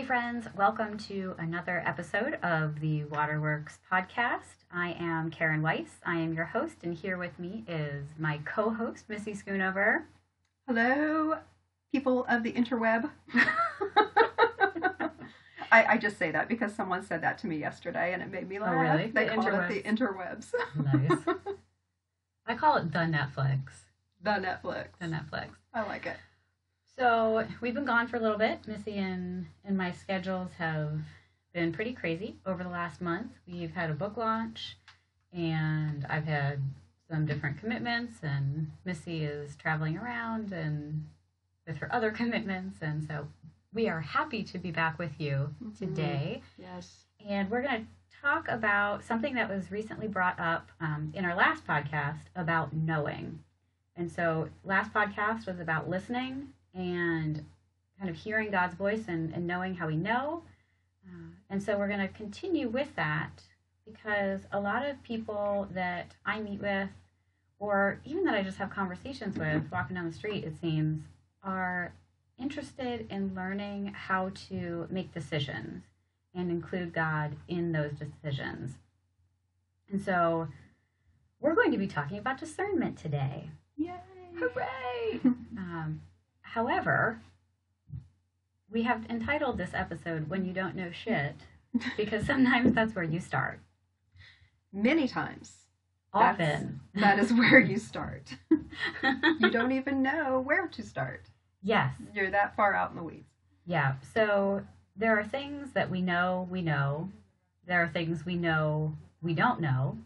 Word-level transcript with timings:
Hey, 0.00 0.06
friends, 0.06 0.48
welcome 0.56 0.96
to 1.08 1.34
another 1.36 1.82
episode 1.84 2.38
of 2.42 2.80
the 2.80 3.04
Waterworks 3.04 3.80
podcast. 3.92 4.64
I 4.72 4.96
am 4.98 5.30
Karen 5.30 5.60
Weiss. 5.60 6.00
I 6.06 6.16
am 6.16 6.32
your 6.32 6.46
host, 6.46 6.76
and 6.82 6.94
here 6.94 7.18
with 7.18 7.38
me 7.38 7.64
is 7.68 8.06
my 8.18 8.40
co 8.46 8.70
host, 8.70 9.10
Missy 9.10 9.34
Schoonover. 9.34 10.04
Hello, 10.66 11.34
people 11.92 12.24
of 12.30 12.42
the 12.42 12.52
interweb. 12.54 13.10
I, 15.70 15.84
I 15.84 15.98
just 15.98 16.16
say 16.16 16.30
that 16.30 16.48
because 16.48 16.74
someone 16.74 17.04
said 17.04 17.22
that 17.22 17.36
to 17.40 17.46
me 17.46 17.58
yesterday 17.58 18.14
and 18.14 18.22
it 18.22 18.30
made 18.30 18.48
me 18.48 18.58
oh, 18.58 18.62
laugh. 18.62 18.74
Oh, 18.74 18.78
really? 18.78 19.10
They 19.10 19.26
The 19.26 19.34
call 19.34 19.44
interwebs. 19.44 19.70
it 19.70 19.84
the 19.84 19.90
interwebs. 19.90 20.54
Nice. 20.82 21.36
I 22.46 22.54
call 22.54 22.78
it 22.78 22.90
the 22.90 23.00
Netflix. 23.00 23.60
the 24.22 24.30
Netflix. 24.30 24.86
The 24.98 25.08
Netflix. 25.08 25.48
I 25.74 25.82
like 25.82 26.06
it. 26.06 26.16
So 26.98 27.46
we've 27.60 27.74
been 27.74 27.84
gone 27.84 28.08
for 28.08 28.16
a 28.16 28.20
little 28.20 28.38
bit. 28.38 28.66
Missy 28.66 28.98
and, 28.98 29.46
and 29.64 29.76
my 29.76 29.90
schedules 29.92 30.50
have 30.58 31.00
been 31.54 31.72
pretty 31.72 31.92
crazy 31.92 32.36
over 32.46 32.62
the 32.62 32.68
last 32.68 33.00
month. 33.00 33.32
We've 33.46 33.72
had 33.74 33.90
a 33.90 33.94
book 33.94 34.16
launch, 34.16 34.76
and 35.32 36.04
I've 36.08 36.26
had 36.26 36.60
some 37.10 37.26
different 37.26 37.58
commitments, 37.58 38.18
and 38.22 38.70
Missy 38.84 39.24
is 39.24 39.56
traveling 39.56 39.96
around 39.96 40.52
and 40.52 41.06
with 41.66 41.78
her 41.78 41.92
other 41.92 42.10
commitments, 42.10 42.78
and 42.82 43.02
so 43.06 43.28
we 43.72 43.88
are 43.88 44.00
happy 44.00 44.42
to 44.42 44.58
be 44.58 44.70
back 44.70 44.98
with 44.98 45.20
you 45.20 45.54
Mhm. 45.62 45.78
today. 45.78 46.42
Yes. 46.58 47.06
And 47.24 47.48
we're 47.50 47.62
going 47.62 47.86
to 47.86 48.16
talk 48.20 48.48
about 48.48 49.04
something 49.04 49.34
that 49.34 49.48
was 49.48 49.70
recently 49.70 50.08
brought 50.08 50.38
up 50.38 50.70
um, 50.80 51.12
in 51.14 51.24
our 51.24 51.34
last 51.34 51.66
podcast 51.66 52.24
about 52.36 52.72
knowing. 52.72 53.42
And 53.96 54.10
so, 54.10 54.48
last 54.64 54.92
podcast 54.92 55.46
was 55.46 55.60
about 55.60 55.88
listening 55.88 56.52
and 56.74 57.44
kind 57.98 58.10
of 58.10 58.16
hearing 58.16 58.50
God's 58.50 58.74
voice 58.74 59.04
and, 59.08 59.32
and 59.34 59.46
knowing 59.46 59.74
how 59.74 59.86
we 59.86 59.96
know. 59.96 60.42
Uh, 61.06 61.30
and 61.48 61.62
so, 61.62 61.78
we're 61.78 61.88
going 61.88 62.00
to 62.00 62.08
continue 62.08 62.68
with 62.68 62.94
that 62.96 63.42
because 63.84 64.40
a 64.52 64.60
lot 64.60 64.86
of 64.86 65.02
people 65.02 65.68
that 65.72 66.14
I 66.24 66.40
meet 66.40 66.60
with, 66.60 66.88
or 67.58 68.00
even 68.04 68.24
that 68.24 68.34
I 68.34 68.42
just 68.42 68.58
have 68.58 68.70
conversations 68.70 69.36
with 69.36 69.64
walking 69.70 69.96
down 69.96 70.06
the 70.06 70.12
street, 70.12 70.44
it 70.44 70.54
seems, 70.60 71.02
are 71.42 71.92
interested 72.38 73.06
in 73.10 73.34
learning 73.34 73.92
how 73.94 74.30
to 74.48 74.86
make 74.90 75.12
decisions 75.12 75.82
and 76.34 76.50
include 76.50 76.92
God 76.92 77.36
in 77.48 77.72
those 77.72 77.92
decisions. 77.92 78.76
And 79.90 80.00
so 80.00 80.48
we're 81.40 81.54
going 81.54 81.72
to 81.72 81.78
be 81.78 81.86
talking 81.86 82.18
about 82.18 82.38
discernment 82.38 82.96
today. 82.96 83.50
Yay. 83.76 83.94
Hooray! 84.38 85.20
um, 85.24 86.00
however, 86.54 87.20
we 88.70 88.82
have 88.82 89.04
entitled 89.08 89.58
this 89.58 89.70
episode 89.74 90.28
When 90.28 90.44
You 90.44 90.52
Don't 90.52 90.76
Know 90.76 90.90
Shit 90.90 91.36
because 91.96 92.26
sometimes 92.26 92.72
that's 92.72 92.94
where 92.94 93.04
you 93.04 93.20
start. 93.20 93.60
Many 94.72 95.08
times. 95.08 95.52
Often. 96.12 96.80
That 96.94 97.18
is 97.20 97.32
where 97.32 97.60
you 97.60 97.78
start. 97.78 98.34
you 98.50 99.50
don't 99.50 99.72
even 99.72 100.02
know 100.02 100.40
where 100.40 100.66
to 100.68 100.82
start. 100.82 101.22
yes. 101.62 101.94
You're 102.14 102.30
that 102.30 102.56
far 102.56 102.74
out 102.74 102.90
in 102.90 102.96
the 102.96 103.02
weeds. 103.02 103.30
Yeah. 103.66 103.94
So 104.14 104.62
there 104.96 105.18
are 105.18 105.24
things 105.24 105.72
that 105.72 105.88
we 105.90 106.02
know 106.02 106.48
we 106.50 106.62
know. 106.62 107.08
There 107.66 107.82
are 107.82 107.88
things 107.88 108.26
we 108.26 108.34
know 108.34 108.94
we 109.22 109.34
don't 109.34 109.60
know. 109.60 109.98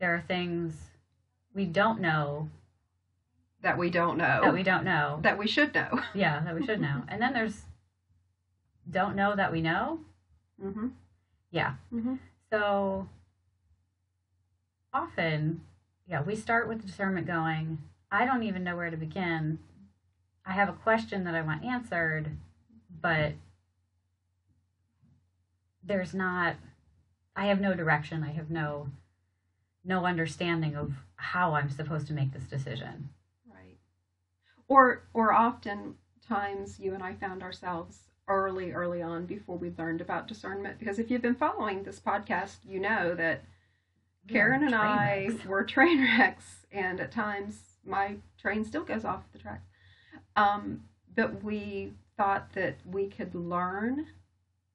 There 0.00 0.14
are 0.14 0.24
things 0.26 0.74
we 1.54 1.66
don't 1.66 2.00
know 2.00 2.48
That 3.62 3.78
we 3.78 3.90
don't 3.90 4.18
know. 4.18 4.40
that 4.42 4.52
we 4.52 4.62
don't 4.62 4.84
know. 4.84 5.20
that 5.22 5.38
we 5.38 5.46
should 5.46 5.74
know. 5.74 6.00
yeah, 6.14 6.40
that 6.40 6.54
we 6.54 6.66
should 6.66 6.80
know. 6.80 7.02
And 7.08 7.22
then 7.22 7.32
there's 7.32 7.62
don't 8.90 9.14
know 9.14 9.36
that 9.36 9.52
we 9.52 9.60
know. 9.60 10.00
Mm-hmm. 10.62 10.88
Yeah. 11.50 11.74
Mm-hmm. 11.92 12.16
So 12.50 13.08
often, 14.92 15.62
yeah, 16.06 16.22
we 16.22 16.34
start 16.34 16.68
with 16.68 16.84
discernment 16.84 17.26
going, 17.26 17.78
I 18.10 18.24
don't 18.24 18.42
even 18.42 18.64
know 18.64 18.76
where 18.76 18.90
to 18.90 18.96
begin. 18.96 19.58
I 20.44 20.52
have 20.52 20.68
a 20.68 20.72
question 20.72 21.24
that 21.24 21.34
I 21.34 21.42
want 21.42 21.64
answered, 21.64 22.30
but 23.00 23.32
there's 25.84 26.14
not 26.14 26.56
I 27.34 27.46
have 27.46 27.60
no 27.60 27.74
direction. 27.74 28.22
I 28.22 28.32
have 28.32 28.50
no 28.50 28.88
no 29.84 30.04
understanding 30.04 30.76
of 30.76 30.92
how 31.16 31.54
I'm 31.54 31.70
supposed 31.70 32.06
to 32.08 32.12
make 32.12 32.32
this 32.32 32.44
decision. 32.44 33.10
Or 34.72 35.02
or 35.12 35.32
often 35.32 35.96
times 36.26 36.78
you 36.80 36.94
and 36.94 37.02
I 37.02 37.14
found 37.14 37.42
ourselves 37.42 37.98
early, 38.28 38.72
early 38.72 39.02
on 39.02 39.26
before 39.26 39.58
we 39.58 39.72
learned 39.76 40.00
about 40.00 40.28
discernment. 40.28 40.78
Because 40.78 40.98
if 40.98 41.10
you've 41.10 41.22
been 41.22 41.34
following 41.34 41.82
this 41.82 42.00
podcast, 42.00 42.56
you 42.64 42.80
know 42.80 43.14
that 43.14 43.42
We 44.26 44.32
Karen 44.34 44.64
and 44.64 44.74
I 44.74 45.26
wrecks. 45.28 45.44
were 45.44 45.64
train 45.64 46.00
wrecks, 46.18 46.66
and 46.72 47.00
at 47.00 47.12
times 47.12 47.78
my 47.84 48.16
train 48.38 48.64
still 48.64 48.84
goes 48.84 49.04
off 49.04 49.30
the 49.32 49.38
track. 49.38 49.62
Um, 50.36 50.84
but 51.14 51.42
we 51.44 51.92
thought 52.16 52.52
that 52.54 52.76
we 52.86 53.08
could 53.08 53.34
learn 53.34 54.06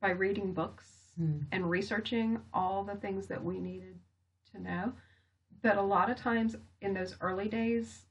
by 0.02 0.10
reading 0.12 0.54
books 0.54 0.94
Hmm. 1.18 1.40
and 1.52 1.68
researching 1.68 2.40
all 2.54 2.84
the 2.84 2.94
things 2.96 3.26
that 3.28 3.44
we 3.44 3.60
needed 3.60 3.98
to 4.52 4.62
know. 4.62 4.94
But 5.64 5.78
a 5.78 5.82
lot 5.82 6.12
of 6.12 6.18
times 6.18 6.56
in 6.82 6.94
those 6.94 7.16
early 7.22 7.48
days, 7.50 8.04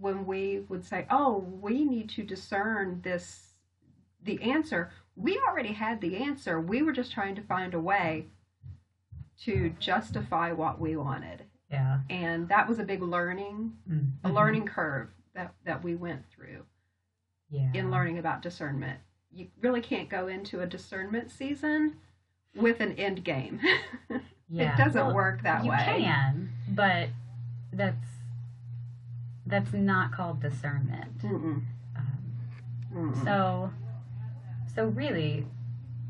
when 0.00 0.26
we 0.26 0.60
would 0.68 0.84
say, 0.84 1.06
"Oh, 1.10 1.38
we 1.38 1.84
need 1.84 2.08
to 2.10 2.22
discern 2.22 3.00
this," 3.02 3.54
the 4.22 4.40
answer 4.42 4.90
we 5.16 5.36
already 5.48 5.72
had 5.72 6.00
the 6.00 6.16
answer. 6.16 6.60
We 6.60 6.80
were 6.82 6.92
just 6.92 7.10
trying 7.10 7.34
to 7.34 7.42
find 7.42 7.74
a 7.74 7.80
way 7.80 8.26
to 9.40 9.70
justify 9.80 10.52
what 10.52 10.80
we 10.80 10.96
wanted, 10.96 11.44
Yeah. 11.70 12.00
and 12.08 12.48
that 12.48 12.68
was 12.68 12.78
a 12.78 12.84
big 12.84 13.02
learning, 13.02 13.76
Mm. 13.88 14.12
a 14.24 14.28
learning 14.28 14.66
curve 14.66 15.10
that 15.34 15.54
that 15.64 15.82
we 15.82 15.94
went 15.96 16.24
through 16.30 16.64
yeah. 17.50 17.70
in 17.74 17.90
learning 17.90 18.18
about 18.18 18.42
discernment. 18.42 19.00
You 19.30 19.48
really 19.60 19.80
can't 19.80 20.08
go 20.08 20.28
into 20.28 20.60
a 20.60 20.66
discernment 20.66 21.30
season 21.30 21.98
with 22.54 22.80
an 22.80 22.92
end 22.92 23.24
game. 23.24 23.60
Yeah. 24.50 24.72
it 24.72 24.78
doesn't 24.78 25.06
Well, 25.08 25.14
work 25.14 25.42
that 25.42 25.62
you 25.62 25.70
way. 25.70 25.76
You 25.98 26.04
can, 26.04 26.50
but 26.70 27.10
that's 27.70 28.06
that's 29.48 29.72
not 29.72 30.12
called 30.12 30.40
discernment. 30.40 31.18
Mm-mm. 31.18 31.62
Um, 31.96 32.18
Mm-mm. 32.94 33.24
so, 33.24 33.70
so 34.74 34.84
really, 34.86 35.46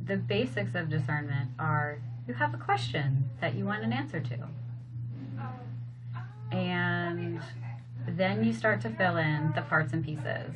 the 0.05 0.17
basics 0.17 0.75
of 0.75 0.89
discernment 0.89 1.51
are 1.59 1.99
you 2.27 2.35
have 2.35 2.55
a 2.55 2.59
question 2.59 3.31
that 3.41 3.55
you 3.55 3.65
want 3.65 3.85
an 3.85 3.93
answer 3.93 4.21
to, 4.21 4.49
and 6.51 7.41
then 8.07 8.45
you 8.45 8.53
start 8.53 8.81
to 8.83 8.91
fill 8.91 9.17
in 9.17 9.53
the 9.55 9.63
parts 9.63 9.93
and 9.93 10.05
pieces. 10.05 10.55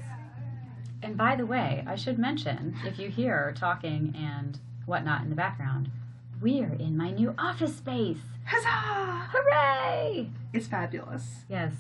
And 1.02 1.16
by 1.16 1.34
the 1.36 1.46
way, 1.46 1.84
I 1.86 1.96
should 1.96 2.18
mention 2.18 2.76
if 2.84 2.98
you 2.98 3.08
hear 3.08 3.52
talking 3.56 4.14
and 4.16 4.58
whatnot 4.86 5.22
in 5.22 5.30
the 5.30 5.36
background, 5.36 5.90
we 6.40 6.62
are 6.62 6.74
in 6.74 6.96
my 6.96 7.10
new 7.10 7.34
office 7.38 7.76
space. 7.76 8.18
Huzzah! 8.46 9.28
Hooray! 9.32 10.30
It's 10.52 10.66
fabulous. 10.66 11.44
Yes. 11.48 11.72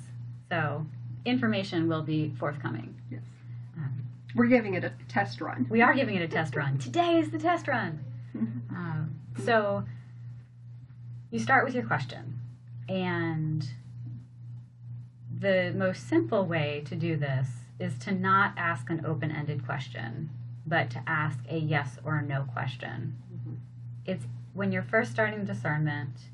So 0.52 0.84
information 1.24 1.88
will 1.88 2.02
be 2.02 2.28
forthcoming. 2.38 2.94
Yes. 3.10 3.22
Um, 3.78 4.04
We're 4.34 4.48
giving 4.48 4.74
it 4.74 4.84
a 4.84 4.92
test 5.08 5.40
run. 5.40 5.66
we 5.70 5.80
are 5.80 5.94
giving 5.94 6.14
it 6.14 6.20
a 6.20 6.28
test 6.28 6.54
run. 6.54 6.76
Today 6.76 7.18
is 7.18 7.30
the 7.30 7.38
test 7.38 7.66
run. 7.68 8.04
Um, 8.34 9.16
so 9.46 9.84
you 11.30 11.38
start 11.38 11.64
with 11.64 11.74
your 11.74 11.84
question, 11.86 12.38
and 12.88 13.66
the 15.38 15.72
most 15.74 16.06
simple 16.06 16.44
way 16.44 16.82
to 16.86 16.94
do 16.96 17.16
this 17.16 17.48
is 17.78 17.96
to 18.00 18.12
not 18.12 18.52
ask 18.58 18.90
an 18.90 19.06
open-ended 19.06 19.64
question, 19.64 20.28
but 20.66 20.90
to 20.90 21.02
ask 21.06 21.38
a 21.48 21.56
yes 21.58 21.96
or 22.04 22.18
a 22.18 22.22
no 22.22 22.42
question. 22.44 23.16
Mhm. 23.34 23.56
It's 24.04 24.26
when 24.52 24.70
you're 24.72 24.82
first 24.82 25.12
starting 25.12 25.44
discernment 25.46 26.28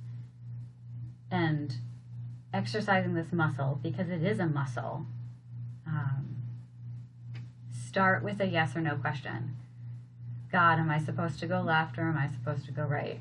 and 1.31 1.77
exercising 2.53 3.15
this 3.15 3.33
muscle 3.33 3.79
because 3.83 4.09
it 4.09 4.23
is 4.23 4.39
a 4.39 4.47
muscle. 4.47 5.07
Um, 5.87 6.37
start 7.73 8.23
with 8.23 8.41
a 8.41 8.47
yes 8.47 8.75
or 8.77 8.81
no 8.81 8.97
question. 8.97 9.57
God, 10.51 10.79
am 10.79 10.91
I 10.91 10.99
supposed 10.99 11.39
to 11.41 11.47
go 11.47 11.61
left 11.61 11.99
or 11.99 12.03
am 12.03 12.17
I 12.17 12.29
supposed 12.29 12.65
to 12.67 12.73
go 12.73 12.85
right? 12.85 13.21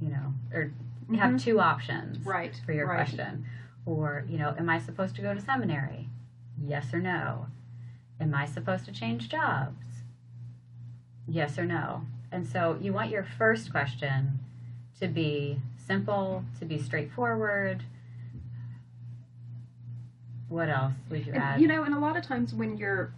You 0.00 0.08
know, 0.08 0.34
or 0.52 0.72
you 1.08 1.18
have 1.18 1.40
two 1.40 1.60
options 1.60 2.24
Right. 2.24 2.60
for 2.64 2.72
your 2.72 2.86
right. 2.86 2.96
question. 2.96 3.46
Or, 3.86 4.24
you 4.28 4.38
know, 4.38 4.54
am 4.58 4.68
I 4.70 4.78
supposed 4.78 5.14
to 5.16 5.22
go 5.22 5.34
to 5.34 5.40
seminary? 5.40 6.08
Yes 6.60 6.92
or 6.92 6.98
no? 7.00 7.46
Am 8.20 8.34
I 8.34 8.46
supposed 8.46 8.86
to 8.86 8.92
change 8.92 9.28
jobs? 9.28 9.84
Yes 11.28 11.58
or 11.58 11.64
no? 11.64 12.06
And 12.32 12.46
so 12.46 12.78
you 12.80 12.92
want 12.92 13.10
your 13.10 13.22
first 13.24 13.70
question 13.70 14.40
to 15.00 15.06
be 15.06 15.60
simple, 15.86 16.44
to 16.58 16.64
be 16.64 16.78
straightforward. 16.80 17.82
What 20.48 20.68
else 20.68 20.94
would 21.10 21.26
you 21.26 21.32
And, 21.32 21.42
add? 21.42 21.60
you 21.60 21.66
know, 21.66 21.84
and 21.84 21.94
a 21.94 21.98
lot 21.98 22.16
of 22.16 22.24
times 22.24 22.54
when 22.54 22.76
you're 22.76 23.12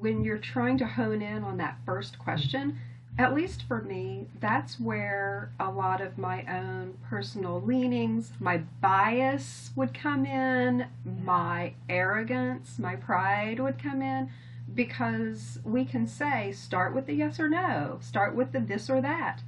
when 0.00 0.24
you're 0.24 0.38
trying 0.38 0.76
to 0.78 0.86
hone 0.86 1.22
in 1.22 1.44
on 1.44 1.56
that 1.58 1.78
first 1.86 2.18
question, 2.18 2.78
at 3.16 3.34
least 3.34 3.62
for 3.62 3.80
me, 3.82 4.26
that's 4.40 4.78
where 4.78 5.52
a 5.58 5.70
lot 5.70 6.00
of 6.00 6.18
my 6.18 6.42
own 6.44 6.98
personal 7.08 7.60
leanings, 7.60 8.32
my 8.40 8.58
bias 8.80 9.70
would 9.76 9.94
come 9.94 10.26
in, 10.26 10.86
my 11.04 11.74
arrogance, 11.88 12.78
my 12.78 12.96
pride 12.96 13.60
would 13.60 13.80
come 13.82 14.02
in. 14.02 14.30
Because 14.74 15.58
we 15.64 15.84
can 15.84 16.06
say, 16.06 16.52
start 16.52 16.94
with 16.94 17.06
the 17.06 17.14
yes 17.14 17.40
or 17.40 17.48
no, 17.48 17.98
start 18.02 18.34
with 18.34 18.52
the 18.52 18.60
this 18.60 18.90
or 18.90 19.00
that. 19.00 19.40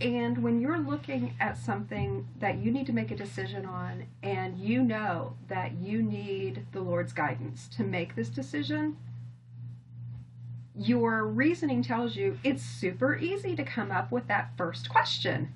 And 0.00 0.44
when 0.44 0.60
you're 0.60 0.78
looking 0.78 1.34
at 1.40 1.56
something 1.56 2.28
that 2.38 2.58
you 2.58 2.70
need 2.70 2.86
to 2.86 2.92
make 2.92 3.10
a 3.10 3.16
decision 3.16 3.66
on, 3.66 4.06
and 4.22 4.56
you 4.56 4.82
know 4.82 5.34
that 5.48 5.72
you 5.72 6.02
need 6.02 6.66
the 6.72 6.80
Lord's 6.80 7.12
guidance 7.12 7.66
to 7.76 7.82
make 7.82 8.14
this 8.14 8.28
decision, 8.28 8.96
your 10.76 11.24
reasoning 11.26 11.82
tells 11.82 12.14
you 12.14 12.38
it's 12.44 12.62
super 12.62 13.16
easy 13.16 13.56
to 13.56 13.64
come 13.64 13.90
up 13.90 14.12
with 14.12 14.28
that 14.28 14.52
first 14.56 14.88
question. 14.88 15.52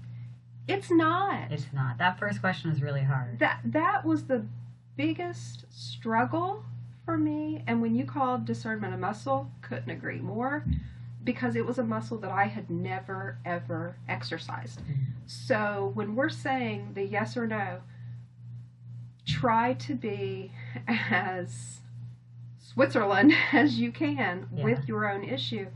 It's 0.66 0.90
not. 0.90 1.52
It's 1.52 1.66
not. 1.72 1.98
That 1.98 2.18
first 2.18 2.40
question 2.40 2.72
is 2.72 2.82
really 2.82 3.02
hard. 3.02 3.38
That 3.38 3.60
that 3.64 4.04
was 4.04 4.24
the 4.24 4.44
biggest 4.96 5.66
struggle 5.70 6.64
for 7.04 7.16
me. 7.16 7.62
And 7.68 7.80
when 7.80 7.94
you 7.94 8.04
called 8.04 8.44
discernment 8.44 8.94
a 8.94 8.96
muscle, 8.96 9.50
couldn't 9.60 9.90
agree 9.90 10.18
more 10.18 10.64
because 11.24 11.54
it 11.56 11.64
was 11.64 11.78
a 11.78 11.84
muscle 11.84 12.18
that 12.18 12.30
I 12.30 12.44
had 12.46 12.68
never 12.70 13.38
ever 13.44 13.96
exercised. 14.08 14.80
Mhm. 14.80 15.06
So 15.26 15.90
when 15.94 16.14
we're 16.16 16.28
saying 16.28 16.92
the 16.94 17.04
yes 17.04 17.36
or 17.36 17.46
no, 17.46 17.80
try 19.26 19.74
to 19.74 19.94
be 19.94 20.52
as 20.86 21.80
Switzerland 22.58 23.32
as 23.52 23.78
you 23.78 23.92
can 23.92 24.48
Yeah. 24.52 24.64
with 24.64 24.88
your 24.88 25.10
own 25.10 25.22
issue. 25.24 25.68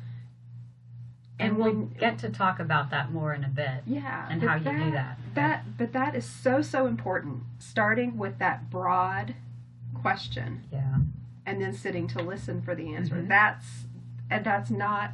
And 1.38 1.56
we'll 1.58 1.66
when- 1.74 1.88
get 1.90 2.18
to 2.20 2.30
talk 2.30 2.58
about 2.58 2.90
that 2.90 3.12
more 3.12 3.34
in 3.34 3.44
a 3.44 3.48
bit 3.48 3.82
yeah, 3.86 4.26
and 4.30 4.42
how 4.42 4.54
you 4.56 4.64
do 4.84 4.90
that. 4.92 5.18
That 5.34 5.76
but 5.76 5.92
that 5.92 6.14
is 6.16 6.24
so 6.24 6.62
so 6.62 6.86
important. 6.86 7.42
Starting 7.58 8.16
with 8.16 8.38
that 8.38 8.70
broad 8.70 9.34
question 9.94 10.64
Yeah. 10.72 10.98
and 11.44 11.60
then 11.60 11.72
sitting 11.74 12.08
to 12.08 12.22
listen 12.22 12.62
for 12.62 12.74
the 12.74 12.94
answer. 12.94 13.16
Mhm. 13.16 13.28
That's 13.28 13.84
and 14.30 14.44
that's 14.44 14.70
not 14.70 15.12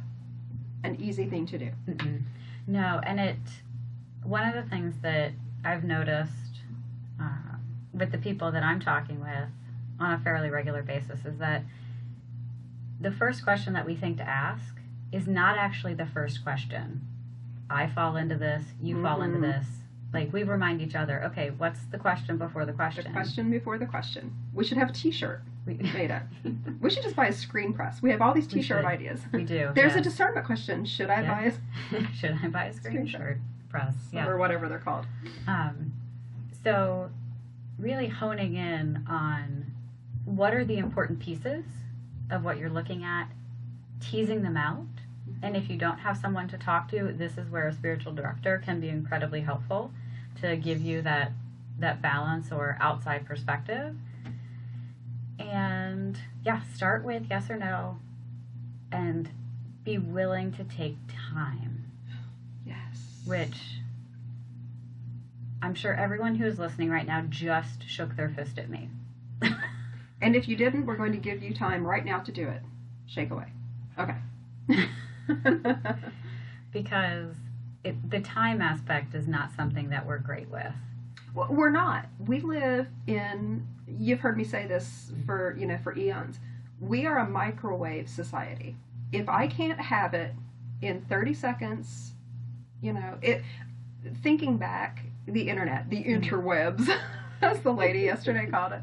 an 0.83 0.97
easy 1.01 1.25
thing 1.25 1.45
to 1.47 1.57
do. 1.57 1.71
Mm-mm. 1.87 2.21
No, 2.67 3.01
and 3.05 3.19
it. 3.19 3.37
One 4.23 4.47
of 4.47 4.53
the 4.55 4.69
things 4.69 4.95
that 5.01 5.31
I've 5.65 5.83
noticed 5.83 6.31
uh, 7.21 7.57
with 7.93 8.11
the 8.11 8.17
people 8.17 8.51
that 8.51 8.63
I'm 8.63 8.79
talking 8.79 9.19
with 9.19 9.49
on 9.99 10.11
a 10.13 10.19
fairly 10.19 10.49
regular 10.49 10.81
basis 10.81 11.25
is 11.25 11.37
that 11.39 11.63
the 13.01 13.11
first 13.11 13.43
question 13.43 13.73
that 13.73 13.85
we 13.85 13.95
think 13.95 14.17
to 14.17 14.23
ask 14.27 14.75
is 15.11 15.27
not 15.27 15.57
actually 15.57 15.93
the 15.93 16.05
first 16.05 16.41
question. 16.43 17.01
I 17.69 17.87
fall 17.87 18.15
into 18.15 18.35
this, 18.37 18.63
you 18.81 19.01
fall 19.01 19.21
into 19.21 19.39
Mhm. 19.39 19.41
this. 19.41 19.67
Like 20.13 20.31
we 20.31 20.43
remind 20.43 20.81
each 20.81 20.95
other, 20.95 21.23
okay, 21.25 21.49
what's 21.51 21.83
the 21.85 21.97
question 21.97 22.37
before 22.37 22.65
the 22.65 22.73
question? 22.73 23.03
The 23.03 23.09
question? 23.09 23.23
question 23.23 23.51
before 23.51 23.77
the 23.77 23.85
question. 23.85 24.33
We 24.53 24.63
should 24.63 24.77
have 24.77 24.89
a 24.91 24.93
T-shirt 24.93 25.41
We, 25.65 25.73
made 25.93 26.11
up. 26.11 26.23
We 26.81 26.89
should 26.89 27.03
just 27.03 27.15
buy 27.15 27.27
a 27.27 27.33
screen 27.33 27.73
press. 27.73 28.01
We 28.01 28.11
have 28.11 28.21
all 28.21 28.33
these 28.33 28.47
T-shirt 28.47 28.83
ideas. 28.85 29.21
we 29.31 29.43
do. 29.43 29.69
There's 29.73 29.95
a 29.95 30.01
discernment 30.01 30.45
question. 30.45 30.85
Should 30.85 31.09
I 31.09 31.21
Yeah. 31.21 31.33
buy 31.33 31.97
a 32.01 32.07
Should 32.13 32.37
I 32.43 32.47
buy 32.49 32.65
a 32.65 32.73
screen 32.73 33.07
shirt 33.07 33.37
press? 33.69 33.93
Yeah. 34.11 34.27
or 34.27 34.37
whatever 34.37 34.67
they're 34.67 34.79
called? 34.79 35.05
Um, 35.47 35.93
so, 36.63 37.09
really 37.79 38.07
honing 38.07 38.55
in 38.55 39.05
on 39.09 39.71
what 40.25 40.53
are 40.53 40.63
the 40.65 40.77
important 40.77 41.19
pieces 41.19 41.65
of 42.29 42.43
what 42.43 42.57
you're 42.57 42.69
looking 42.69 43.03
at, 43.03 43.27
teasing 43.99 44.41
them 44.43 44.57
out. 44.57 44.85
And 45.41 45.55
if 45.57 45.69
you 45.69 45.77
don't 45.77 45.99
have 45.99 46.17
someone 46.17 46.47
to 46.49 46.57
talk 46.57 46.89
to, 46.91 47.13
this 47.17 47.37
is 47.37 47.49
where 47.49 47.67
a 47.67 47.73
spiritual 47.73 48.13
director 48.13 48.61
can 48.63 48.79
be 48.79 48.89
incredibly 48.89 49.41
helpful 49.41 49.91
to 50.41 50.55
give 50.57 50.81
you 50.81 51.01
that 51.03 51.31
that 51.79 52.01
balance 52.01 52.51
or 52.51 52.77
outside 52.79 53.25
perspective. 53.25 53.95
And 55.39 56.17
yeah, 56.45 56.61
start 56.73 57.03
with 57.03 57.23
yes 57.29 57.49
or 57.49 57.57
no 57.57 57.99
and 58.91 59.29
be 59.83 59.97
willing 59.97 60.51
to 60.53 60.63
take 60.63 60.97
time 61.33 61.91
Yes. 62.65 63.21
which 63.25 63.57
I'm 65.61 65.73
sure 65.75 65.93
everyone 65.93 66.35
who 66.35 66.45
is 66.45 66.59
listening 66.59 66.89
right 66.89 67.07
now 67.07 67.21
just 67.29 67.87
shook 67.89 68.15
their 68.15 68.29
fist 68.29 68.57
at 68.59 68.69
me. 68.69 68.89
And 70.23 70.37
if 70.37 70.47
you 70.47 70.55
didn't, 70.55 70.85
we're 70.85 70.95
going 70.95 71.11
to 71.11 71.17
give 71.17 71.43
you 71.43 71.53
time 71.53 71.85
right 71.85 72.05
now 72.05 72.19
to 72.19 72.31
do 72.31 72.47
it. 72.47 72.61
Shake 73.07 73.29
away. 73.29 73.47
Okay. 73.99 74.15
because 76.71 77.35
it, 77.83 78.09
the 78.09 78.21
time 78.21 78.61
aspect 78.61 79.13
is 79.15 79.27
not 79.27 79.51
something 79.53 79.89
that 79.89 80.05
we're 80.05 80.19
great 80.19 80.49
with. 80.49 80.71
Well, 81.35 81.49
we're 81.49 81.71
not. 81.71 82.05
We 82.25 82.39
live 82.39 82.87
in. 83.05 83.67
You've 83.87 84.19
heard 84.19 84.37
me 84.37 84.43
say 84.43 84.65
this 84.67 85.11
for 85.25 85.55
you 85.57 85.65
know 85.67 85.77
for 85.83 85.95
eons. 85.97 86.39
We 86.79 87.05
are 87.05 87.19
a 87.19 87.29
microwave 87.29 88.09
society. 88.09 88.75
If 89.11 89.29
I 89.29 89.47
can't 89.47 89.79
have 89.79 90.13
it 90.13 90.33
in 90.81 91.01
30 91.01 91.33
seconds, 91.33 92.13
you 92.81 92.93
know 92.93 93.17
it. 93.21 93.41
Thinking 94.21 94.57
back, 94.57 95.03
the 95.27 95.47
internet, 95.49 95.89
the 95.89 96.03
Mhm. 96.03 96.21
interwebs, 96.23 96.89
as 97.41 97.59
the 97.61 97.71
lady 97.71 97.99
yesterday 97.99 98.47
called 98.47 98.73
it. 98.73 98.81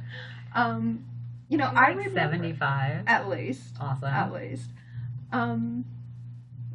Um, 0.55 1.05
you 1.49 1.59
know, 1.59 1.67
I 1.67 1.89
Like 1.89 1.97
remember 1.97 2.37
75. 2.37 3.05
at 3.07 3.29
least 3.29 3.77
Awesome. 3.81 4.09
at 4.09 4.33
least. 4.33 4.71
Um, 5.33 5.85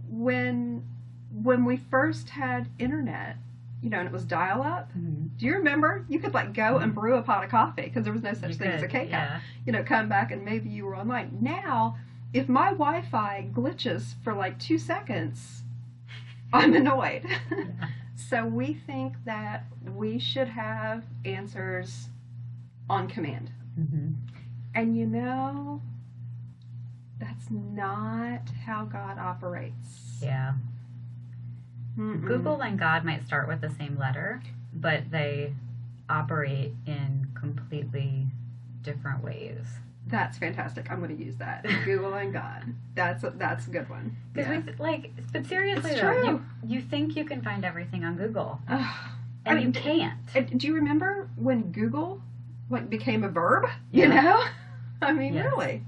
when 0.09 0.83
when 1.31 1.65
we 1.65 1.75
first 1.77 2.29
had 2.29 2.69
internet, 2.79 3.37
you 3.85 3.91
know, 3.91 3.99
and 3.99 4.07
it 4.07 4.11
was 4.11 4.25
dial 4.25 4.63
up. 4.63 4.91
Mhm. 4.97 5.29
Do 5.37 5.45
you 5.45 5.53
remember? 5.53 6.03
You 6.09 6.17
could 6.19 6.33
like 6.33 6.53
go 6.55 6.79
and 6.79 6.93
brew 6.95 7.17
a 7.17 7.21
pot 7.21 7.43
of 7.43 7.51
coffee 7.51 7.83
because 7.83 8.03
there 8.03 8.11
was 8.13 8.23
no 8.23 8.33
such 8.33 8.49
You 8.49 8.55
thing 8.55 8.67
as 8.71 8.81
a 8.81 8.87
could, 8.87 9.01
cup. 9.03 9.09
yeah. 9.11 9.39
You 9.63 9.71
know, 9.73 9.83
come 9.83 10.09
back 10.09 10.31
and 10.31 10.43
maybe 10.43 10.69
you 10.69 10.85
were 10.87 10.95
online. 10.97 11.37
Now, 11.39 11.95
if 12.33 12.49
my 12.49 12.71
Wi-Fi 12.71 13.49
glitches 13.53 14.15
for 14.23 14.33
like 14.33 14.57
two 14.57 14.79
seconds, 14.79 15.61
I'm 16.53 16.73
annoyed. 16.73 17.25
Yeah. 17.51 17.65
so 18.15 18.45
we 18.47 18.73
think 18.73 19.13
that 19.25 19.65
we 19.93 20.17
should 20.17 20.47
have 20.47 21.03
answers 21.23 22.09
on 22.89 23.07
command. 23.07 23.51
Mhm. 23.79 24.15
And 24.73 24.97
you 24.97 25.05
know, 25.05 25.79
that's 27.19 27.51
not 27.51 28.49
how 28.65 28.85
God 28.85 29.19
operates. 29.19 30.19
Yeah. 30.23 30.53
Mm-mm. 31.97 32.25
Google 32.25 32.61
and 32.61 32.77
God 32.77 33.03
might 33.05 33.25
start 33.25 33.47
with 33.47 33.61
the 33.61 33.69
same 33.69 33.97
letter, 33.97 34.41
but 34.73 35.09
they 35.11 35.53
operate 36.09 36.73
in 36.85 37.27
completely 37.39 38.27
different 38.81 39.23
ways. 39.23 39.65
That's 40.07 40.37
fantastic. 40.37 40.91
I'm 40.91 40.99
going 40.99 41.17
to 41.17 41.23
use 41.23 41.35
that. 41.37 41.63
Google 41.85 42.13
and 42.13 42.31
God. 42.31 42.63
That's 42.93 43.23
a, 43.23 43.31
that's 43.31 43.65
a 43.67 43.69
good 43.71 43.89
one. 43.89 44.15
Because 44.33 44.49
Yeah. 44.51 44.61
we 44.67 44.73
like, 44.83 45.11
but 45.33 45.45
seriously 45.47 45.91
It's 45.91 46.01
though, 46.01 46.11
true. 46.13 46.25
you 46.27 46.45
you 46.75 46.81
think 46.81 47.15
you 47.15 47.25
can 47.25 47.41
find 47.41 47.65
everything 47.65 48.03
on 48.05 48.15
Google, 48.15 48.59
Ugh. 48.67 48.95
and 49.45 49.57
I 49.59 49.61
you 49.61 49.71
can't. 49.71 50.57
Do 50.59 50.67
you 50.67 50.75
remember 50.75 51.27
when 51.37 51.71
Google 51.71 52.21
like 52.69 52.89
became 52.89 53.23
a 53.23 53.29
verb? 53.29 53.67
You 53.91 54.07
know? 54.09 54.43
I 55.01 55.11
mean, 55.11 55.33
Yes. 55.33 55.45
really, 55.45 55.81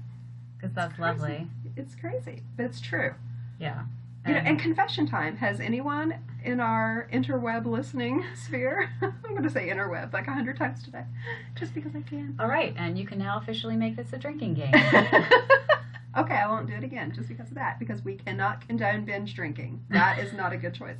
Because 0.56 0.74
that's 0.74 0.98
lovely. 0.98 1.46
it's 1.76 1.94
crazy, 1.94 2.42
but 2.56 2.64
it's 2.66 2.80
true. 2.80 3.14
Yeah. 3.60 3.82
You 4.28 4.34
know, 4.34 4.38
And- 4.40 4.48
and 4.48 4.60
confession 4.60 5.06
time. 5.06 5.36
Has 5.38 5.58
anyone 5.60 6.14
in 6.44 6.60
our 6.60 7.08
interweb 7.12 7.66
listening 7.66 8.24
sphere? 8.34 8.90
I'm 9.02 9.14
going 9.30 9.42
to 9.42 9.50
say 9.50 9.68
interweb 9.68 10.12
like 10.12 10.28
a 10.28 10.32
hundred 10.32 10.56
times 10.56 10.82
today, 10.82 11.04
just 11.54 11.74
because 11.74 11.94
I 11.96 12.02
can. 12.02 12.36
All 12.38 12.48
right, 12.48 12.74
and 12.76 12.98
you 12.98 13.06
can 13.06 13.18
now 13.18 13.38
officially 13.38 13.76
make 13.76 13.96
this 13.96 14.12
a 14.12 14.18
drinking 14.18 14.54
game. 14.54 14.72
okay, 16.16 16.34
I 16.34 16.46
won't 16.48 16.66
do 16.66 16.74
it 16.74 16.84
again 16.84 17.12
just 17.14 17.28
because 17.28 17.48
of 17.48 17.54
that, 17.54 17.78
because 17.78 18.04
we 18.04 18.14
cannot 18.16 18.66
condone 18.66 19.04
binge 19.04 19.34
drinking. 19.34 19.84
That 19.90 20.18
is 20.18 20.32
not 20.32 20.52
a 20.52 20.56
good 20.56 20.74
choice. 20.74 20.98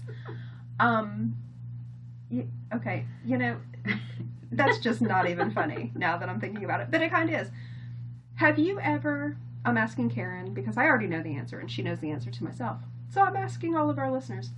Um, 0.81 1.37
y- 2.31 2.47
okay, 2.75 3.05
you 3.25 3.37
know, 3.37 3.57
that's 4.53 4.79
just 4.79 5.01
not 5.01 5.29
even 5.29 5.51
funny 5.51 5.93
now 5.95 6.17
that 6.19 6.29
I'm 6.29 6.41
thinking 6.41 6.65
about 6.65 6.81
it, 6.81 6.91
but 6.91 7.03
it 7.03 7.11
kind 7.11 7.29
of 7.33 7.41
is. 7.43 7.51
Have 8.37 8.59
you 8.59 8.79
ever, 8.81 9.37
I'm 9.65 9.77
asking 9.77 10.11
Karen 10.11 10.55
because 10.55 10.77
I 10.77 10.85
already 10.85 11.09
know 11.09 11.23
the 11.23 11.35
answer 11.37 11.59
and 11.59 11.71
she 11.71 11.83
knows 11.83 11.99
the 11.99 12.11
answer 12.11 12.31
to 12.31 12.45
myself. 12.45 12.81
So 13.11 13.23
I'm 13.23 13.37
asking 13.37 13.77
all 13.77 13.91
of 13.91 13.99
our 13.99 14.11
listeners 14.11 14.51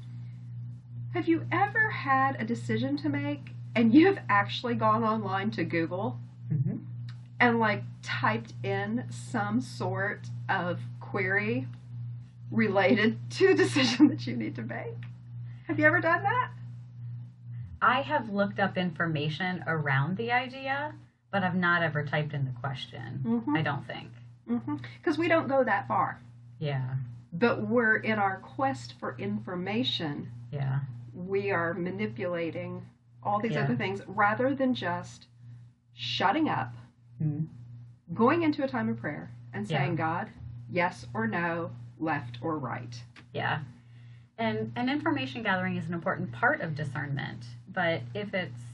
Have 1.14 1.28
you 1.28 1.46
ever 1.50 1.90
had 1.90 2.40
a 2.40 2.44
decision 2.44 2.96
to 2.98 3.08
make 3.08 3.50
and 3.74 3.94
you 3.94 4.06
have 4.06 4.18
actually 4.28 4.74
gone 4.74 5.04
online 5.04 5.50
to 5.52 5.64
Google 5.64 6.18
hmm 6.48 6.78
and 7.38 7.58
like 7.58 7.82
typed 8.02 8.52
in 8.62 9.02
some 9.08 9.62
sort 9.62 10.26
of 10.50 10.78
query 11.00 11.66
related 12.50 13.18
to 13.30 13.48
the 13.48 13.64
decision 13.64 14.08
that 14.08 14.26
you 14.26 14.36
need 14.36 14.54
to 14.56 14.62
make? 14.62 14.94
Have 15.66 15.78
you 15.78 15.86
ever 15.86 16.00
done 16.00 16.22
that? 16.22 16.50
I 17.80 18.02
have 18.02 18.28
looked 18.28 18.58
up 18.58 18.76
information 18.76 19.64
around 19.66 20.18
the 20.18 20.30
idea, 20.32 20.92
but 21.32 21.42
I've 21.42 21.54
not 21.54 21.82
ever 21.82 22.04
typed 22.04 22.34
in 22.34 22.44
the 22.44 22.50
question. 22.60 23.20
Mm-hmm. 23.24 23.56
I 23.56 23.62
don't 23.62 23.86
think. 23.86 24.10
Because 24.98 25.16
we 25.16 25.28
don't 25.28 25.48
go 25.48 25.64
that 25.64 25.88
far. 25.88 26.20
Yeah. 26.58 26.96
But 27.32 27.62
we're 27.68 27.96
in 27.96 28.18
our 28.18 28.38
quest 28.38 28.94
for 28.98 29.16
information, 29.18 30.30
Yeah. 30.50 30.80
we 31.14 31.50
are 31.50 31.74
manipulating 31.74 32.84
all 33.22 33.40
these 33.40 33.52
Yeah. 33.52 33.64
other 33.64 33.76
things 33.76 34.02
rather 34.06 34.54
than 34.54 34.74
just 34.74 35.26
shutting 35.94 36.48
up, 36.48 36.74
Mhm. 37.20 37.46
going 38.14 38.42
into 38.42 38.64
a 38.64 38.68
time 38.68 38.88
of 38.88 38.98
prayer, 38.98 39.30
and 39.52 39.68
Yeah. 39.70 39.78
saying, 39.78 39.96
God, 39.96 40.30
yes 40.68 41.06
or 41.14 41.26
no, 41.26 41.70
left 41.98 42.38
or 42.42 42.58
right. 42.58 43.04
Yeah. 43.32 43.62
And 44.38 44.72
and 44.74 44.88
information 44.88 45.42
gathering 45.42 45.76
is 45.76 45.86
an 45.86 45.94
important 45.94 46.32
part 46.32 46.62
of 46.62 46.74
discernment, 46.74 47.46
but 47.68 48.02
if 48.14 48.32
it's 48.34 48.64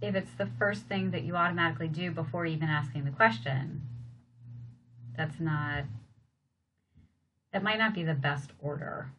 if 0.00 0.14
it's 0.14 0.32
the 0.32 0.46
first 0.46 0.86
thing 0.86 1.10
that 1.10 1.24
you 1.24 1.36
automatically 1.36 1.88
do 1.88 2.10
before 2.10 2.46
even 2.46 2.70
asking 2.70 3.04
the 3.04 3.10
question, 3.10 3.82
that's 5.14 5.38
not 5.38 5.84
that 7.52 7.62
might 7.62 7.78
not 7.78 7.94
be 7.94 8.02
the 8.04 8.14
best 8.14 8.50
order. 8.60 9.10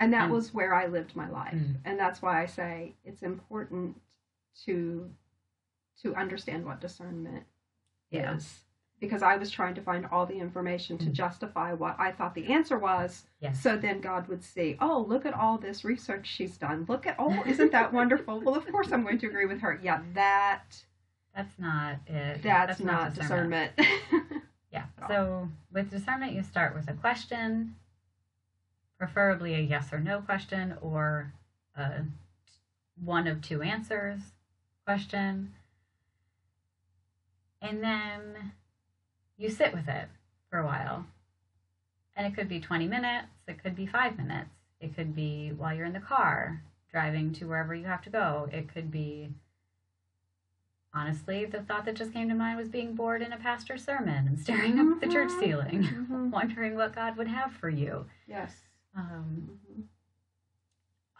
And 0.00 0.12
that 0.12 0.28
Mm. 0.28 0.32
was 0.32 0.52
where 0.52 0.74
I 0.74 0.86
lived 0.86 1.14
my 1.14 1.28
life. 1.28 1.54
Mm. 1.54 1.76
And 1.84 1.98
that's 1.98 2.20
why 2.20 2.42
I 2.42 2.46
say 2.46 2.94
it's 3.04 3.22
important 3.22 4.00
to 4.64 5.10
to 6.00 6.14
understand 6.16 6.64
what 6.66 6.80
discernment 6.80 7.46
Yeah. 8.10 8.34
is. 8.34 8.64
Because 8.98 9.22
I 9.22 9.36
was 9.36 9.50
trying 9.50 9.74
to 9.76 9.80
find 9.82 10.06
all 10.06 10.26
the 10.26 10.38
information 10.40 10.98
to 10.98 11.06
Mm. 11.10 11.12
justify 11.12 11.72
what 11.72 11.94
I 12.00 12.10
thought 12.12 12.34
the 12.34 12.52
answer 12.52 12.78
was. 12.78 13.26
Yes. 13.40 13.60
So 13.60 13.76
then 13.76 14.00
God 14.00 14.26
would 14.28 14.42
see, 14.42 14.76
oh, 14.80 15.00
look 15.06 15.26
at 15.26 15.34
all 15.34 15.58
this 15.58 15.84
research 15.84 16.26
she's 16.26 16.56
done. 16.56 16.86
Look 16.88 17.06
at, 17.06 17.16
oh, 17.20 17.42
isn't 17.44 17.70
that 17.72 17.92
wonderful? 17.92 18.40
Well, 18.40 18.56
of 18.56 18.66
course 18.72 18.90
I'm 18.90 19.02
going 19.04 19.18
to 19.18 19.26
agree 19.28 19.46
with 19.46 19.60
her. 19.60 19.78
Yeah, 19.82 20.02
that, 20.14 20.82
That's 21.36 21.56
not 21.58 21.98
it. 22.08 22.42
that's, 22.42 22.80
not, 22.80 23.14
discernment. 23.14 23.72
Yeah. 24.72 24.86
So 25.08 25.48
with 25.72 25.90
discernment, 25.90 26.32
you 26.32 26.42
start 26.42 26.74
with 26.74 26.88
a 26.88 26.94
question, 26.94 27.76
preferably 28.98 29.54
a 29.54 29.58
yes 29.58 29.92
or 29.92 30.00
no 30.00 30.20
question, 30.20 30.74
or 30.80 31.32
a 31.76 32.04
one 33.02 33.26
of 33.26 33.42
two 33.42 33.62
answers 33.62 34.20
question. 34.86 35.52
And 37.60 37.82
then 37.82 38.52
you 39.36 39.50
sit 39.50 39.72
with 39.72 39.88
it 39.88 40.08
for 40.50 40.58
a 40.58 40.64
while. 40.64 41.06
And 42.16 42.26
it 42.26 42.34
could 42.34 42.48
be 42.48 42.60
20 42.60 42.86
minutes, 42.86 43.28
it 43.48 43.62
could 43.62 43.74
be 43.74 43.86
five 43.86 44.16
minutes, 44.18 44.50
it 44.80 44.94
could 44.94 45.14
be 45.14 45.50
while 45.56 45.74
you're 45.74 45.86
in 45.86 45.92
the 45.92 46.00
car 46.00 46.62
driving 46.90 47.32
to 47.32 47.46
wherever 47.46 47.74
you 47.74 47.86
have 47.86 48.02
to 48.02 48.10
go, 48.10 48.48
it 48.52 48.72
could 48.72 48.90
be 48.90 49.30
honestly, 50.94 51.44
the 51.44 51.62
thought 51.62 51.84
that 51.84 51.94
just 51.94 52.12
came 52.12 52.28
to 52.28 52.34
mind 52.34 52.58
was 52.58 52.68
being 52.68 52.94
bored 52.94 53.22
in 53.22 53.32
a 53.32 53.38
pastor's 53.38 53.84
sermon 53.84 54.26
and 54.26 54.38
staring 54.38 54.78
up 54.78 54.86
at 54.96 55.00
the 55.00 55.12
church 55.12 55.30
Mhm. 55.30 55.40
ceiling, 55.40 55.82
Mhm. 56.10 56.30
wondering 56.30 56.74
what 56.76 56.94
God 56.94 57.16
would 57.16 57.28
have 57.28 57.52
for 57.52 57.68
you. 57.68 58.06
Yes. 58.26 58.54
Um, 58.94 59.58
Mhm. 59.70 59.84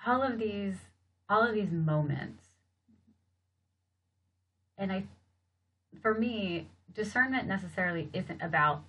all 0.07 0.23
of 0.23 0.39
these, 0.39 0.77
all 1.29 1.43
of 1.43 1.55
these 1.55 1.71
moments, 1.71 2.45
and 4.77 4.93
I, 4.93 5.07
for 6.01 6.15
me, 6.15 6.69
discernment 6.93 7.47
necessarily 7.49 8.11
isn't 8.13 8.43
about 8.43 8.83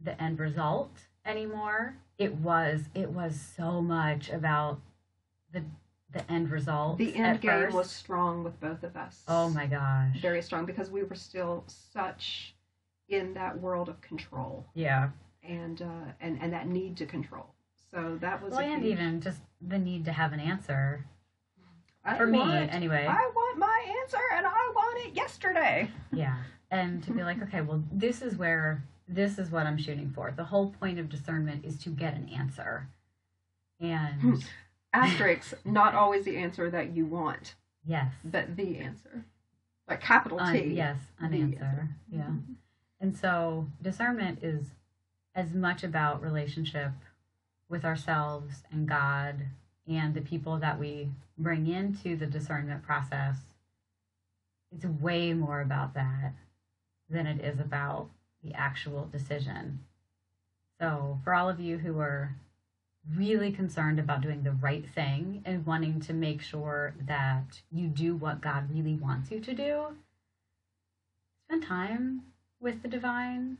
the 0.00 0.20
end 0.22 0.38
result 0.38 1.06
anymore. 1.24 1.96
It 2.16 2.36
was, 2.36 2.88
it 2.94 3.10
was 3.10 3.38
so 3.40 3.82
much 3.82 4.30
about 4.30 4.80
the 5.50 5.64
the 6.14 6.32
end 6.32 6.50
result. 6.50 6.98
The 6.98 7.14
end 7.14 7.26
at 7.36 7.40
game 7.40 7.50
first. 7.50 7.76
was 7.76 7.90
strong 7.90 8.42
with 8.44 8.58
both 8.60 8.82
of 8.82 8.96
us. 8.96 9.22
Oh 9.28 9.50
my 9.50 9.66
gosh. 9.66 10.20
Very 10.22 10.40
strong 10.40 10.64
because 10.64 10.90
we 10.90 11.02
were 11.02 11.14
still 11.14 11.64
such 11.66 12.54
in 13.08 13.34
that 13.34 13.60
world 13.60 13.90
of 13.90 14.00
control 14.00 14.64
yeah. 14.74 15.10
and 15.42 15.82
uh, 15.82 16.12
and 16.20 16.38
and 16.40 16.52
that 16.52 16.66
need 16.68 16.96
to 16.96 17.06
control. 17.06 17.46
So 17.90 18.16
that 18.20 18.42
was 18.42 18.52
Well, 18.52 18.60
and 18.60 18.82
huge- 18.82 18.92
even 18.92 19.20
just 19.20 19.40
the 19.60 19.78
need 19.78 20.04
to 20.06 20.12
have 20.12 20.32
an 20.32 20.40
answer 20.40 21.04
I 22.04 22.16
for 22.16 22.26
me 22.26 22.40
anyway. 22.40 23.06
I 23.08 23.30
want 23.34 23.58
my 23.58 23.96
answer 24.02 24.18
and 24.34 24.46
I 24.46 24.72
want 24.74 25.06
it 25.06 25.14
yesterday. 25.14 25.90
Yeah. 26.12 26.36
And 26.70 27.02
to 27.04 27.12
be 27.12 27.22
like, 27.22 27.42
okay, 27.42 27.60
well, 27.60 27.82
this 27.92 28.22
is 28.22 28.36
where, 28.36 28.82
this 29.08 29.38
is 29.38 29.50
what 29.50 29.66
I'm 29.66 29.78
shooting 29.78 30.10
for. 30.10 30.32
The 30.36 30.44
whole 30.44 30.70
point 30.70 30.98
of 30.98 31.08
discernment 31.08 31.64
is 31.64 31.76
to 31.84 31.90
get 31.90 32.14
an 32.14 32.28
answer. 32.28 32.88
And 33.80 34.44
Asterisk, 34.94 35.54
not 35.64 35.94
always 35.94 36.24
the 36.24 36.36
answer 36.36 36.70
that 36.70 36.94
you 36.96 37.04
want, 37.04 37.54
yes. 37.84 38.12
but 38.24 38.56
the 38.56 38.78
answer. 38.78 39.24
Like 39.88 40.00
capital 40.00 40.40
Un- 40.40 40.52
T. 40.54 40.60
yes, 40.74 40.96
an 41.20 41.34
answer. 41.34 41.64
answer. 41.64 41.88
Yeah. 42.10 42.20
Mhm. 42.22 42.54
And 43.00 43.14
so 43.16 43.66
discernment 43.82 44.42
is 44.42 44.66
as 45.34 45.52
much 45.52 45.82
about 45.84 46.22
relationship 46.22 46.92
with 47.68 47.84
ourselves 47.84 48.62
and 48.70 48.88
God 48.88 49.46
and 49.86 50.14
the 50.14 50.20
people 50.22 50.58
that 50.58 50.78
we 50.78 51.10
bring 51.36 51.66
into 51.66 52.16
the 52.16 52.26
discernment 52.26 52.82
process. 52.82 53.36
It's 54.74 54.86
way 54.86 55.34
more 55.34 55.60
about 55.60 55.92
that 55.94 56.32
than 57.10 57.26
it 57.26 57.40
is 57.44 57.60
about 57.60 58.08
the 58.42 58.54
actual 58.54 59.06
decision. 59.06 59.80
So, 60.80 61.18
for 61.24 61.34
all 61.34 61.48
of 61.48 61.60
you 61.60 61.78
who 61.78 61.98
are 62.00 62.34
really 63.12 63.52
concerned 63.52 63.98
about 63.98 64.20
doing 64.22 64.42
the 64.42 64.52
right 64.52 64.88
thing 64.88 65.42
and 65.44 65.66
wanting 65.66 66.00
to 66.00 66.12
make 66.14 66.40
sure 66.40 66.94
that 67.06 67.60
you 67.70 67.86
do 67.88 68.16
what 68.16 68.40
God 68.40 68.70
really 68.72 68.94
wants 68.94 69.30
you 69.30 69.40
to 69.40 69.54
do, 69.54 69.96
spend 71.46 71.62
time 71.64 72.22
with 72.60 72.82
the 72.82 72.88
divine. 72.88 73.58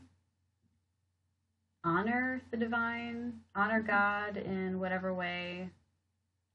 Honor 1.85 2.41
the 2.51 2.57
divine, 2.57 3.41
honor 3.55 3.83
God 3.83 4.39
in 4.39 4.81
whatever 4.81 5.13
way 5.13 5.69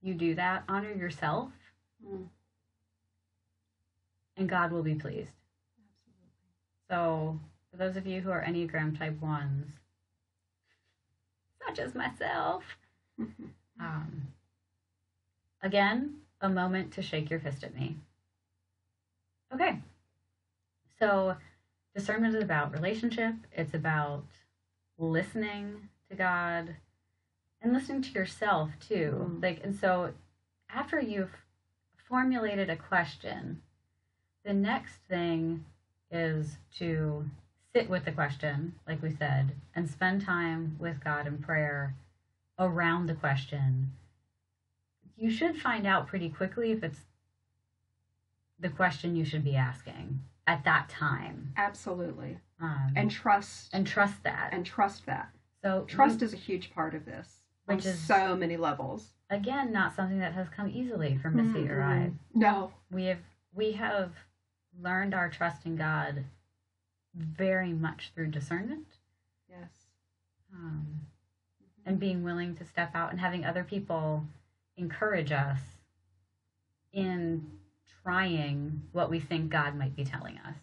you 0.01 0.15
do 0.15 0.34
that. 0.36 0.63
Honor 0.67 0.91
yourself, 0.91 1.51
Mm, 2.03 2.29
and 4.38 4.50
God 4.50 4.72
will 4.72 4.81
be 4.81 4.96
pleased. 4.96 5.34
absolutely. 5.77 6.31
So, 6.89 7.39
for 7.69 7.77
those 7.77 7.96
of 7.96 8.08
you 8.08 8.22
who 8.22 8.31
are 8.31 8.43
Enneagram 8.43 8.98
Type 8.98 9.19
1s, 9.19 9.67
such 11.67 11.77
as 11.79 11.93
myself, 11.93 12.63
um, 13.79 14.27
again, 15.61 16.15
a 16.41 16.49
moment 16.49 16.93
to 16.93 17.01
shake 17.01 17.29
your 17.29 17.39
fist 17.39 17.63
at 17.63 17.75
me. 17.75 17.97
Okay. 19.53 19.79
So, 20.99 21.35
discernment 21.95 22.35
is 22.35 22.43
about 22.43 22.73
relationship, 22.73 23.35
it's 23.51 23.73
about 23.73 24.25
listening 24.97 25.89
to 26.09 26.15
God 26.15 26.75
and 27.61 27.73
listening 27.73 28.01
to 28.03 28.11
yourself 28.11 28.71
too. 28.79 29.29
Mhm. 29.29 29.41
Like, 29.41 29.63
and 29.63 29.75
so 29.75 30.13
after 30.69 30.99
you've 30.99 31.35
formulated 31.97 32.69
a 32.69 32.75
question, 32.75 33.61
the 34.43 34.53
next 34.53 34.95
thing 35.07 35.65
is 36.11 36.57
to 36.77 37.29
sit 37.73 37.89
with 37.89 38.05
the 38.05 38.11
question, 38.11 38.79
like 38.88 39.01
we 39.01 39.11
said, 39.11 39.55
and 39.75 39.89
spend 39.89 40.21
time 40.21 40.75
with 40.79 41.03
God 41.03 41.27
in 41.27 41.38
prayer 41.38 41.95
around 42.59 43.07
the 43.07 43.15
question. 43.15 43.91
You 45.17 45.29
should 45.31 45.59
find 45.59 45.87
out 45.87 46.07
pretty 46.07 46.29
quickly 46.29 46.71
if 46.71 46.83
it's 46.83 46.99
the 48.59 48.69
question 48.69 49.15
you 49.15 49.25
should 49.25 49.43
be 49.43 49.55
asking 49.55 50.19
at 50.47 50.63
that 50.65 50.89
time. 50.89 51.53
Absolutely. 51.57 52.37
Um, 52.61 52.93
And 52.95 53.09
trust 53.09 53.69
and 53.73 53.87
trust 53.87 54.21
that. 54.23 54.49
and 54.53 54.65
trust 54.65 55.05
that. 55.05 55.29
so 55.61 55.85
Trust 55.85 56.21
is 56.21 56.33
a 56.33 56.37
huge 56.37 56.73
part 56.73 56.93
of 56.93 57.05
this. 57.05 57.41
On 57.67 57.75
Which 57.75 57.85
is- 57.85 57.99
so 57.99 58.35
many 58.35 58.57
levels. 58.57 59.13
again 59.29 59.71
not 59.71 59.93
something 59.95 60.19
that 60.19 60.33
has 60.33 60.49
come 60.49 60.67
easily 60.69 61.17
for 61.17 61.29
Missy 61.29 61.69
or 61.69 61.81
I. 61.83 62.11
No. 62.33 62.73
We 62.91 63.05
have 63.05 63.19
we 63.53 63.71
have 63.73 64.13
learned 64.81 65.13
our 65.13 65.29
trust 65.29 65.65
in 65.65 65.75
God 65.75 66.25
very 67.13 67.73
much 67.73 68.11
through 68.13 68.27
discernment 68.31 68.87
Yes. 69.49 69.69
um, 70.53 71.05
and 71.89 72.00
being 72.00 72.24
willing 72.24 72.55
to 72.55 72.63
step 72.63 72.91
out 72.93 73.10
and 73.10 73.19
having 73.19 73.43
other 73.43 73.63
people 73.63 74.24
encourage 74.77 75.31
us 75.31 75.60
in 76.93 77.46
trying 78.03 78.81
what 78.91 79.10
we 79.10 79.19
think 79.19 79.50
God 79.50 79.75
might 79.75 79.96
be 79.96 80.05
telling 80.05 80.38
us. 80.38 80.55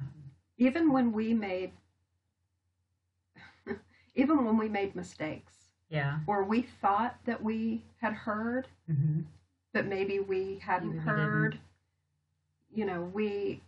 Um, 0.00 0.08
Even 0.56 0.92
when 0.92 1.12
we 1.12 1.34
made 1.34 1.72
even 4.14 4.44
when 4.44 4.56
we 4.56 4.68
made 4.68 4.94
mistakes 4.94 5.54
yeah. 5.90 6.20
or 6.28 6.44
we 6.44 6.62
thought 6.62 7.16
that 7.26 7.42
we 7.42 7.82
had 8.00 8.12
heard 8.12 8.68
Mm-hmm. 8.90 9.20
but 9.74 9.86
maybe 9.86 10.18
we 10.20 10.58
hadn't 10.62 10.90
Maybe 10.90 11.00
we 11.00 11.04
heard 11.04 11.58
you 12.72 12.86
know 12.86 13.02
we 13.12 13.60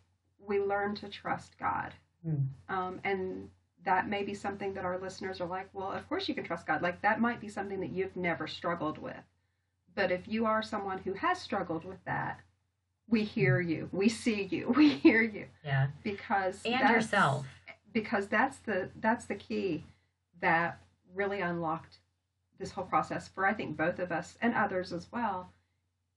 we 0.47 0.61
learn 0.61 0.95
to 0.97 1.09
trust 1.09 1.59
god 1.59 1.93
Hmm. 2.25 2.35
um, 2.69 3.01
and 3.03 3.49
that 3.85 4.09
may 4.09 4.23
be 4.23 4.35
something 4.35 4.75
that 4.75 4.85
our 4.85 4.99
listeners 4.99 5.41
are 5.41 5.47
like 5.47 5.69
well 5.73 5.91
of 5.93 6.09
course 6.09 6.29
you 6.29 6.35
can 6.35 6.45
trust 6.45 6.67
god 6.67 6.83
like 6.83 7.01
that 7.03 7.21
might 7.21 7.41
be 7.41 7.49
something 7.49 7.81
that 7.81 7.91
you've 7.91 8.17
never 8.17 8.47
struggled 8.47 8.99
with 8.99 9.23
but 9.95 10.13
if 10.13 10.27
you 10.29 10.47
are 10.47 10.63
someone 10.63 10.99
who 10.99 11.13
has 11.15 11.41
struggled 11.41 11.85
with 11.85 12.03
that 12.05 12.41
we 13.09 13.25
hear 13.25 13.59
mm-hmm. 13.61 13.71
you 13.71 13.89
we 13.93 14.09
see 14.09 14.43
you 14.51 14.69
we 14.77 14.91
hear 14.91 15.23
you 15.23 15.47
Yeah. 15.65 15.89
because 16.03 16.63
And 16.65 16.89
yourself. 16.91 17.47
because 17.93 18.29
that's 18.29 18.59
the 18.59 18.91
that's 19.01 19.25
the 19.27 19.35
key 19.35 19.85
that 20.41 20.81
really 21.15 21.41
unlocked 21.41 21.99
this 22.59 22.71
whole 22.73 22.85
process 22.85 23.29
for 23.29 23.47
I 23.47 23.55
think 23.55 23.77
both 23.77 23.99
of 23.99 24.13
us 24.13 24.37
and 24.41 24.55
others 24.55 24.93
as 24.93 25.11
well 25.11 25.51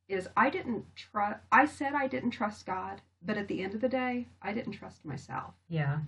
is 0.08 0.28
I 0.36 0.50
didn't 0.50 0.86
trust 0.96 1.40
I 1.52 1.66
said 1.66 1.94
I 1.94 2.08
didn't 2.08 2.32
trust 2.32 2.66
God, 2.66 3.02
but 3.22 3.38
at 3.38 3.48
the 3.48 3.64
end 3.64 3.74
of 3.74 3.82
the 3.82 3.90
day, 3.90 4.28
I 4.42 4.54
didn't 4.54 4.74
trust 4.74 5.06
myself. 5.06 5.54
Yeah. 5.70 6.00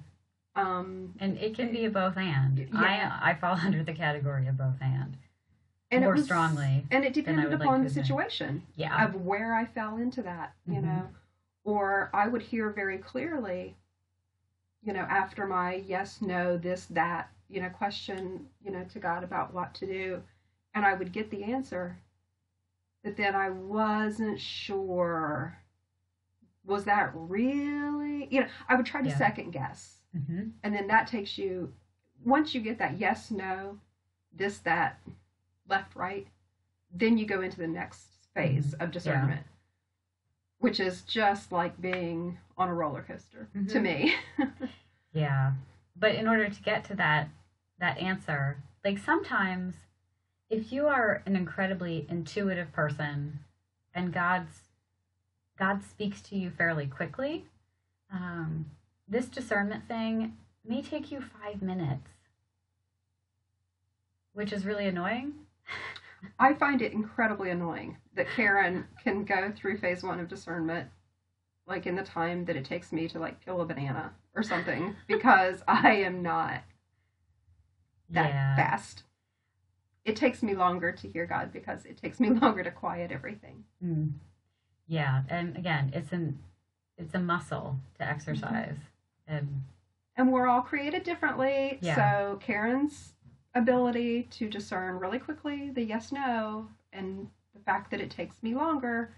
Um 0.56 1.14
And 1.20 1.38
it 1.38 1.56
can 1.56 1.72
be 1.72 1.86
a 1.86 1.90
both 1.90 2.18
and. 2.18 2.58
Yeah. 2.60 3.20
I 3.22 3.32
I 3.32 3.36
fall 3.36 3.56
under 3.64 3.84
the 3.84 3.94
category 3.94 4.48
of 4.48 4.58
both 4.58 4.80
and. 4.82 5.18
and 5.92 6.04
More 6.04 6.14
it 6.14 6.18
was, 6.18 6.26
strongly 6.26 6.86
and 6.92 7.04
it 7.06 7.14
depended 7.14 7.50
would 7.50 7.60
like 7.60 7.68
upon 7.68 7.84
the 7.84 7.90
situation 7.90 8.64
Yeah. 8.76 9.04
of 9.06 9.16
where 9.16 9.54
I 9.54 9.66
fell 9.66 9.98
into 9.98 10.22
that, 10.24 10.54
you 10.66 10.76
Mhm. 10.80 10.84
know. 10.84 11.10
Or 11.64 12.10
I 12.14 12.28
would 12.28 12.42
hear 12.44 12.70
very 12.70 12.98
clearly, 13.00 13.76
you 14.82 14.94
know, 14.94 15.02
after 15.02 15.46
my 15.48 15.76
yes, 15.76 16.22
no, 16.22 16.58
this, 16.58 16.86
that, 16.88 17.30
you 17.50 17.60
know, 17.62 17.70
question, 17.70 18.48
you 18.64 18.72
know, 18.72 18.84
to 18.86 19.00
God 19.00 19.24
about 19.24 19.54
what 19.54 19.74
to 19.76 19.86
do. 19.88 20.22
And 20.74 20.86
I 20.86 20.94
would 20.94 21.12
get 21.12 21.30
the 21.32 21.44
answer. 21.44 21.98
But 23.04 23.18
then 23.18 23.36
I 23.36 23.50
wasn't 23.50 24.40
sure. 24.40 25.58
Was 26.66 26.86
that 26.86 27.12
really? 27.14 28.28
You 28.32 28.42
know, 28.42 28.48
I 28.68 28.76
would 28.76 28.86
try 28.86 29.02
to 29.02 29.10
Yeah. 29.10 29.18
second 29.18 29.52
guess. 29.52 30.00
Hmm 30.16 30.50
And 30.64 30.74
then 30.74 30.88
that 30.88 31.08
takes 31.08 31.38
you, 31.38 31.74
once 32.24 32.56
you 32.56 32.62
get 32.62 32.78
that 32.80 32.98
yes, 32.98 33.32
no, 33.32 33.78
this, 34.34 34.60
that, 34.60 35.00
left, 35.68 35.96
right, 35.96 36.28
then 36.94 37.18
you 37.18 37.26
go 37.26 37.42
into 37.42 37.58
the 37.58 37.68
next 37.68 38.08
phase 38.34 38.74
of 38.76 38.92
discernment, 38.92 39.46
which 40.60 40.80
is 40.80 41.02
just 41.04 41.52
like 41.52 41.80
being 41.82 42.38
on 42.58 42.70
a 42.70 42.74
roller 42.74 43.02
coaster 43.08 43.48
to 43.70 43.80
Mhm. 43.80 43.82
me. 43.82 44.16
Yeah. 45.14 45.54
But 45.96 46.16
in 46.16 46.28
order 46.28 46.50
to 46.50 46.62
get 46.62 46.84
to 46.86 46.96
that 46.96 47.30
that 47.80 47.98
answer, 48.00 48.58
like 48.84 48.98
sometimes 48.98 49.76
if 50.50 50.72
you 50.74 50.88
are 50.88 51.22
an 51.26 51.36
incredibly 51.38 52.06
intuitive 52.10 52.72
person 52.74 53.40
and 53.94 54.12
God's 54.14 54.64
God 55.58 55.84
speaks 55.84 56.22
to 56.24 56.36
you 56.38 56.50
fairly 56.50 56.86
quickly, 56.86 57.46
um, 58.12 58.70
this 59.08 59.28
discernment 59.28 59.88
thing 59.88 60.38
may 60.66 60.82
take 60.82 61.12
you 61.12 61.22
five 61.22 61.62
minutes, 61.62 62.10
which 64.34 64.52
is 64.52 64.66
really 64.66 64.88
annoying. 64.88 65.34
I 66.40 66.54
find 66.54 66.82
it 66.82 66.94
incredibly 66.94 67.52
annoying 67.52 67.98
that 68.16 68.28
Karen 68.36 68.86
can 69.04 69.26
go 69.26 69.52
through 69.56 69.78
phase 69.78 70.04
one 70.04 70.20
of 70.20 70.28
discernment 70.28 70.90
like 71.68 71.88
in 71.88 71.96
the 71.96 72.04
time 72.04 72.46
that 72.46 72.56
it 72.56 72.66
takes 72.66 72.92
me 72.92 73.08
to 73.08 73.20
like 73.20 73.44
peel 73.44 73.62
a 73.62 73.66
banana 73.66 74.14
or 74.36 74.44
something 74.44 74.96
because 75.08 75.64
I 75.68 75.94
am 75.94 76.22
not 76.22 76.62
that 78.10 78.30
yeah. 78.30 78.56
fast. 78.56 79.04
It 80.04 80.16
takes 80.16 80.44
me 80.44 80.54
longer 80.54 80.92
to 80.92 81.08
hear 81.08 81.26
God 81.26 81.52
because 81.52 81.86
it 81.86 81.98
takes 81.98 82.20
me 82.20 82.30
longer 82.42 82.64
to 82.64 82.72
quiet 82.72 83.12
everything. 83.12 83.64
Mm. 83.84 84.14
Yeah, 84.88 85.24
and 85.30 85.58
again, 85.58 85.92
it's 85.96 86.12
an 86.12 86.40
it's 86.98 87.16
a 87.16 87.20
muscle 87.20 87.78
to 87.98 88.08
exercise, 88.08 88.78
and 89.28 89.64
And 90.18 90.32
we're 90.32 90.48
all 90.48 90.62
created 90.62 91.04
differently. 91.04 91.78
Yeah. 91.82 91.96
So 91.96 92.40
Karen's 92.42 93.14
ability 93.54 94.24
to 94.32 94.50
discern 94.50 95.00
really 95.00 95.20
quickly 95.20 95.70
the 95.72 95.82
yes 95.84 96.12
no 96.12 96.68
and 96.92 97.28
the 97.54 97.60
fact 97.62 97.90
that 97.92 98.02
it 98.02 98.10
takes 98.12 98.44
me 98.44 98.54
longer 98.54 99.12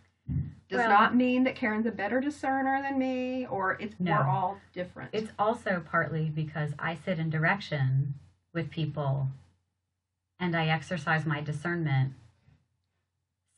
does 0.70 0.78
Well- 0.80 0.90
not 0.90 1.16
mean 1.16 1.44
that 1.46 1.56
Karen's 1.56 1.86
a 1.88 1.92
better 1.92 2.20
discerner 2.20 2.82
than 2.82 3.00
me 3.00 3.48
or 3.48 3.78
it's 3.82 4.00
No. 4.00 4.12
we're 4.12 4.28
all 4.28 4.58
different. 4.74 5.10
it's 5.14 5.32
also 5.40 5.84
partly 5.90 6.30
because 6.30 6.74
I 6.78 6.94
sit 6.96 7.18
in 7.20 7.30
direction 7.30 8.16
with 8.54 8.70
people, 8.72 9.28
and 10.40 10.56
I 10.56 10.68
exercise 10.68 11.26
my 11.26 11.42
discernment 11.42 12.14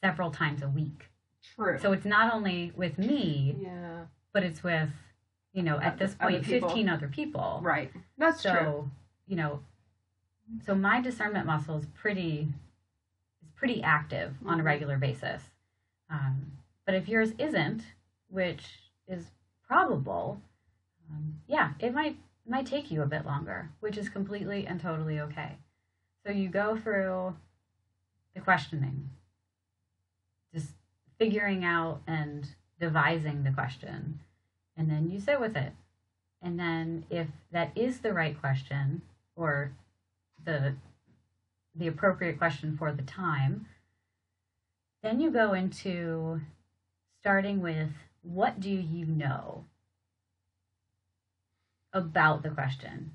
several 0.04 0.32
times 0.32 0.62
a 0.62 0.68
week. 0.70 1.10
true. 1.56 1.78
So 1.80 1.94
it's 1.94 2.06
not 2.06 2.34
only 2.34 2.72
with 2.76 2.98
me, 2.98 3.56
yeah. 3.60 4.06
but 4.34 4.44
it's 4.44 4.62
with 4.62 4.90
you 5.54 5.64
know 5.64 5.80
at 5.80 5.98
this 5.98 6.16
point 6.16 6.44
people. 6.44 6.70
fifteen 6.70 6.90
other 6.90 7.08
people. 7.08 7.60
Right. 7.64 7.92
That's 8.18 8.42
so 8.42 8.52
true. 8.54 8.92
you 9.28 9.36
know, 9.36 9.62
so 10.66 10.74
my 10.76 11.02
discernment 11.02 11.46
muscle 11.46 11.78
is 11.78 11.86
pretty 11.88 12.48
is 13.44 13.50
pretty 13.56 13.82
active 13.84 14.36
on 14.46 14.60
a 14.60 14.64
Mhm. 14.64 14.66
regular 14.66 14.98
basis. 14.98 15.44
Um, 16.10 16.54
but 16.86 16.96
if 16.96 17.08
yours 17.08 17.32
isn't, 17.38 17.84
which 18.30 18.92
is 19.08 19.32
probable, 19.68 20.42
um, 21.10 21.42
yeah, 21.48 21.74
it 21.80 21.94
might 21.94 22.18
might 22.46 22.66
take 22.66 22.90
you 22.90 23.02
a 23.04 23.06
bit 23.08 23.26
longer, 23.26 23.70
which 23.80 23.98
is 23.98 24.10
completely 24.10 24.66
and 24.66 24.80
totally 24.82 25.20
okay. 25.20 25.58
So 26.26 26.32
you 26.32 26.50
go 26.50 26.76
through 26.78 27.38
the 28.34 28.42
questioning, 28.42 29.10
just 30.54 30.74
figuring 31.20 31.64
out 31.64 32.02
and 32.08 32.56
devising 32.80 33.44
the 33.44 33.52
question, 33.52 34.20
and 34.80 34.90
then 34.90 35.10
you 35.12 35.20
sit 35.20 35.40
with 35.40 35.58
it. 35.58 35.74
And 36.42 36.58
then 36.58 37.04
if 37.10 37.28
that 37.52 37.78
is 37.78 38.00
the 38.00 38.14
right 38.14 38.40
question 38.40 39.02
or 39.36 39.74
the 40.44 40.74
the 41.76 41.88
appropriate 41.88 42.38
question 42.38 42.76
for 42.78 42.92
the 42.92 43.04
time, 43.04 43.68
then 45.04 45.20
you 45.20 45.30
go 45.30 45.54
into 45.54 46.42
starting 47.20 47.62
with 47.62 47.90
what 48.24 48.60
do 48.60 48.70
you 48.70 49.06
know 49.06 49.66
about 51.94 52.42
the 52.42 52.50
question? 52.50 53.12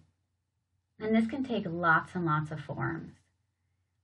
And 1.00 1.14
this 1.14 1.26
can 1.26 1.44
take 1.44 1.64
lots 1.66 2.14
and 2.14 2.24
lots 2.24 2.50
of 2.50 2.60
forms. 2.60 3.12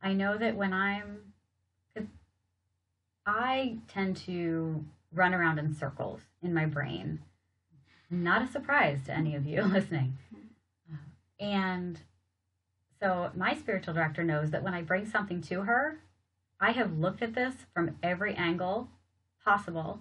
I 0.03 0.15
know 0.15 0.37
that 0.37 0.57
when 0.57 0.73
I'm, 0.73 1.33
I 3.25 3.79
tend 3.89 4.17
to 4.19 4.85
run 5.13 5.35
around 5.35 5.59
in 5.59 5.75
circles 5.75 6.21
in 6.43 6.53
my 6.53 6.67
brain. 6.67 7.21
Not 8.11 8.43
a 8.43 8.51
surprise 8.51 9.01
to 9.07 9.17
any 9.17 9.35
of 9.35 9.47
you 9.47 9.63
listening. 9.65 10.19
And 11.39 12.01
so 13.01 13.31
my 13.35 13.55
spiritual 13.55 13.95
director 13.95 14.23
knows 14.23 14.51
that 14.51 14.63
when 14.63 14.75
I 14.75 14.83
bring 14.83 15.07
something 15.07 15.41
to 15.43 15.63
her, 15.63 15.99
I 16.61 16.73
have 16.73 16.99
looked 16.99 17.23
at 17.23 17.35
this 17.35 17.55
from 17.73 17.97
every 18.03 18.35
angle 18.35 18.89
possible 19.43 20.01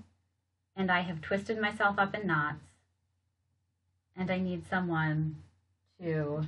and 0.76 0.92
I 0.92 1.02
have 1.02 1.22
twisted 1.22 1.60
myself 1.60 1.98
up 1.98 2.14
in 2.14 2.28
knots 2.28 2.64
and 4.18 4.30
I 4.30 4.38
need 4.38 4.68
someone 4.70 5.38
to 6.02 6.42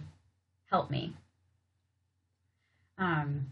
help 0.65 0.91
me. 0.91 1.13
Um, 2.97 3.47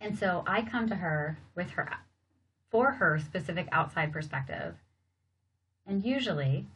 and 0.00 0.16
so 0.16 0.44
I 0.46 0.62
come 0.62 0.88
to 0.88 0.96
her 0.96 1.38
with 1.56 1.70
her 1.70 1.90
for 2.70 2.92
her 2.92 3.18
specific 3.18 3.68
outside 3.72 4.12
perspective. 4.12 4.76
And 5.86 6.04
usually, 6.04 6.66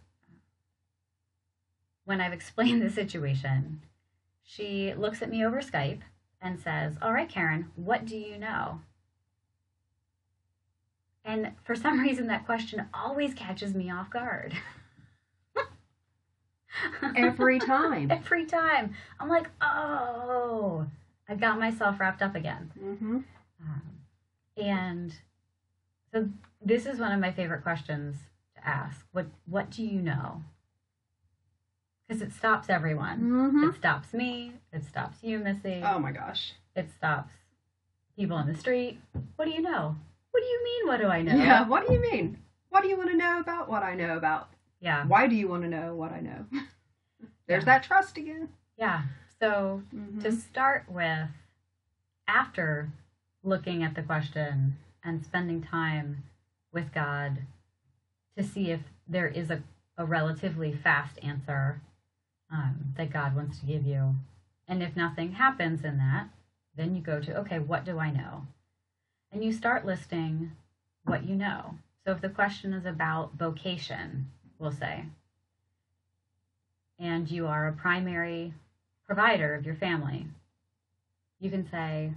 when 2.04 2.20
I've 2.20 2.32
explained 2.32 2.82
the 2.86 2.90
situation, 2.90 3.82
she 4.42 4.94
looks 4.94 5.22
at 5.22 5.30
me 5.30 5.44
over 5.44 5.60
Skype 5.60 6.00
and 6.40 6.60
says, 6.60 6.96
All 7.00 7.12
right, 7.12 7.28
Karen, 7.28 7.70
what 7.76 8.04
do 8.04 8.16
you 8.16 8.38
know? 8.38 8.80
And 11.24 11.52
for 11.64 11.74
some 11.74 12.00
reason, 12.02 12.26
that 12.28 12.46
question 12.46 12.86
always 12.92 13.34
catches 13.34 13.74
me 13.74 13.90
off 13.90 14.10
guard. 14.10 14.54
Every 17.16 17.58
time. 17.58 18.10
Every 18.10 18.44
time. 18.44 18.94
I'm 19.18 19.28
like, 19.28 19.48
Oh, 19.62 20.86
I 21.28 21.34
got 21.34 21.58
myself 21.58 21.98
wrapped 21.98 22.22
up 22.22 22.34
again. 22.34 22.70
Mm-hmm. 22.78 23.18
Um, 23.62 23.82
and 24.56 25.14
so 26.12 26.28
this 26.62 26.86
is 26.86 26.98
one 26.98 27.12
of 27.12 27.20
my 27.20 27.32
favorite 27.32 27.62
questions 27.62 28.16
to 28.56 28.68
ask. 28.68 29.06
What 29.12 29.26
what 29.46 29.70
do 29.70 29.82
you 29.82 30.02
know? 30.02 30.42
Because 32.08 32.22
it 32.22 32.32
stops 32.32 32.68
everyone. 32.68 33.18
hmm 33.18 33.64
It 33.70 33.76
stops 33.76 34.12
me. 34.12 34.52
It 34.72 34.84
stops 34.84 35.18
you, 35.22 35.38
Missy. 35.38 35.82
Oh 35.84 35.98
my 35.98 36.12
gosh. 36.12 36.52
It 36.76 36.88
stops 36.96 37.32
people 38.16 38.38
in 38.38 38.46
the 38.46 38.58
street. 38.58 38.98
What 39.36 39.46
do 39.46 39.50
you 39.52 39.62
know? 39.62 39.96
What 40.30 40.40
do 40.40 40.46
you 40.46 40.64
mean? 40.64 40.86
What 40.88 41.00
do 41.00 41.06
I 41.08 41.22
know? 41.22 41.34
Yeah. 41.36 41.66
What 41.66 41.86
do 41.86 41.92
you 41.94 42.00
mean? 42.00 42.38
What 42.68 42.82
do 42.82 42.88
you 42.88 42.96
want 42.96 43.10
to 43.10 43.16
know 43.16 43.40
about 43.40 43.68
what 43.70 43.82
I 43.82 43.94
know 43.94 44.16
about? 44.16 44.50
Yeah. 44.80 45.06
Why 45.06 45.26
do 45.26 45.34
you 45.34 45.48
want 45.48 45.62
to 45.62 45.68
know 45.68 45.94
what 45.94 46.12
I 46.12 46.20
know? 46.20 46.44
There's 47.46 47.62
Yeah. 47.62 47.64
that 47.78 47.84
trust 47.84 48.18
again. 48.18 48.48
Yeah. 48.76 49.02
So 49.40 49.82
Mhm. 49.94 50.22
to 50.22 50.32
start 50.32 50.84
with, 50.88 51.28
after 52.26 52.90
looking 53.42 53.82
at 53.82 53.94
the 53.94 54.02
question 54.02 54.76
and 55.02 55.24
spending 55.24 55.62
time 55.62 56.24
with 56.72 56.92
God 56.92 57.42
to 58.36 58.42
see 58.42 58.70
if 58.70 58.80
there 59.06 59.28
is 59.28 59.50
a, 59.50 59.62
a 59.96 60.04
relatively 60.04 60.72
fast 60.72 61.18
answer 61.22 61.80
um, 62.50 62.94
that 62.96 63.12
God 63.12 63.34
wants 63.34 63.58
to 63.60 63.66
give 63.66 63.86
you. 63.86 64.14
And 64.66 64.82
if 64.82 64.96
nothing 64.96 65.32
happens 65.32 65.84
in 65.84 65.98
that, 65.98 66.28
then 66.76 66.94
you 66.94 67.02
go 67.02 67.20
to, 67.20 67.36
okay, 67.38 67.58
what 67.58 67.84
do 67.84 67.98
I 67.98 68.10
know? 68.10 68.46
And 69.32 69.44
you 69.44 69.52
start 69.52 69.84
listing 69.84 70.52
what 71.04 71.24
you 71.24 71.34
know. 71.34 71.74
So 72.04 72.12
if 72.12 72.20
the 72.20 72.28
question 72.28 72.72
is 72.72 72.86
about 72.86 73.34
vocation, 73.34 74.30
we'll 74.58 74.72
say, 74.72 75.04
and 76.98 77.30
you 77.30 77.46
are 77.46 77.68
a 77.68 77.72
primary 77.72 78.54
provider 79.06 79.54
of 79.54 79.66
your 79.66 79.74
family, 79.74 80.26
you 81.40 81.50
can 81.50 81.68
say, 81.68 82.12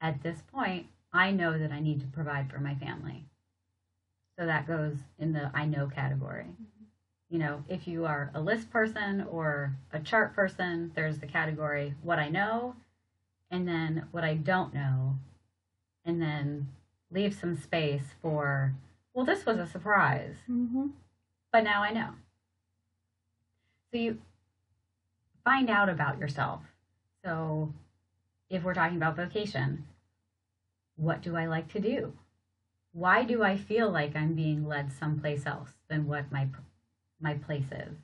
at 0.00 0.22
this 0.22 0.42
point, 0.52 0.86
I 1.12 1.30
know 1.30 1.58
that 1.58 1.72
I 1.72 1.80
need 1.80 2.00
to 2.00 2.06
provide 2.06 2.50
for 2.50 2.60
my 2.60 2.74
family. 2.74 3.24
So 4.38 4.44
that 4.44 4.66
goes 4.66 4.96
in 5.18 5.32
the 5.32 5.50
I 5.54 5.64
know 5.64 5.88
category. 5.88 6.46
You 7.28 7.38
know, 7.38 7.64
if 7.68 7.88
you 7.88 8.06
are 8.06 8.30
a 8.34 8.40
list 8.40 8.70
person 8.70 9.26
or 9.30 9.76
a 9.92 9.98
chart 10.00 10.34
person, 10.34 10.92
there's 10.94 11.18
the 11.18 11.26
category 11.26 11.94
what 12.02 12.18
I 12.18 12.28
know 12.28 12.76
and 13.50 13.66
then 13.66 14.06
what 14.10 14.24
I 14.24 14.34
don't 14.34 14.74
know, 14.74 15.18
and 16.04 16.20
then 16.20 16.68
leave 17.10 17.34
some 17.34 17.56
space 17.56 18.02
for, 18.20 18.74
well, 19.14 19.24
this 19.24 19.46
was 19.46 19.58
a 19.58 19.66
surprise, 19.66 20.34
Mm-hmm. 20.50 20.88
but 21.52 21.62
now 21.64 21.82
I 21.82 21.92
know. 21.92 22.10
So 23.92 23.98
you 23.98 24.18
find 25.44 25.70
out 25.70 25.88
about 25.88 26.18
yourself. 26.18 26.62
So 27.24 27.72
if 28.50 28.62
we're 28.64 28.74
talking 28.74 28.96
about 28.96 29.16
vocation, 29.16 29.84
what 30.96 31.22
do 31.22 31.36
I 31.36 31.46
like 31.46 31.72
to 31.72 31.80
do? 31.80 32.12
Why 32.92 33.22
do 33.22 33.42
I 33.42 33.56
feel 33.56 33.90
like 33.90 34.16
I'm 34.16 34.34
being 34.34 34.66
led 34.66 34.92
someplace 34.92 35.46
else 35.46 35.70
than 35.88 36.06
what 36.06 36.32
my 36.32 36.46
my 37.20 37.34
place 37.34 37.70
is? 37.72 37.96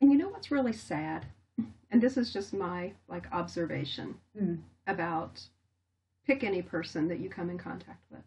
And 0.00 0.10
you 0.10 0.18
know 0.18 0.28
what's 0.28 0.50
really 0.50 0.72
sad? 0.72 1.26
And 1.90 2.02
this 2.02 2.16
is 2.16 2.32
just 2.32 2.52
my 2.52 2.92
like 3.08 3.30
observation 3.32 4.18
Mm. 4.36 4.58
about 4.86 5.48
pick 6.26 6.42
any 6.42 6.62
person 6.62 7.08
that 7.08 7.20
you 7.20 7.28
come 7.28 7.50
in 7.50 7.58
contact 7.58 8.04
with. 8.10 8.22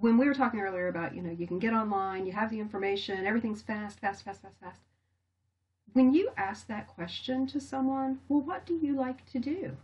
When 0.00 0.16
we 0.18 0.26
were 0.26 0.34
talking 0.34 0.60
earlier 0.60 0.88
about, 0.88 1.14
you 1.14 1.22
know, 1.22 1.30
you 1.30 1.46
can 1.46 1.58
get 1.58 1.72
online, 1.72 2.26
you 2.26 2.32
have 2.32 2.50
the 2.50 2.58
information, 2.60 3.24
everything's 3.26 3.62
fast, 3.62 4.00
fast, 4.00 4.24
fast, 4.24 4.42
fast, 4.42 4.58
fast. 4.60 4.80
When 5.92 6.14
you 6.14 6.30
ask 6.36 6.66
that 6.66 6.88
question 6.88 7.46
to 7.48 7.60
someone, 7.60 8.20
well, 8.28 8.40
what 8.40 8.64
do 8.66 8.74
you 8.74 8.94
like 8.94 9.24
to 9.32 9.38
do? 9.38 9.76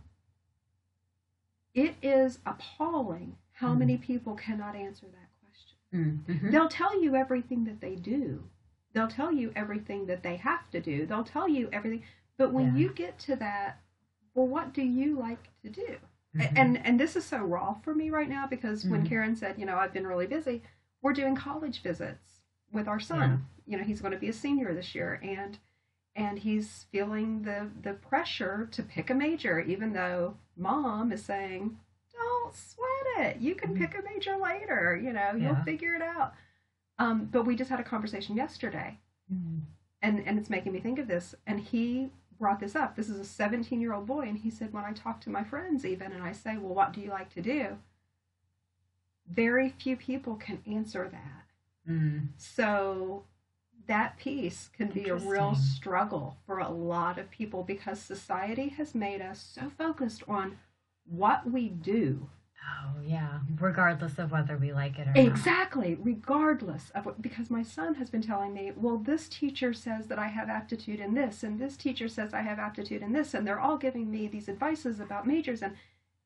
It 1.74 1.94
is 2.02 2.38
appalling 2.46 3.36
how 3.52 3.74
Mm. 3.74 3.78
many 3.78 3.96
people 3.98 4.34
cannot 4.34 4.74
answer 4.74 5.06
that. 5.06 5.27
Mm-hmm. 5.94 6.50
They'll 6.50 6.68
tell 6.68 7.00
you 7.02 7.14
everything 7.16 7.64
that 7.64 7.80
they 7.80 7.94
do. 7.94 8.42
They'll 8.92 9.08
tell 9.08 9.32
you 9.32 9.52
everything 9.56 10.06
that 10.06 10.22
they 10.22 10.36
have 10.36 10.70
to 10.70 10.80
do. 10.80 11.06
They'll 11.06 11.24
tell 11.24 11.48
you 11.48 11.68
everything. 11.72 12.02
But 12.36 12.52
when 12.52 12.66
Yeah. 12.66 12.74
you 12.82 12.92
get 12.92 13.18
to 13.20 13.36
that, 13.36 13.80
well, 14.34 14.46
what 14.46 14.72
do 14.72 14.82
you 14.82 15.18
like 15.18 15.48
to 15.62 15.70
do? 15.70 15.96
Mhm. 16.34 16.52
And 16.56 16.86
and 16.86 17.00
this 17.00 17.16
is 17.16 17.24
so 17.24 17.42
raw 17.42 17.74
for 17.74 17.94
me 17.94 18.10
right 18.10 18.28
now 18.28 18.46
because 18.46 18.84
when 18.84 19.02
Mhm. 19.04 19.08
Karen 19.08 19.36
said, 19.36 19.58
you 19.58 19.66
know, 19.66 19.76
I've 19.76 19.92
been 19.92 20.06
really 20.06 20.26
busy, 20.26 20.62
we're 21.02 21.12
doing 21.12 21.34
college 21.34 21.82
visits 21.82 22.40
with 22.70 22.86
our 22.86 23.00
son. 23.00 23.46
You 23.66 23.78
know, 23.78 23.84
he's 23.84 24.00
going 24.00 24.12
to 24.12 24.18
be 24.18 24.28
a 24.28 24.32
senior 24.32 24.74
this 24.74 24.94
year 24.94 25.20
and 25.22 25.58
and 26.16 26.38
he's 26.38 26.84
feeling 26.90 27.42
the 27.42 27.70
the 27.82 27.94
pressure 27.94 28.68
to 28.72 28.82
pick 28.82 29.08
a 29.10 29.14
major 29.14 29.60
even 29.60 29.92
though 29.92 30.36
mom 30.56 31.12
is 31.12 31.24
saying, 31.24 31.78
"Don't 32.18 32.54
sweat 32.54 33.26
it. 33.26 33.36
You 33.40 33.54
can 33.54 33.74
Mhm. 33.74 33.78
pick 33.78 33.98
a 33.98 34.02
major 34.02 34.36
later, 34.36 34.96
you 34.96 35.12
know, 35.12 35.32
Yeah. 35.32 35.36
you'll 35.54 35.64
figure 35.64 35.94
it 35.94 36.02
out." 36.02 36.34
Um, 36.98 37.26
but 37.26 37.44
we 37.44 37.54
just 37.56 37.70
had 37.70 37.78
a 37.80 37.84
conversation 37.84 38.36
yesterday 38.36 38.98
Mhm. 39.32 39.60
and 40.02 40.20
and 40.20 40.38
it's 40.38 40.50
making 40.50 40.72
me 40.72 40.80
think 40.80 40.98
of 40.98 41.06
this 41.06 41.34
and 41.46 41.60
he 41.60 42.10
brought 42.38 42.58
this 42.60 42.74
up 42.76 42.94
this 42.96 43.08
is 43.08 43.18
a 43.18 43.24
17 43.24 43.80
year 43.80 43.92
old 43.92 44.06
boy 44.06 44.22
and 44.28 44.38
he 44.38 44.48
said 44.50 44.72
when 44.72 44.84
i 44.84 44.92
talk 44.92 45.20
to 45.20 45.28
my 45.30 45.42
friends 45.44 45.84
even 45.84 46.12
and 46.12 46.22
i 46.22 46.30
say 46.32 46.56
well 46.56 46.72
what 46.74 46.92
do 46.92 47.00
you 47.00 47.10
like 47.10 47.28
to 47.30 47.42
do 47.42 47.78
very 49.28 49.68
few 49.70 49.96
people 49.96 50.36
can 50.36 50.62
answer 50.66 51.08
that 51.08 51.44
Mm. 51.88 52.28
so 52.36 53.24
that 53.86 54.16
piece 54.18 54.68
can 54.68 54.88
be 54.90 55.08
a 55.08 55.16
real 55.16 55.54
struggle 55.54 56.36
for 56.46 56.58
a 56.58 56.68
lot 56.68 57.16
of 57.18 57.30
people 57.30 57.62
because 57.64 58.00
society 58.00 58.68
has 58.70 58.94
made 58.94 59.20
us 59.22 59.40
so 59.40 59.70
focused 59.70 60.22
on 60.28 60.58
what 61.10 61.50
we 61.50 61.68
do 61.68 62.28
Oh 62.68 63.00
yeah, 63.04 63.38
regardless 63.58 64.18
of 64.18 64.30
whether 64.30 64.56
we 64.56 64.72
like 64.72 64.98
it 64.98 65.08
or 65.08 65.12
not. 65.12 65.18
Exactly, 65.18 65.96
regardless 66.00 66.90
of 66.90 67.06
what, 67.06 67.22
because 67.22 67.50
my 67.50 67.62
son 67.62 67.94
has 67.94 68.10
been 68.10 68.22
telling 68.22 68.52
me, 68.52 68.72
well, 68.76 68.98
this 68.98 69.28
teacher 69.28 69.72
says 69.72 70.06
that 70.08 70.18
I 70.18 70.28
have 70.28 70.48
aptitude 70.48 71.00
in 71.00 71.14
this, 71.14 71.42
and 71.42 71.58
this 71.58 71.76
teacher 71.76 72.08
says 72.08 72.34
I 72.34 72.42
have 72.42 72.58
aptitude 72.58 73.02
in 73.02 73.12
this, 73.12 73.34
and 73.34 73.46
they're 73.46 73.60
all 73.60 73.78
giving 73.78 74.10
me 74.10 74.26
these 74.26 74.48
advices 74.48 75.00
about 75.00 75.26
majors, 75.26 75.62
and 75.62 75.76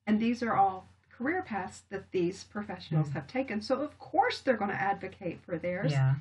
and 0.05 0.19
these 0.19 0.43
are 0.43 0.55
all 0.55 0.89
career 1.09 1.43
paths 1.43 1.83
that 1.89 2.11
these 2.11 2.43
professionals 2.43 3.09
Mm. 3.09 3.13
have 3.13 3.27
taken. 3.27 3.61
So 3.61 3.81
of 3.81 3.97
course 3.99 4.41
they're 4.41 4.57
going 4.57 4.71
to 4.71 4.81
advocate 4.81 5.39
for 5.45 5.57
theirs. 5.57 5.91
Yeah. 5.91 6.15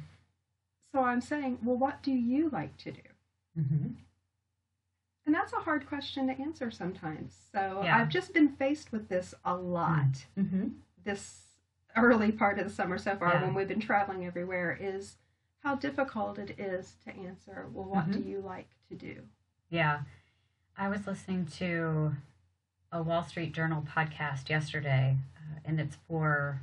So 0.93 1.01
I'm 1.01 1.21
saying, 1.23 1.59
well, 1.65 1.77
what 1.77 2.03
do 2.03 2.13
you 2.13 2.51
like 2.51 2.77
to 2.79 2.93
do? 2.93 3.01
Mm-hmm. 3.59 3.87
And 5.27 5.35
that's 5.35 5.53
a 5.53 5.57
hard 5.57 5.87
question 5.87 6.27
to 6.27 6.41
answer 6.41 6.71
sometimes. 6.71 7.33
So 7.53 7.81
Yeah. 7.85 7.99
I've 7.99 8.09
just 8.09 8.33
been 8.35 8.49
faced 8.57 8.91
with 8.93 9.09
this 9.09 9.35
a 9.45 9.55
lot. 9.57 10.25
Mm-hmm. 10.39 10.69
this 11.05 11.41
early 11.97 12.31
part 12.33 12.59
of 12.59 12.65
the 12.67 12.73
summer 12.73 12.97
so 12.97 13.15
far 13.17 13.35
Yeah. 13.35 13.43
when 13.45 13.55
we've 13.55 13.69
been 13.69 13.81
traveling 13.81 14.25
everywhere 14.25 14.79
is 14.81 15.17
how 15.65 15.75
difficult 15.75 16.39
it 16.39 16.59
is 16.59 16.95
to 17.05 17.15
answer 17.15 17.67
well 17.73 17.85
what 17.87 18.11
do 18.11 18.19
you 18.21 18.41
like 18.41 18.69
to 18.89 18.95
do 18.95 19.17
Yeah. 19.69 20.01
I 20.79 20.89
was 20.89 21.07
listening 21.07 21.47
to 21.59 22.13
a 22.91 23.03
Wall 23.03 23.23
Street 23.25 23.53
Journal 23.53 23.83
podcast 23.95 24.49
yesterday, 24.49 25.17
uh, 25.37 25.59
and 25.67 25.79
it's 25.81 25.97
for 26.09 26.61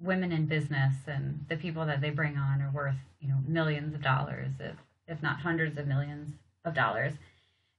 women 0.00 0.30
in 0.32 0.46
business, 0.46 0.94
and 1.06 1.44
the 1.48 1.56
people 1.56 1.84
that 1.86 2.00
they 2.00 2.10
bring 2.10 2.36
on 2.38 2.62
are 2.62 2.70
worth, 2.70 2.96
you 3.20 3.28
know, 3.28 3.38
millions 3.46 3.94
of 3.94 4.02
dollars, 4.02 4.52
if, 4.60 4.76
if 5.08 5.22
not 5.22 5.40
hundreds 5.40 5.76
of 5.78 5.86
millions 5.86 6.30
of 6.64 6.74
dollars. 6.74 7.14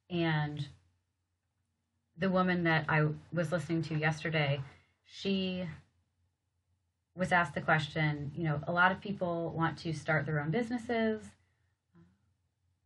And 0.09 0.67
the 2.17 2.29
woman 2.29 2.63
that 2.63 2.85
I 2.87 3.07
was 3.33 3.51
listening 3.51 3.81
to 3.83 3.95
yesterday, 3.95 4.61
she 5.05 5.67
was 7.15 7.31
asked 7.31 7.55
the 7.55 7.61
question, 7.61 8.31
you 8.35 8.43
know, 8.43 8.61
a 8.67 8.71
lot 8.71 8.91
of 8.91 9.01
people 9.01 9.51
want 9.55 9.77
to 9.79 9.93
start 9.93 10.25
their 10.25 10.39
own 10.39 10.51
businesses 10.51 11.31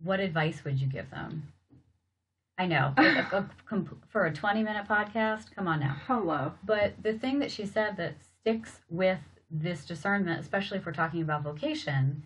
what 0.03 0.19
advice 0.19 0.63
would 0.63 0.79
you 0.79 0.87
give 0.87 1.09
them? 1.11 1.51
I 2.57 2.67
know 2.67 2.93
for 4.09 4.25
a 4.25 4.33
20 4.33 4.63
minute 4.63 4.87
podcast, 4.87 5.55
come 5.55 5.67
on 5.67 5.79
now. 5.79 5.97
hello 6.05 6.53
But 6.63 6.93
the 7.01 7.13
thing 7.13 7.39
that 7.39 7.51
she 7.51 7.65
said 7.65 7.97
that 7.97 8.15
sticks 8.41 8.79
with 8.89 9.19
this 9.49 9.85
discernment, 9.85 10.39
especially 10.39 10.77
if 10.77 10.85
we're 10.85 10.91
talking 10.91 11.21
about 11.21 11.43
vocation, 11.43 12.23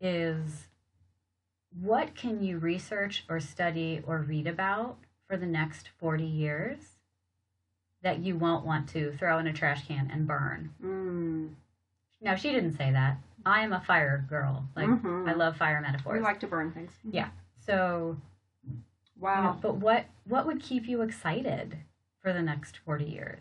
is 0.00 0.66
what 1.78 2.14
can 2.14 2.42
you 2.42 2.58
research 2.58 3.24
or 3.28 3.40
study 3.40 4.02
or 4.06 4.18
read 4.18 4.46
about 4.46 4.98
for 5.28 5.36
the 5.36 5.46
next 5.46 5.88
40 5.98 6.24
years 6.24 6.96
that 8.02 8.18
you 8.20 8.36
won't 8.36 8.64
want 8.66 8.88
to 8.90 9.12
throw 9.18 9.38
in 9.38 9.46
a 9.46 9.52
trash 9.52 9.86
can 9.86 10.10
and 10.12 10.26
burn? 10.26 10.74
mm. 10.82 11.50
Now, 12.22 12.34
she 12.34 12.52
didn't 12.52 12.76
say 12.76 12.90
that. 12.92 13.16
I 13.46 13.60
am 13.62 13.72
a 13.72 13.80
fire 13.80 14.24
girl. 14.28 14.68
Like, 14.76 14.88
Mhm. 14.90 15.26
I 15.28 15.32
love 15.32 15.56
fire 15.56 15.80
metaphors. 15.80 16.12
we 16.14 16.20
like 16.20 16.40
to 16.40 16.46
burn 16.46 16.70
things 16.72 16.92
Yeah. 17.04 17.30
So 17.56 18.20
you 18.64 18.72
know, 18.72 18.82
wow 19.18 19.58
but 19.60 19.76
what 19.76 20.06
what 20.24 20.46
would 20.46 20.60
keep 20.62 20.86
you 20.88 21.02
excited 21.02 21.78
for 22.20 22.32
the 22.32 22.42
next 22.42 22.76
40 22.78 23.04
years? 23.04 23.40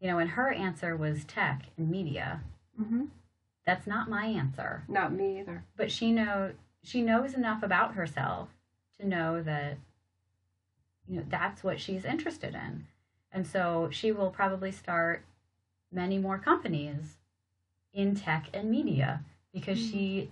You 0.00 0.08
know, 0.08 0.18
and 0.18 0.30
her 0.30 0.52
answer 0.52 0.96
was 0.96 1.24
tech 1.24 1.62
and 1.76 1.88
media. 1.90 2.42
hmm 2.76 3.06
That's 3.64 3.86
not 3.86 4.08
my 4.08 4.26
answer. 4.26 4.84
not 4.88 5.12
me 5.12 5.40
either 5.40 5.64
But 5.76 5.90
she 5.90 6.12
know 6.12 6.52
she 6.86 7.02
knows 7.02 7.34
enough 7.34 7.62
about 7.64 7.94
herself 7.94 8.48
to 9.00 9.06
know 9.06 9.42
that 9.42 9.76
you 11.08 11.16
know 11.16 11.26
that's 11.28 11.62
what 11.64 11.80
she's 11.80 12.04
interested 12.04 12.54
in. 12.54 12.86
And 13.32 13.46
so 13.46 13.88
she 13.90 14.12
will 14.12 14.30
probably 14.30 14.70
start 14.72 15.24
many 15.92 16.16
more 16.18 16.38
companies 16.38 17.16
in 17.92 18.14
tech 18.14 18.48
and 18.54 18.70
media 18.70 19.24
because 19.52 19.78
Mhm. 19.78 19.90
she 19.90 20.30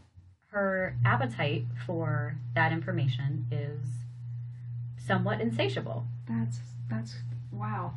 her 0.49 0.97
appetite 1.05 1.65
for 1.85 2.37
that 2.55 2.71
information 2.73 3.47
is 3.51 4.05
somewhat 4.97 5.41
insatiable. 5.41 6.07
that's 6.27 6.61
that's 6.89 7.17
wow 7.53 7.95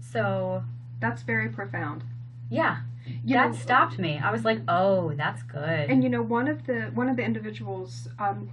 So 0.00 0.62
that's 1.00 1.22
very 1.22 1.48
profound 1.48 2.04
yeah, 2.50 2.82
you 3.24 3.34
that 3.36 3.50
know, 3.50 3.56
stopped 3.56 3.98
me. 3.98 4.18
I 4.18 4.30
was 4.30 4.44
like, 4.44 4.60
oh, 4.68 5.12
that's 5.16 5.42
good. 5.44 5.90
and 5.90 6.02
you 6.02 6.08
know 6.08 6.22
one 6.22 6.48
of 6.48 6.66
the 6.66 6.90
one 6.94 7.08
of 7.08 7.16
the 7.16 7.24
individuals 7.24 8.08
um, 8.18 8.50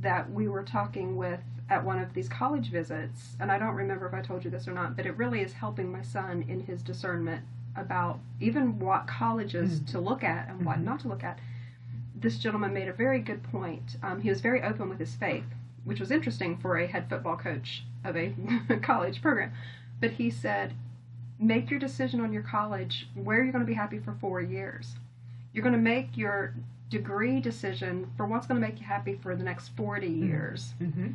that 0.00 0.30
we 0.32 0.48
were 0.48 0.62
talking 0.64 1.16
with 1.16 1.40
at 1.70 1.84
one 1.84 1.98
of 1.98 2.12
these 2.12 2.28
college 2.28 2.70
visits 2.70 3.36
and 3.40 3.50
i 3.50 3.56
don't 3.58 3.76
remember 3.76 4.06
if 4.06 4.12
i 4.12 4.20
told 4.20 4.44
you 4.44 4.50
this 4.50 4.66
or 4.66 4.72
not 4.72 4.96
but 4.96 5.06
it 5.06 5.16
really 5.16 5.40
is 5.40 5.52
helping 5.54 5.90
my 5.90 6.02
son 6.02 6.44
in 6.48 6.60
his 6.60 6.82
discernment 6.82 7.42
about 7.76 8.18
even 8.40 8.78
what 8.78 9.06
colleges 9.06 9.80
Mm. 9.80 9.86
to 9.92 10.00
look 10.00 10.22
at 10.24 10.48
and 10.48 10.66
what 10.66 10.78
Mhm. 10.78 10.84
not 10.84 11.00
to 11.00 11.08
look 11.08 11.22
at 11.24 11.38
this 12.14 12.36
gentleman 12.38 12.74
made 12.74 12.88
a 12.88 12.92
very 12.92 13.20
good 13.20 13.42
point 13.44 13.96
um, 14.02 14.20
he 14.20 14.28
was 14.28 14.40
very 14.40 14.60
open 14.62 14.88
with 14.88 14.98
his 14.98 15.14
faith 15.14 15.44
which 15.84 16.00
was 16.00 16.10
interesting 16.10 16.56
for 16.58 16.76
a 16.76 16.86
head 16.86 17.08
football 17.08 17.36
coach 17.36 17.84
of 18.04 18.16
a 18.16 18.34
college 18.82 19.22
program 19.22 19.52
but 20.00 20.10
he 20.10 20.28
said 20.30 20.72
make 21.42 21.70
your 21.70 21.80
decision 21.80 22.20
on 22.20 22.32
your 22.32 22.42
college 22.42 23.08
where 23.14 23.42
you're 23.42 23.52
going 23.52 23.64
to 23.64 23.68
be 23.68 23.74
happy 23.74 23.98
for 23.98 24.16
four 24.20 24.40
years 24.40 24.94
you're 25.52 25.62
going 25.62 25.74
to 25.74 25.78
make 25.78 26.16
your 26.16 26.54
degree 26.88 27.40
decision 27.40 28.10
for 28.16 28.26
what's 28.26 28.46
going 28.46 28.60
to 28.60 28.66
make 28.66 28.80
you 28.80 28.86
happy 28.86 29.18
for 29.22 29.34
the 29.34 29.44
next 29.44 29.70
40 29.76 30.06
years. 30.06 30.72
Mm-hmm. 30.80 31.08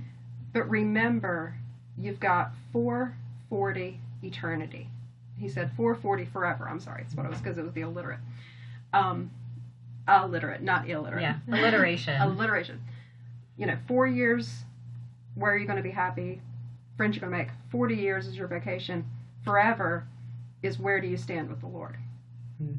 But 0.53 0.69
remember, 0.69 1.55
you've 1.97 2.19
got 2.19 2.51
440 2.73 3.99
eternity. 4.23 4.89
He 5.39 5.49
said 5.49 5.71
440 5.77 6.25
forever. 6.25 6.67
I'm 6.67 6.79
sorry, 6.79 7.03
it's 7.03 7.15
what 7.15 7.25
it 7.25 7.29
was 7.29 7.39
because 7.39 7.57
it 7.57 7.63
was 7.63 7.73
the 7.73 7.81
illiterate. 7.81 8.19
Um, 8.93 9.29
illiterate, 10.07 10.63
not 10.63 10.89
illiterate. 10.89 11.21
Yeah, 11.21 11.37
alliteration. 11.51 12.19
alliteration. 12.19 12.81
You 13.55 13.67
know, 13.67 13.77
four 13.87 14.07
years, 14.07 14.63
where 15.35 15.51
are 15.51 15.57
you 15.57 15.67
going 15.67 15.77
to 15.77 15.83
be 15.83 15.91
happy? 15.91 16.41
Friends 16.95 17.15
you're 17.15 17.27
going 17.27 17.31
to 17.31 17.37
make. 17.37 17.53
40 17.71 17.95
years 17.95 18.25
is 18.25 18.35
your 18.35 18.47
vacation. 18.47 19.05
Forever 19.43 20.07
is 20.67 20.77
where 20.79 21.01
do 21.01 21.07
you 21.07 21.17
stand 21.17 21.49
with 21.49 21.61
the 21.61 21.67
Lord? 21.67 21.97
Hmm. 22.59 22.73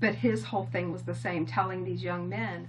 But 0.00 0.16
his 0.16 0.44
whole 0.44 0.66
thing 0.66 0.92
was 0.92 1.02
the 1.04 1.14
same, 1.14 1.46
telling 1.46 1.84
these 1.84 2.02
young 2.02 2.28
men 2.28 2.68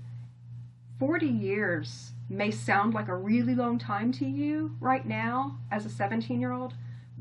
40 1.00 1.26
years 1.26 2.12
may 2.30 2.52
sound 2.52 2.93
like 2.93 3.08
a 3.08 3.15
really 3.15 3.56
long 3.56 3.80
time 3.80 4.12
to 4.13 4.26
you 4.26 4.76
right 4.80 5.06
now 5.06 5.58
as 5.71 5.86
a 5.86 5.89
17 5.89 6.39
year 6.39 6.52
old, 6.52 6.76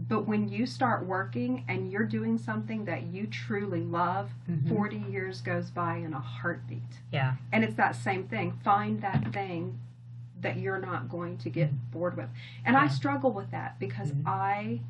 but 0.09 0.27
when 0.27 0.49
you 0.49 0.67
start 0.67 1.07
working 1.07 1.65
and 1.67 1.91
you're 1.91 2.05
doing 2.05 2.37
something 2.37 2.85
that 2.85 3.05
you 3.05 3.27
truly 3.27 3.81
love, 3.83 4.31
Mhm. 4.49 4.69
40 4.69 4.99
years 4.99 5.41
goes 5.41 5.71
by 5.71 5.97
in 5.97 6.13
a 6.13 6.21
heartbeat. 6.21 7.01
Yeah. 7.11 7.37
And 7.53 7.65
it's 7.65 7.75
that 7.77 7.95
same 7.97 8.25
thing. 8.29 8.53
Find 8.63 9.01
that 9.01 9.33
thing 9.33 9.79
that 10.43 10.59
you're 10.59 10.79
not 10.81 11.09
going 11.09 11.39
to 11.39 11.51
get 11.51 11.91
bored 11.91 12.17
with. 12.17 12.29
And 12.65 12.77
I 12.77 12.87
struggle 12.89 13.33
with 13.33 13.51
that 13.51 13.79
because 13.79 14.13
Mhm. 14.13 14.27
I 14.27 14.81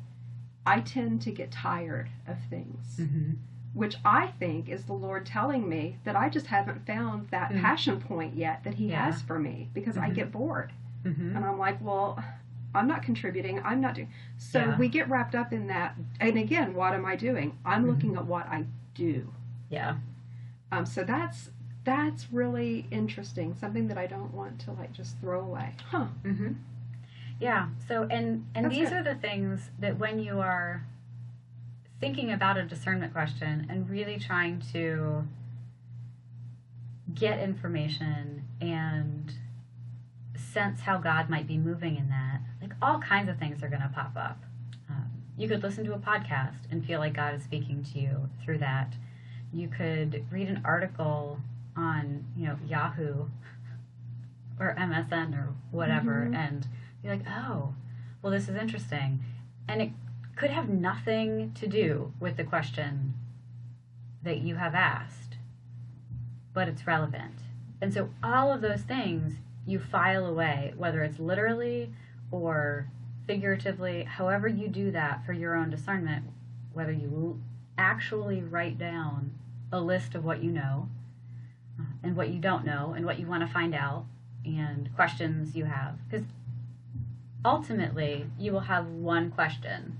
I 0.65 0.79
tend 0.81 1.21
to 1.23 1.31
get 1.31 1.51
tired 1.51 2.09
of 2.27 2.37
things, 2.49 2.97
Mm-hmm. 2.99 3.33
which 3.73 3.95
I 4.05 4.27
think 4.39 4.69
is 4.69 4.83
the 4.85 4.93
Lord 4.93 5.25
telling 5.25 5.67
me 5.67 5.97
that 6.03 6.15
I 6.15 6.29
just 6.29 6.47
haven't 6.47 6.85
found 6.85 7.29
that 7.29 7.51
Mm. 7.51 7.61
passion 7.61 7.99
point 7.99 8.35
yet 8.35 8.63
that 8.63 8.75
he 8.75 8.87
Yeah. 8.89 9.05
has 9.05 9.21
for 9.21 9.39
me 9.39 9.69
because 9.73 9.97
I 9.97 10.09
Mhm. 10.09 10.15
get 10.15 10.31
bored. 10.31 10.71
Mm-hmm. 11.03 11.35
And 11.35 11.45
I'm 11.45 11.57
like, 11.57 11.81
well, 11.81 12.23
I'm 12.75 12.87
not 12.87 13.01
contributing. 13.03 13.59
I'm 13.63 13.81
not 13.81 13.95
doing. 13.95 14.09
So 14.37 14.59
Yeah. 14.59 14.77
we 14.77 14.87
get 14.87 15.09
wrapped 15.09 15.35
up 15.35 15.51
in 15.51 15.67
that. 15.67 15.95
And 16.19 16.37
again, 16.37 16.73
what 16.73 16.93
am 16.93 17.05
I 17.05 17.15
doing? 17.15 17.57
I'm 17.65 17.83
Mhm. 17.83 17.87
looking 17.87 18.15
at 18.15 18.25
what 18.25 18.45
I 18.47 18.65
do. 18.93 19.33
Yeah. 19.69 19.97
Um, 20.71 20.85
so 20.85 21.03
that's 21.03 21.51
that's 21.83 22.31
really 22.31 22.85
interesting. 22.91 23.55
Something 23.55 23.87
that 23.87 23.97
I 23.97 24.05
don't 24.05 24.31
want 24.35 24.59
to 24.59 24.71
like 24.73 24.93
just 24.93 25.17
throw 25.19 25.41
away. 25.41 25.73
Huh. 25.89 26.05
Mm-hmm. 26.23 26.53
Yeah. 27.41 27.69
So, 27.87 28.03
and 28.03 28.45
and 28.55 28.65
That's 28.65 28.75
these 28.75 28.89
good. 28.89 28.99
are 28.99 29.03
the 29.03 29.15
things 29.19 29.71
that 29.79 29.97
when 29.97 30.19
you 30.19 30.39
are 30.39 30.85
thinking 31.99 32.31
about 32.31 32.57
a 32.57 32.63
discernment 32.63 33.11
question 33.13 33.65
and 33.69 33.89
really 33.89 34.17
trying 34.19 34.61
to 34.73 35.27
get 37.13 37.39
information 37.39 38.43
and 38.61 39.33
sense 40.35 40.81
how 40.81 40.97
God 40.97 41.29
might 41.29 41.47
be 41.47 41.57
moving 41.57 41.97
in 41.97 42.09
that, 42.09 42.41
like 42.61 42.73
all 42.81 42.99
kinds 42.99 43.27
of 43.29 43.37
things 43.37 43.61
are 43.63 43.69
going 43.69 43.81
to 43.81 43.91
pop 43.93 44.13
up. 44.15 44.37
Um, 44.89 45.09
you 45.37 45.47
could 45.47 45.61
listen 45.63 45.83
to 45.85 45.93
a 45.93 45.97
podcast 45.99 46.57
and 46.69 46.85
feel 46.85 46.99
like 46.99 47.13
God 47.13 47.33
is 47.35 47.43
speaking 47.43 47.83
to 47.93 47.99
you 47.99 48.29
through 48.43 48.59
that. 48.59 48.93
You 49.53 49.67
could 49.67 50.25
read 50.31 50.47
an 50.47 50.61
article 50.63 51.39
on, 51.75 52.25
you 52.37 52.47
know, 52.47 52.57
Yahoo 52.67 53.25
or 54.59 54.75
MSN 54.77 55.33
or 55.35 55.49
whatever 55.71 56.27
Mhm. 56.29 56.35
and 56.35 56.67
be 57.01 57.09
like, 57.09 57.27
oh, 57.27 57.73
well, 58.21 58.31
this 58.31 58.47
is 58.47 58.55
interesting. 58.55 59.23
And 59.67 59.81
it 59.81 59.91
could 60.35 60.51
have 60.51 60.69
nothing 60.69 61.53
to 61.53 61.67
do 61.67 62.13
with 62.19 62.37
the 62.37 62.43
question 62.43 63.13
that 64.23 64.39
you 64.39 64.55
have 64.55 64.75
asked, 64.75 65.37
but 66.53 66.67
it's 66.67 66.85
relevant. 66.85 67.39
And 67.81 67.93
so 67.93 68.09
all 68.23 68.51
of 68.51 68.61
those 68.61 68.81
things 68.81 69.33
you 69.65 69.79
file 69.79 70.25
away, 70.25 70.73
whether 70.77 71.03
it's 71.03 71.19
literally 71.19 71.91
or 72.29 72.87
figuratively, 73.25 74.03
however 74.03 74.47
you 74.47 74.67
do 74.67 74.91
that 74.91 75.25
for 75.25 75.33
your 75.33 75.55
own 75.55 75.69
discernment, 75.69 76.25
whether 76.73 76.91
you 76.91 77.41
actually 77.77 78.41
write 78.41 78.77
down 78.77 79.33
a 79.71 79.79
list 79.79 80.15
of 80.15 80.23
what 80.23 80.43
you 80.43 80.51
know 80.51 80.89
uh, 81.79 81.85
and 82.03 82.15
what 82.15 82.29
you 82.29 82.39
don't 82.39 82.65
know 82.65 82.93
and 82.95 83.05
what 83.05 83.19
you 83.19 83.25
want 83.25 83.45
to 83.45 83.51
find 83.51 83.73
out 83.73 84.05
and 84.45 84.93
questions 84.95 85.55
you 85.55 85.65
have. 85.65 85.97
Because 86.09 86.25
ultimately, 87.43 88.27
you 88.37 88.51
will 88.51 88.61
have 88.61 88.87
one 88.87 89.31
question, 89.31 89.97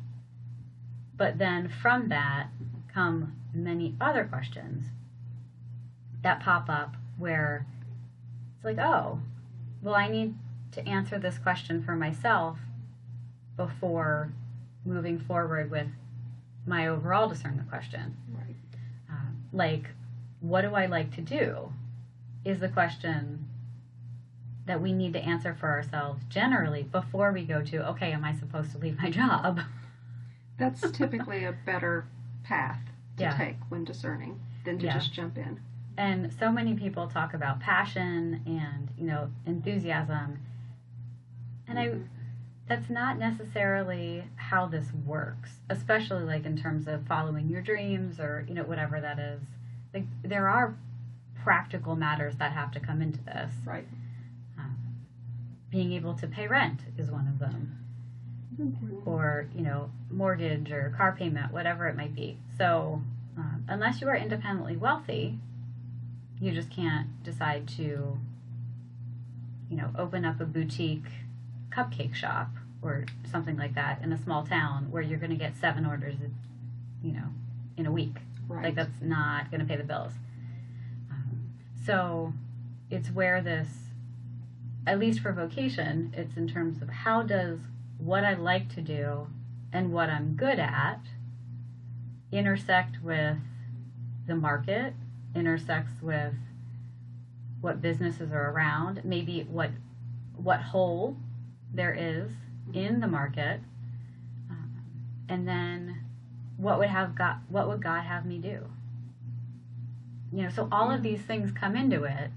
but 1.16 1.38
then 1.38 1.68
from 1.70 2.10
that 2.10 2.48
come 2.94 3.34
many 3.54 3.96
other 4.00 4.26
questions 4.26 4.86
that 6.24 6.40
pop 6.40 6.70
up 6.70 6.96
where 7.18 7.66
it's 8.56 8.66
like, 8.66 8.78
oh, 8.78 9.20
well, 9.82 9.96
I 9.96 10.08
need 10.08 10.36
to 10.74 10.88
answer 10.88 11.18
this 11.18 11.38
question 11.38 11.84
for 11.84 11.96
myself 11.96 12.60
before 13.58 14.32
moving 14.86 15.20
forward 15.20 15.70
with 15.70 15.88
my 16.66 16.88
overall 16.88 17.28
discernment 17.28 17.70
question. 17.70 18.18
Right. 18.32 18.56
Um, 19.10 19.44
like, 19.52 19.90
what 20.40 20.62
do 20.62 20.76
I 20.76 20.86
like 20.86 21.14
to 21.16 21.22
do? 21.22 21.74
Is 22.46 22.60
the 22.60 22.70
question 22.70 23.41
that 24.72 24.80
we 24.82 24.94
need 24.94 25.12
to 25.12 25.20
answer 25.20 25.54
for 25.54 25.68
ourselves 25.70 26.24
generally 26.30 26.84
before 26.84 27.34
we 27.34 27.44
go 27.44 27.62
to, 27.62 27.86
okay, 27.90 28.14
am 28.14 28.24
I 28.24 28.32
supposed 28.34 28.72
to 28.72 28.78
leave 28.78 28.98
my 29.02 29.10
job? 29.10 29.60
That's 30.58 30.90
typically 30.92 31.44
a 31.44 31.52
better 31.66 32.06
path 32.44 32.80
to 33.18 33.24
Yeah. 33.24 33.32
take 33.38 33.58
when 33.68 33.84
discerning 33.84 34.40
than 34.64 34.80
to 34.80 34.86
Yeah. 34.86 34.94
just 34.94 35.12
jump 35.12 35.38
in. 35.38 35.60
And 35.98 36.32
so 36.32 36.54
many 36.54 36.74
people 36.74 37.08
talk 37.08 37.34
about 37.34 37.60
passion 37.60 38.42
and, 38.46 38.90
you 38.98 39.06
know, 39.06 39.30
enthusiasm. 39.46 40.40
And 41.68 41.78
I 41.78 41.88
Mhm. 41.90 42.08
that's 42.68 42.90
not 42.90 43.18
necessarily 43.18 44.24
how 44.38 44.68
this 44.68 44.94
works, 44.94 45.60
especially 45.70 46.24
like 46.24 46.46
in 46.46 46.56
terms 46.56 46.88
of 46.88 47.06
following 47.08 47.50
your 47.50 47.62
dreams 47.62 48.22
or, 48.22 48.46
you 48.48 48.54
know, 48.54 48.64
whatever 48.64 49.02
that 49.02 49.20
is. 49.20 49.42
Like 49.94 50.06
there 50.24 50.48
are 50.48 50.76
practical 51.36 51.98
matters 51.98 52.38
that 52.38 52.54
have 52.54 52.72
to 52.72 52.80
come 52.80 53.02
into 53.02 53.22
this. 53.24 53.52
Right. 53.66 53.86
Being 55.72 55.94
able 55.94 56.14
to 56.16 56.28
pay 56.28 56.48
rent 56.48 56.82
is 56.98 57.10
one 57.10 57.28
of 57.28 57.40
them, 57.40 57.78
or 59.06 59.48
you 59.56 59.62
know, 59.64 59.90
mortgage 60.10 60.72
or 60.72 60.94
car 60.98 61.16
payment, 61.18 61.52
whatever 61.54 61.88
it 61.88 61.96
might 61.96 62.14
be. 62.14 62.38
So, 62.58 63.02
um, 63.38 63.66
unless 63.68 64.02
you 64.02 64.10
are 64.10 64.16
independently 64.16 64.76
wealthy, 64.76 65.40
you 66.42 66.52
just 66.52 66.70
can't 66.70 67.24
decide 67.24 67.68
to, 67.70 68.18
you 69.70 69.78
know, 69.78 69.92
open 69.98 70.26
up 70.26 70.42
a 70.42 70.46
boutique 70.46 71.06
cupcake 71.70 72.14
shop 72.14 72.50
or 72.82 73.06
something 73.32 73.58
like 73.58 73.76
that 73.76 74.02
in 74.04 74.12
a 74.12 74.18
small 74.22 74.44
town 74.46 74.92
where 74.92 75.02
you're 75.02 75.20
going 75.20 75.32
to 75.32 75.38
get 75.38 75.56
seven 75.56 75.86
orders, 75.86 76.16
you 77.04 77.14
know, 77.14 77.28
in 77.78 77.86
a 77.86 77.92
week. 77.92 78.16
Right. 78.48 78.66
Like 78.66 78.76
that's 78.76 79.02
not 79.02 79.50
going 79.50 79.62
to 79.62 79.68
pay 79.68 79.78
the 79.78 79.84
bills. 79.84 80.14
Um, 81.10 81.54
so 81.86 82.34
it's 82.90 83.10
where 83.10 83.42
this, 83.42 83.68
at 84.86 85.00
least 85.00 85.20
for 85.20 85.32
vocation, 85.32 86.14
it's 86.16 86.36
in 86.36 86.48
terms 86.48 86.82
of 86.82 86.90
how 86.90 87.22
does 87.22 87.60
what 87.98 88.24
I 88.24 88.34
like 88.34 88.74
to 88.76 88.82
do 88.82 89.28
and 89.72 89.94
what 89.94 90.10
I'm 90.10 90.36
good 90.36 90.60
at 90.60 91.00
intersect 92.32 93.02
with 93.04 93.38
the 94.28 94.36
market, 94.36 94.94
intersects 95.36 96.02
with 96.02 96.34
what 97.60 97.82
businesses 97.82 98.32
are 98.32 98.52
around, 98.52 99.02
maybe 99.04 99.44
what 99.44 99.72
what 100.36 100.62
hole 100.62 101.18
there 101.74 101.94
is 101.94 102.32
in 102.74 103.00
the 103.00 103.08
market, 103.08 103.60
um, 104.50 104.82
and 105.30 105.48
then 105.48 106.04
what 106.58 106.80
would 106.80 106.90
have 106.90 107.16
God 107.16 107.38
what 107.50 107.68
would 107.68 107.84
God 107.84 108.04
have 108.04 108.26
me 108.26 108.38
do? 108.38 108.66
You 110.34 110.44
know, 110.44 110.50
so 110.50 110.68
all 110.72 110.90
of 110.90 111.04
these 111.04 111.22
things 111.22 111.52
come 111.52 111.76
into 111.76 112.04
it. 112.06 112.32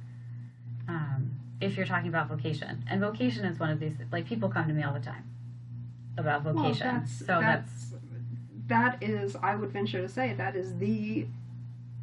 If 1.61 1.77
you're 1.77 1.87
talking 1.87 2.09
about 2.09 2.29
vocation, 2.29 2.85
and 2.91 3.01
vocation 3.01 3.45
is 3.45 3.59
one 3.59 3.71
of 3.71 3.81
these 3.81 3.95
like 4.13 4.27
people 4.27 4.49
come 4.49 4.69
to 4.69 4.75
me 4.75 4.83
all 4.83 4.93
the 4.93 5.01
time 5.01 5.25
about 6.19 6.43
vocation. 6.43 6.87
Well, 6.87 7.01
that's, 7.01 7.19
so 7.19 7.27
that's, 7.27 7.71
that's, 7.71 8.03
that 8.67 9.03
is, 9.03 9.37
I 9.43 9.55
would 9.55 9.71
venture 9.71 10.01
to 10.01 10.09
say, 10.09 10.35
that 10.35 10.57
is 10.57 10.77
the 10.79 11.27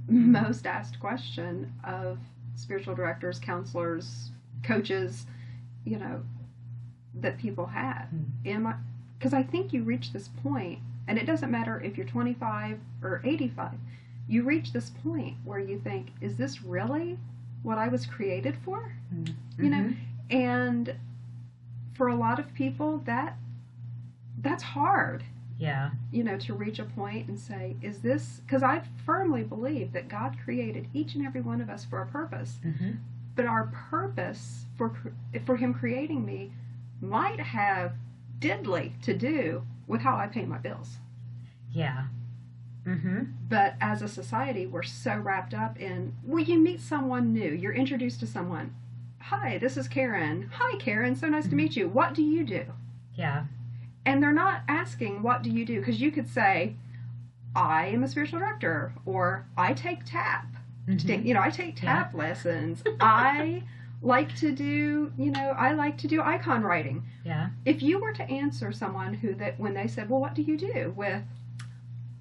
most 0.07 0.65
asked 0.65 0.99
question 0.99 1.73
of 1.83 2.19
spiritual 2.55 2.95
directors, 2.95 3.39
counselors, 3.39 4.31
coaches, 4.63 5.25
you 5.85 5.97
know, 5.97 6.23
that 7.15 7.37
people 7.37 7.65
have. 7.65 8.07
Hmm. 8.09 8.47
Am 8.47 8.67
I? 8.67 8.75
Because 9.17 9.33
I 9.33 9.43
think 9.43 9.73
you 9.73 9.83
reach 9.83 10.13
this 10.13 10.29
point, 10.41 10.79
and 11.07 11.17
it 11.17 11.25
doesn't 11.25 11.51
matter 11.51 11.79
if 11.81 11.97
you're 11.97 12.07
25 12.07 12.79
or 13.03 13.21
85. 13.23 13.73
You 14.27 14.43
reach 14.43 14.73
this 14.73 14.89
point 15.03 15.37
where 15.43 15.59
you 15.59 15.79
think, 15.79 16.11
"Is 16.21 16.37
this 16.37 16.63
really 16.63 17.19
what 17.63 17.77
I 17.77 17.87
was 17.87 18.05
created 18.05 18.55
for?" 18.57 18.93
you 19.57 19.69
know 19.69 19.77
Mhm. 19.83 19.97
and 20.29 20.95
for 21.93 22.07
a 22.07 22.15
lot 22.15 22.39
of 22.39 22.53
people 22.53 22.99
that 22.99 23.37
that's 24.39 24.63
hard 24.63 25.23
Yeah. 25.57 25.91
you 26.11 26.23
know, 26.23 26.37
to 26.39 26.53
reach 26.55 26.79
a 26.79 26.83
point 26.85 27.27
and 27.27 27.37
say, 27.39 27.75
is 27.83 27.99
this, 28.01 28.39
because 28.39 28.63
I 28.63 28.79
firmly 29.05 29.43
believe 29.43 29.91
that 29.91 30.07
God 30.07 30.35
created 30.43 30.87
each 30.91 31.13
and 31.13 31.23
every 31.23 31.41
one 31.41 31.61
of 31.61 31.69
us 31.69 31.85
for 31.85 32.01
a 32.01 32.07
purpose. 32.07 32.59
Mm-hmm. 32.65 32.93
But 33.35 33.45
our 33.45 33.67
purpose 33.67 34.65
for, 34.75 34.91
for 35.45 35.57
Him 35.57 35.75
creating 35.75 36.25
me 36.25 36.51
might 36.99 37.39
have 37.39 37.93
diddly 38.39 38.99
to 39.03 39.13
do 39.15 39.61
with 39.85 40.01
how 40.01 40.15
I 40.15 40.25
pay 40.25 40.45
my 40.45 40.57
bills. 40.57 40.97
Yeah. 41.71 42.07
Mm-hmm. 42.85 43.23
But 43.49 43.75
as 43.79 44.01
a 44.01 44.07
society, 44.07 44.65
we're 44.65 44.83
so 44.83 45.15
wrapped 45.17 45.53
up 45.53 45.79
in, 45.79 46.13
well, 46.23 46.43
you 46.43 46.57
meet 46.57 46.81
someone 46.81 47.31
new, 47.33 47.51
you're 47.51 47.73
introduced 47.73 48.19
to 48.21 48.27
someone. 48.27 48.73
Hi, 49.19 49.57
this 49.59 49.77
is 49.77 49.87
Karen. 49.87 50.49
Hi, 50.53 50.77
Karen. 50.79 51.15
So 51.15 51.27
nice 51.29 51.43
to 51.45 51.51
Mhm. 51.51 51.53
meet 51.53 51.75
you. 51.75 51.87
What 51.87 52.13
do 52.15 52.23
you 52.23 52.43
do? 52.43 52.65
Yeah. 53.13 53.45
And 54.05 54.21
they're 54.21 54.33
not 54.33 54.63
asking, 54.67 55.21
what 55.21 55.43
do 55.43 55.51
you 55.51 55.63
do? 55.63 55.79
Because 55.79 56.01
you 56.01 56.11
could 56.11 56.27
say, 56.27 56.75
I 57.55 57.85
am 57.87 58.03
a 58.03 58.07
spiritual 58.07 58.39
director, 58.39 58.93
or 59.05 59.45
I 59.57 59.73
take 59.73 60.03
tap. 60.05 60.47
Mhm. 60.87 61.23
You 61.25 61.33
know, 61.35 61.41
I 61.41 61.49
take 61.51 61.75
tap 61.75 62.13
lessons. 62.15 62.83
I 62.99 63.61
like 64.01 64.35
to 64.37 64.51
do, 64.51 65.13
you 65.17 65.29
know, 65.31 65.49
I 65.51 65.73
like 65.73 65.97
to 65.99 66.07
do 66.07 66.21
icon 66.23 66.63
writing. 66.63 67.03
Yeah. 67.23 67.49
If 67.65 67.83
you 67.83 67.99
were 67.99 68.13
to 68.13 68.23
answer 68.27 68.71
someone 68.71 69.13
who 69.13 69.35
that 69.35 69.59
when 69.59 69.75
they 69.75 69.85
said, 69.87 70.09
"Well, 70.09 70.19
what 70.19 70.33
do 70.33 70.41
you 70.41 70.57
do?" 70.57 70.93
with 70.95 71.21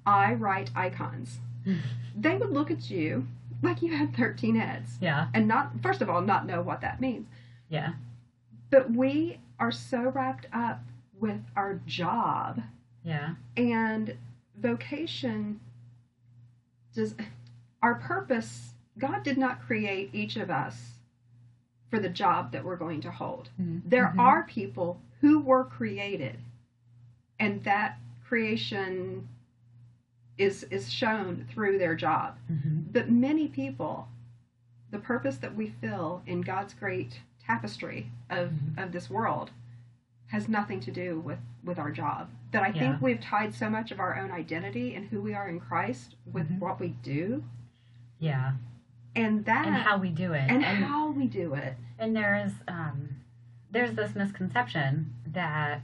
I 0.05 0.33
write 0.33 0.71
icons. 0.75 1.39
they 2.17 2.35
would 2.37 2.49
look 2.51 2.71
at 2.71 2.89
you 2.89 3.27
like 3.61 3.81
you 3.81 3.95
had 3.95 4.15
13 4.15 4.55
heads 4.55 4.97
Yeah. 4.99 5.27
and 5.33 5.47
not 5.47 5.71
first 5.83 6.01
of 6.01 6.09
all 6.09 6.21
not 6.21 6.45
know 6.45 6.61
what 6.61 6.81
that 6.81 6.99
means. 6.99 7.27
Yeah. 7.69 7.93
But 8.71 8.91
we 8.91 9.39
are 9.59 9.71
so 9.71 10.09
wrapped 10.09 10.47
up 10.53 10.81
with 11.19 11.41
our 11.55 11.75
job 11.85 12.61
Yeah. 13.03 13.35
and 13.55 14.17
vocation 14.57 15.59
does 16.93 17.15
our 17.81 17.95
purpose 17.95 18.73
god 18.97 19.23
did 19.23 19.37
not 19.37 19.61
create 19.61 20.09
each 20.13 20.35
of 20.35 20.49
us 20.51 20.99
for 21.89 21.99
the 21.99 22.09
job 22.09 22.51
that 22.51 22.63
we're 22.63 22.75
going 22.75 23.01
to 23.01 23.11
hold 23.11 23.49
Mhm. 23.59 23.81
there 23.85 24.07
Mhm. 24.07 24.19
are 24.19 24.43
people 24.43 24.99
who 25.21 25.39
were 25.39 25.63
created 25.63 26.39
and 27.39 27.63
that 27.63 27.97
creation 28.23 29.27
is 30.41 30.63
is 30.71 30.91
shown 30.91 31.45
through 31.51 31.77
their 31.77 31.95
job 31.95 32.37
Mhm. 32.51 32.91
but 32.91 33.09
many 33.09 33.47
people 33.47 34.07
the 34.89 34.99
purpose 34.99 35.37
that 35.37 35.55
we 35.55 35.67
fill 35.69 36.21
in 36.25 36.41
god's 36.41 36.73
great 36.73 37.21
tapestry 37.39 38.11
of 38.29 38.49
Mhm. 38.51 38.83
of 38.83 38.91
this 38.91 39.09
world 39.09 39.51
has 40.27 40.47
nothing 40.49 40.79
to 40.81 40.91
do 40.91 41.19
with 41.19 41.39
with 41.63 41.77
our 41.77 41.91
job 41.91 42.29
that 42.51 42.63
i 42.63 42.69
Yeah. 42.69 42.79
think 42.79 43.01
we've 43.01 43.19
tied 43.21 43.53
so 43.53 43.69
much 43.69 43.91
of 43.91 43.99
our 43.99 44.17
own 44.17 44.31
identity 44.31 44.95
and 44.95 45.07
who 45.09 45.21
we 45.21 45.33
are 45.33 45.47
in 45.47 45.59
christ 45.59 46.15
with 46.25 46.49
Mhm. 46.49 46.59
what 46.59 46.79
we 46.79 46.89
do 47.03 47.43
Yeah. 48.19 48.53
and 49.15 49.45
that 49.45 49.65
And 49.67 49.75
how 49.75 49.97
we 49.97 50.09
do 50.09 50.33
it. 50.33 50.49
and 50.49 50.63
how 50.63 51.11
we 51.11 51.27
do 51.27 51.53
it 51.53 51.75
And 51.99 52.15
there's 52.15 52.53
um, 52.67 53.09
there's 53.69 53.93
this 53.93 54.15
misconception 54.15 55.13
that 55.27 55.83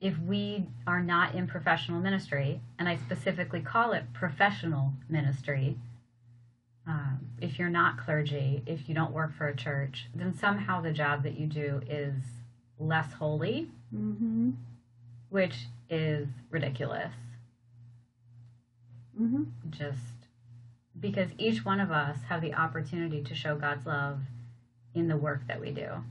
if 0.00 0.18
we 0.18 0.66
are 0.86 1.02
not 1.02 1.34
in 1.34 1.46
professional 1.46 2.00
ministry, 2.00 2.60
and 2.78 2.88
I 2.88 2.96
specifically 2.96 3.60
call 3.60 3.92
it 3.92 4.04
professional 4.12 4.92
ministry, 5.08 5.76
um, 6.86 7.18
if 7.40 7.58
you're 7.58 7.68
not 7.68 7.98
clergy, 7.98 8.62
if 8.66 8.88
you 8.88 8.94
don't 8.94 9.12
work 9.12 9.34
for 9.36 9.48
a 9.48 9.56
church, 9.56 10.06
then 10.14 10.36
somehow 10.36 10.80
the 10.80 10.92
job 10.92 11.22
that 11.24 11.38
you 11.38 11.46
do 11.46 11.80
is 11.88 12.14
less 12.78 13.12
holy, 13.14 13.70
mm-hmm. 13.94 14.50
which 15.30 15.66
is 15.90 16.28
ridiculous. 16.50 17.12
Mm-hmm. 19.20 19.44
Just 19.70 19.98
because 20.98 21.30
each 21.38 21.64
one 21.64 21.80
of 21.80 21.90
us 21.90 22.18
have 22.28 22.40
the 22.42 22.54
opportunity 22.54 23.22
to 23.22 23.34
show 23.34 23.56
God's 23.56 23.86
love 23.86 24.20
in 24.94 25.08
the 25.08 25.16
work 25.16 25.46
that 25.48 25.60
we 25.60 25.70
do, 25.70 26.04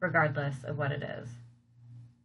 regardless 0.00 0.56
of 0.64 0.76
what 0.76 0.92
it 0.92 1.02
is. 1.02 1.28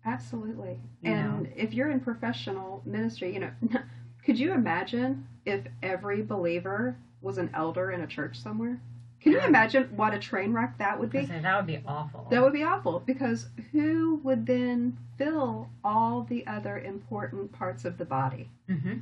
Absolutely. 0.05 0.79
You 1.01 1.11
and 1.11 1.43
know. 1.43 1.49
if 1.55 1.73
you're 1.73 1.89
in 1.89 1.99
professional 1.99 2.81
ministry, 2.85 3.33
you 3.33 3.39
know, 3.39 3.51
could 4.25 4.37
you 4.39 4.53
imagine 4.53 5.27
if 5.45 5.61
every 5.81 6.21
believer 6.21 6.95
was 7.21 7.37
an 7.37 7.49
elder 7.53 7.91
in 7.91 8.01
a 8.01 8.07
church 8.07 8.39
somewhere? 8.39 8.79
Can 9.19 9.33
you 9.33 9.41
imagine 9.45 9.83
what 9.95 10.13
a 10.13 10.17
train 10.17 10.51
wreck 10.51 10.77
that 10.79 10.97
would 10.99 11.11
be? 11.11 11.25
say 11.25 11.39
that 11.39 11.55
would 11.55 11.67
be 11.67 11.79
awful. 11.85 12.25
That 12.31 12.41
would 12.41 12.53
be 12.53 12.63
awful 12.63 12.99
because 13.05 13.47
who 13.71 14.19
would 14.23 14.47
then 14.47 14.97
fill 15.17 15.69
all 15.83 16.23
the 16.23 16.45
other 16.47 16.79
important 16.79 17.51
parts 17.51 17.85
of 17.85 17.97
the 17.97 18.05
body? 18.05 18.49
hmm 18.67 18.93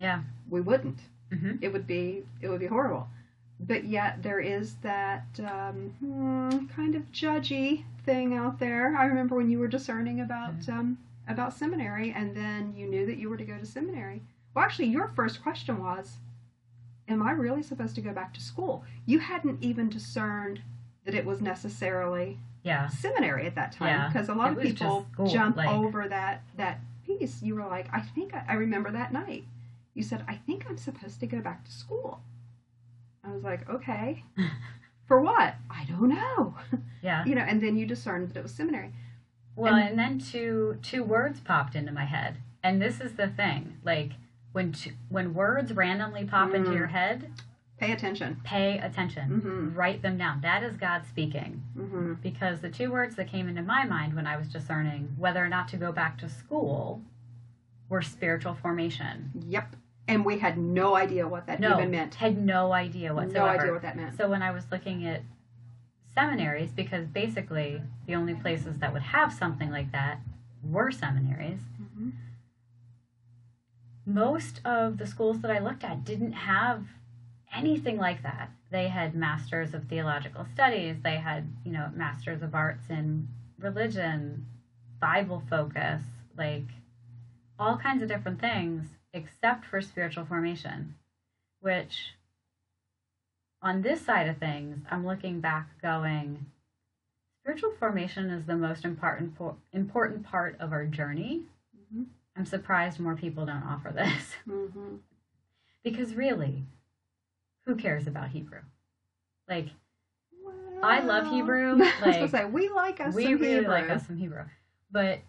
Yeah. 0.00 0.20
We 0.48 0.60
wouldn't. 0.60 1.00
hmm 1.32 1.56
It 1.60 1.72
would 1.72 1.86
be 1.86 2.24
it 2.40 2.48
would 2.48 2.60
be 2.60 2.66
horrible. 2.66 3.08
But 3.60 3.84
yet 3.84 4.22
there 4.22 4.40
is 4.40 4.76
that 4.82 5.26
um, 5.40 5.94
hmm, 6.00 6.66
kind 6.74 6.94
of 6.94 7.10
judgy 7.12 7.84
thing 8.04 8.34
out 8.34 8.58
there. 8.60 8.96
I 8.96 9.06
remember 9.06 9.34
when 9.36 9.50
you 9.50 9.58
were 9.58 9.68
discerning 9.68 10.20
about 10.20 10.68
um, 10.68 10.98
about 11.26 11.52
seminary, 11.52 12.12
and 12.12 12.36
then 12.36 12.72
you 12.76 12.86
knew 12.86 13.04
that 13.06 13.18
you 13.18 13.28
were 13.28 13.36
to 13.36 13.44
go 13.44 13.58
to 13.58 13.66
seminary. 13.66 14.22
Well, 14.54 14.64
actually, 14.64 14.86
your 14.88 15.08
first 15.08 15.42
question 15.42 15.82
was, 15.82 16.18
"Am 17.08 17.20
I 17.22 17.32
really 17.32 17.62
supposed 17.62 17.94
to 17.96 18.00
go 18.00 18.12
back 18.12 18.32
to 18.34 18.40
school?" 18.40 18.84
You 19.06 19.18
hadn't 19.18 19.62
even 19.62 19.88
discerned 19.88 20.62
that 21.04 21.14
it 21.14 21.26
was 21.26 21.40
necessarily 21.40 22.38
Yeah. 22.62 22.88
seminary 22.88 23.46
at 23.46 23.54
that 23.56 23.72
time 23.72 23.88
Yeah, 23.88 24.08
because 24.08 24.28
a 24.28 24.34
lot 24.34 24.52
it 24.52 24.58
of 24.58 24.62
people 24.62 25.06
school, 25.12 25.26
jump 25.26 25.56
like- 25.56 25.68
over 25.68 26.06
that 26.08 26.42
that 26.56 26.80
piece. 27.04 27.42
You 27.42 27.56
were 27.56 27.66
like, 27.66 27.92
"I 27.92 28.00
think 28.02 28.34
I, 28.34 28.44
I 28.48 28.54
remember 28.54 28.92
that 28.92 29.12
night." 29.12 29.44
You 29.94 30.02
said, 30.04 30.24
"I 30.28 30.36
think 30.36 30.64
I'm 30.70 30.78
supposed 30.78 31.18
to 31.20 31.26
go 31.26 31.40
back 31.40 31.64
to 31.64 31.72
school." 31.72 32.20
I 33.24 33.30
was 33.32 33.42
like, 33.42 33.68
"Okay, 33.68 34.24
for 35.06 35.20
what? 35.20 35.54
I 35.70 35.84
don't 35.88 36.08
know." 36.08 36.54
Yeah. 37.02 37.24
you 37.24 37.34
know, 37.36 37.42
and 37.42 37.62
then 37.62 37.76
you 37.76 37.86
discerned 37.86 38.28
that 38.30 38.36
it 38.38 38.42
was 38.42 38.52
seminary. 38.52 38.92
Well, 39.54 39.74
And- 39.74 39.90
and 39.90 39.98
then 39.98 40.18
two 40.18 40.78
two 40.82 41.02
words 41.04 41.40
popped 41.40 41.74
into 41.76 41.92
my 41.92 42.04
head, 42.04 42.38
and 42.62 42.80
this 42.82 43.00
is 43.00 43.12
the 43.14 43.28
thing: 43.28 43.78
like 43.84 44.12
when 44.52 44.72
two, 44.72 44.92
when 45.08 45.34
words 45.34 45.72
randomly 45.72 46.24
pop 46.24 46.54
into 46.54 46.70
Mm. 46.70 46.76
your 46.76 46.86
head, 46.88 47.30
Pay 47.78 47.92
attention. 47.92 48.40
pay 48.42 48.78
attention, 48.78 49.40
Mhm. 49.40 49.76
write 49.76 50.02
them 50.02 50.16
down. 50.18 50.40
That 50.40 50.62
is 50.64 50.76
God 50.76 51.04
speaking. 51.06 51.62
hmm 51.74 52.14
Because 52.14 52.60
the 52.60 52.70
two 52.70 52.90
words 52.90 53.14
that 53.16 53.28
came 53.28 53.48
into 53.48 53.62
my 53.62 53.84
mind 53.84 54.14
when 54.14 54.26
I 54.26 54.36
was 54.36 54.48
discerning 54.48 55.14
whether 55.16 55.44
or 55.44 55.48
not 55.48 55.68
to 55.68 55.76
go 55.76 55.92
back 55.92 56.18
to 56.18 56.28
school 56.28 57.02
were 57.88 58.02
spiritual 58.02 58.54
formation. 58.54 59.30
Yep. 59.48 59.76
And 60.08 60.24
we 60.24 60.38
had 60.38 60.56
no 60.56 60.96
idea 60.96 61.28
what 61.28 61.46
that 61.46 61.60
no, 61.60 61.74
even 61.74 61.90
meant. 61.90 62.14
had 62.14 62.38
no 62.38 62.72
idea 62.72 63.14
whatsoever. 63.14 63.44
No 63.44 63.44
idea 63.46 63.72
what 63.72 63.82
that 63.82 63.94
meant. 63.94 64.16
So 64.16 64.28
when 64.28 64.42
I 64.42 64.50
was 64.50 64.64
looking 64.72 65.06
at 65.06 65.20
seminaries, 66.14 66.72
because 66.72 67.06
basically 67.06 67.82
the 68.06 68.14
only 68.14 68.34
places 68.34 68.78
that 68.78 68.92
would 68.92 69.02
have 69.02 69.32
something 69.32 69.70
like 69.70 69.92
that 69.92 70.20
were 70.62 70.90
seminaries, 70.90 71.60
Mhm. 71.80 72.12
most 74.06 74.64
of 74.64 74.96
the 74.96 75.06
schools 75.06 75.42
that 75.42 75.50
I 75.50 75.58
looked 75.58 75.84
at 75.84 76.04
didn't 76.04 76.32
have 76.32 76.86
anything 77.52 77.98
like 77.98 78.22
that. 78.22 78.50
They 78.70 78.88
had 78.88 79.14
masters 79.14 79.74
of 79.74 79.84
theological 79.84 80.46
studies, 80.46 81.02
they 81.02 81.16
had, 81.16 81.52
you 81.64 81.72
know, 81.72 81.90
masters 81.94 82.42
of 82.42 82.54
arts 82.54 82.88
in 82.88 83.28
religion, 83.58 84.46
Bible 85.00 85.40
focus, 85.50 86.02
like 86.36 86.64
all 87.58 87.76
kinds 87.76 88.02
of 88.02 88.08
different 88.08 88.40
things 88.40 88.97
except 89.12 89.64
for 89.64 89.80
spiritual 89.80 90.24
formation, 90.24 90.94
which 91.60 92.14
on 93.62 93.82
this 93.82 94.00
side 94.04 94.28
of 94.28 94.38
things, 94.38 94.84
I'm 94.90 95.06
looking 95.06 95.40
back 95.40 95.68
going, 95.82 96.46
spiritual 97.42 97.72
formation 97.78 98.30
is 98.30 98.46
the 98.46 98.56
most 98.56 98.84
important 98.84 99.36
important 99.72 100.24
part 100.24 100.56
of 100.60 100.72
our 100.72 100.84
journey. 100.86 101.42
Mhm. 101.94 102.06
I'm 102.36 102.44
surprised 102.46 103.00
more 103.00 103.16
people 103.16 103.46
don't 103.46 103.62
offer 103.64 103.90
this 103.90 104.36
Mhm. 104.48 105.00
because 105.82 106.14
really, 106.14 106.64
who 107.66 107.74
cares 107.74 108.06
about 108.06 108.28
Hebrew? 108.28 108.60
Like 109.48 109.68
I 110.82 111.00
love 111.00 111.26
Hebrew, 111.30 111.82
I 111.82 112.20
was 112.22 112.32
like, 112.32 112.42
say 112.42 112.44
we 112.44 112.68
like 112.68 113.00
us 113.00 113.14
we 113.14 113.24
some 113.24 113.32
really 113.38 113.54
Hebrew. 113.56 113.68
like 113.68 113.90
us 113.90 114.06
some 114.06 114.16
Hebrew, 114.16 114.44
but. 114.90 115.20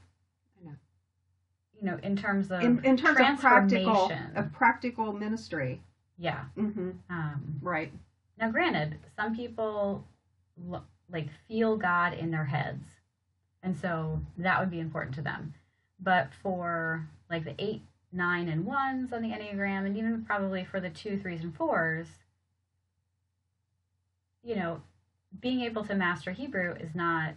You 1.82 1.86
know, 1.89 1.97
in 2.03 2.15
terms 2.15 2.51
of 2.51 2.61
in, 2.61 2.84
in 2.84 2.97
terms 2.97 3.19
of 3.19 3.39
practical 3.39 4.07
transformation, 4.07 4.32
of 4.36 4.51
practical 4.53 5.13
ministry. 5.13 5.82
yeah. 6.17 6.45
hmm 6.55 6.91
Um, 7.09 7.59
Right. 7.61 7.91
Now, 8.38 8.49
granted, 8.51 8.97
some 9.15 9.36
people 9.36 10.05
lo- 10.67 10.84
like 11.11 11.27
feel 11.47 11.75
God 11.77 12.13
in 12.13 12.32
their 12.32 12.45
heads, 12.45 12.86
and 13.63 13.75
so 13.77 14.21
that 14.38 14.59
would 14.59 14.69
be 14.71 14.80
important 14.80 15.15
to 15.15 15.21
them. 15.21 15.53
But 15.99 16.30
for 16.41 17.07
like 17.30 17.43
the 17.43 17.55
eight, 17.59 17.82
nine, 18.11 18.47
and 18.49 18.65
ones 18.65 19.11
on 19.13 19.21
the 19.21 19.30
Enneagram, 19.30 19.86
and 19.86 19.97
even 19.97 20.23
probably 20.25 20.63
for 20.63 20.80
the 20.80 20.89
two, 20.89 21.17
threes, 21.19 21.41
and 21.43 21.55
fours, 21.55 22.07
you 24.43 24.55
know, 24.55 24.82
being 25.41 25.61
able 25.61 25.84
to 25.86 25.95
master 25.95 26.32
Hebrew 26.32 26.73
is 26.80 26.95
not 26.95 27.34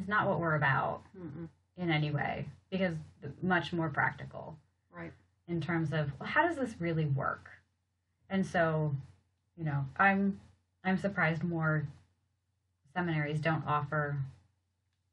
is 0.00 0.08
not 0.08 0.26
what 0.28 0.40
we're 0.40 0.56
about. 0.56 1.02
Mm-mm. 1.18 1.48
in 1.76 1.90
any 1.90 2.10
way 2.10 2.46
because 2.78 2.96
much 3.40 3.72
more 3.72 3.88
practical 3.88 4.58
Right. 4.92 5.12
in 5.46 5.60
terms 5.60 5.92
of 5.92 6.10
well, 6.18 6.28
how 6.28 6.44
does 6.46 6.56
this 6.56 6.74
really 6.80 7.04
work 7.04 7.48
and 8.28 8.44
so 8.44 8.96
you 9.56 9.64
know 9.64 9.84
i'm 9.96 10.40
i'm 10.82 10.98
surprised 10.98 11.44
more 11.44 11.86
seminaries 12.92 13.38
don't 13.40 13.64
offer 13.64 14.18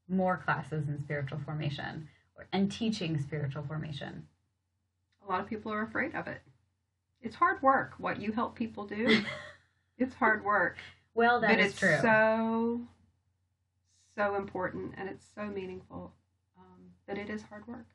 more 0.09 0.38
classes 0.38 0.88
in 0.88 0.99
spiritual 0.99 1.39
formation 1.45 2.07
or, 2.36 2.47
and 2.51 2.72
teaching 2.72 3.20
spiritual 3.20 3.64
formation 3.64 4.26
A 5.24 5.30
lot 5.32 5.41
of 5.41 5.47
people 5.47 5.72
are 5.72 5.84
afraid 5.84 6.16
of 6.16 6.28
it. 6.28 6.41
It's 7.22 7.36
hard 7.36 7.62
work. 7.62 7.93
What 7.99 8.20
you 8.20 8.32
help 8.32 8.55
people 8.55 8.88
do, 8.88 9.24
it's 9.99 10.16
hard 10.16 10.43
work. 10.43 10.78
well 11.14 11.39
that 11.41 11.49
but 11.57 11.59
is 11.59 11.72
it's 11.72 11.80
true 11.80 11.99
so, 12.01 12.82
so 14.18 14.36
important 14.36 14.95
and 14.97 15.07
it's 15.07 15.26
so 15.36 15.43
meaningful. 15.45 16.14
But 17.12 17.20
it 17.20 17.30
is 17.30 17.43
hard 17.43 17.68
work. 17.68 17.88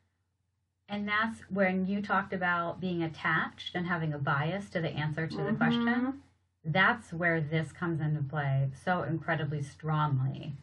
and 0.87 1.07
that's 1.07 1.39
when 1.49 1.87
you 1.87 2.03
talked 2.03 2.33
about 2.33 2.79
being 2.79 3.01
attached 3.01 3.73
and 3.73 3.87
having 3.87 4.13
a 4.13 4.19
bias 4.19 4.69
to 4.69 4.79
the 4.79 4.91
answer 4.91 5.25
to 5.27 5.35
the 5.37 5.51
Mhm. 5.53 5.57
question 5.57 6.21
that's 6.63 7.11
where 7.11 7.41
this 7.41 7.71
comes 7.71 7.99
into 7.99 8.21
play 8.21 8.69
so 8.75 9.01
incredibly 9.01 9.63
strongly 9.63 10.55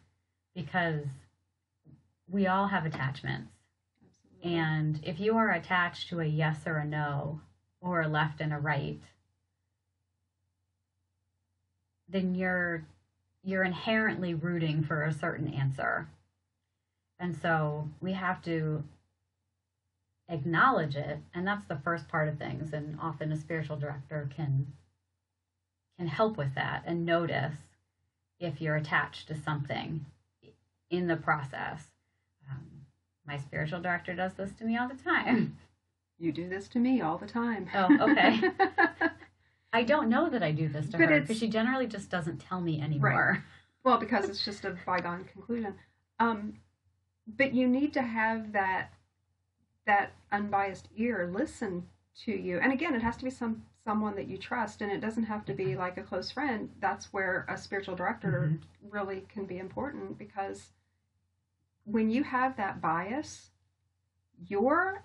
because 0.53 1.05
we 2.29 2.47
all 2.47 2.67
have 2.67 2.85
attachments 2.85 3.51
Absolutely. 4.01 4.55
And 4.55 5.03
if 5.03 5.19
you 5.19 5.35
are 5.35 5.51
attached 5.51 6.07
to 6.09 6.21
a 6.21 6.25
yes 6.25 6.65
or 6.65 6.77
a 6.77 6.85
no, 6.85 7.41
or 7.81 8.01
a 8.01 8.07
left 8.07 8.39
and 8.39 8.53
a 8.53 8.57
right, 8.57 9.01
then 12.07 12.35
you're 12.35 12.85
you're 13.43 13.63
inherently 13.65 14.33
rooting 14.33 14.81
for 14.81 15.03
a 15.03 15.11
certain 15.11 15.53
answer. 15.53 16.07
And 17.19 17.35
so 17.35 17.89
we 18.01 18.13
have 18.13 18.41
to 18.43 18.83
acknowledge 20.29 20.95
it, 20.95 21.19
and 21.33 21.47
that's 21.47 21.65
the 21.65 21.77
first 21.77 22.07
part 22.07 22.27
of 22.27 22.37
things. 22.37 22.73
And 22.73 22.97
often 23.01 23.31
a 23.31 23.37
spiritual 23.37 23.77
director 23.77 24.29
can 24.35 24.67
can 25.97 26.07
help 26.07 26.35
with 26.37 26.53
that 26.55 26.83
and 26.85 27.05
notice 27.05 27.55
if 28.39 28.59
you're 28.59 28.75
attached 28.75 29.29
to 29.29 29.35
something 29.35 30.05
in 30.89 31.07
the 31.07 31.15
process. 31.15 31.83
Um, 32.51 32.65
my 33.25 33.37
spiritual 33.37 33.79
director 33.79 34.13
does 34.13 34.33
this 34.33 34.51
to 34.59 34.65
me 34.65 34.77
all 34.77 34.89
the 34.89 35.01
time. 35.01 35.57
You 36.17 36.31
do 36.31 36.47
this 36.47 36.67
to 36.69 36.79
me 36.79 37.01
all 37.01 37.17
the 37.17 37.27
time. 37.27 37.67
Oh, 37.73 38.09
okay. 38.09 38.41
I 39.73 39.83
don't 39.83 40.07
know 40.07 40.29
that 40.29 40.41
I 40.41 40.51
do 40.51 40.69
this 40.69 40.85
to 40.87 40.97
But 40.97 41.09
her 41.09 41.19
because 41.19 41.37
she 41.37 41.49
generally 41.49 41.87
just 41.87 42.09
doesn't 42.09 42.37
tell 42.37 42.61
me 42.61 42.79
anymore. 42.79 43.33
Right. 43.33 43.41
well, 43.83 43.97
because 43.97 44.29
it's 44.29 44.45
just 44.45 44.63
a 44.63 44.77
bygone 44.85 45.25
conclusion. 45.25 45.75
Um, 46.19 46.53
but 47.27 47.53
you 47.53 47.67
need 47.67 47.93
to 47.93 48.01
have 48.01 48.51
that 48.53 48.91
that 49.85 50.13
unbiased 50.31 50.89
ear 50.97 51.29
listen 51.31 51.87
to 52.23 52.31
you. 52.31 52.57
And 52.59 52.73
again, 52.73 52.95
it 52.95 53.03
has 53.03 53.17
to 53.17 53.23
be 53.23 53.29
some 53.29 53.63
someone 53.83 54.15
that 54.15 54.27
you 54.27 54.37
trust, 54.37 54.81
and 54.81 54.91
it 54.91 54.99
doesn't 54.99 55.25
have 55.25 55.45
to 55.45 55.53
be 55.53 55.75
like 55.75 55.97
a 55.97 56.01
close 56.03 56.31
friend. 56.31 56.71
That's 56.79 57.13
where 57.13 57.45
a 57.47 57.55
spiritual 57.57 57.95
director 57.95 58.49
Mhm. 58.49 58.61
really 58.89 59.21
can 59.29 59.45
be 59.45 59.59
important 59.59 60.17
because 60.17 60.71
when 61.83 62.09
you 62.09 62.23
have 62.23 62.57
that 62.57 62.81
bias, 62.81 63.51
your 64.47 65.03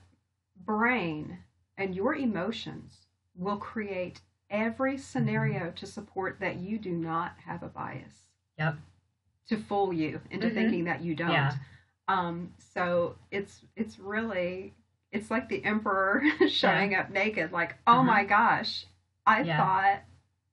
brain 0.56 1.38
and 1.76 1.94
your 1.94 2.14
emotions 2.14 3.06
will 3.34 3.58
create 3.58 4.22
every 4.48 4.96
scenario 4.96 5.70
to 5.72 5.86
support 5.86 6.40
that 6.40 6.56
you 6.56 6.78
do 6.78 6.92
not 6.92 7.38
have 7.38 7.62
a 7.62 7.68
bias. 7.68 8.26
Yep. 8.58 8.76
To 9.48 9.56
fool 9.58 9.92
you 9.92 10.22
into 10.30 10.48
Mhm. 10.48 10.54
thinking 10.54 10.84
that 10.84 11.02
you 11.02 11.14
don't. 11.14 11.32
Yeah. 11.32 11.54
Um, 12.10 12.52
so 12.74 13.16
it's 13.30 13.62
it's 13.76 13.98
really 13.98 14.74
it's 15.12 15.30
like 15.30 15.48
the 15.48 15.64
emperor 15.64 16.22
showing 16.48 16.94
up 16.94 17.10
naked, 17.10 17.52
like, 17.52 17.76
oh 17.86 17.92
Uh-huh. 17.92 18.02
my 18.02 18.24
gosh, 18.24 18.86
I 19.26 19.42
Yeah. 19.42 19.56
thought 19.56 20.02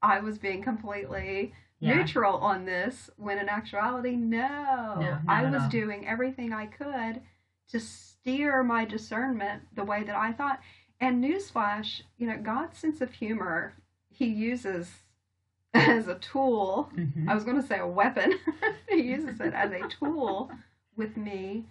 I 0.02 0.20
was 0.20 0.38
being 0.38 0.62
completely 0.64 1.54
Yeah. 1.80 1.96
neutral 1.96 2.38
on 2.38 2.66
this 2.66 3.10
when 3.18 3.38
in 3.40 3.50
actuality 3.50 4.16
no, 4.16 5.00
No, 5.00 5.20
I 5.28 5.44
was 5.46 5.64
all. 5.64 5.70
doing 5.70 6.08
everything 6.08 6.54
I 6.54 6.66
could 6.68 7.22
to 7.70 7.80
steer 7.80 8.64
my 8.64 8.86
discernment 8.86 9.64
the 9.76 9.84
way 9.84 10.04
that 10.04 10.16
I 10.16 10.32
thought. 10.34 10.60
And 11.00 11.24
newsflash, 11.24 12.02
you 12.18 12.28
know, 12.28 12.38
God's 12.38 12.78
sense 12.78 13.02
of 13.02 13.12
humor 13.12 13.74
he 14.10 14.26
uses 14.26 15.04
as 15.74 16.08
a 16.08 16.16
tool. 16.16 16.92
Mhm. 16.96 17.28
I 17.30 17.36
was 17.36 17.44
going 17.44 17.62
to 17.62 17.68
say 17.68 17.78
a 17.80 17.86
weapon. 17.88 18.34
he 18.90 19.02
uses 19.02 19.40
it 19.42 19.54
as 19.54 19.72
a 19.72 19.88
tool 19.88 20.52
with 20.98 21.16
me 21.16 21.66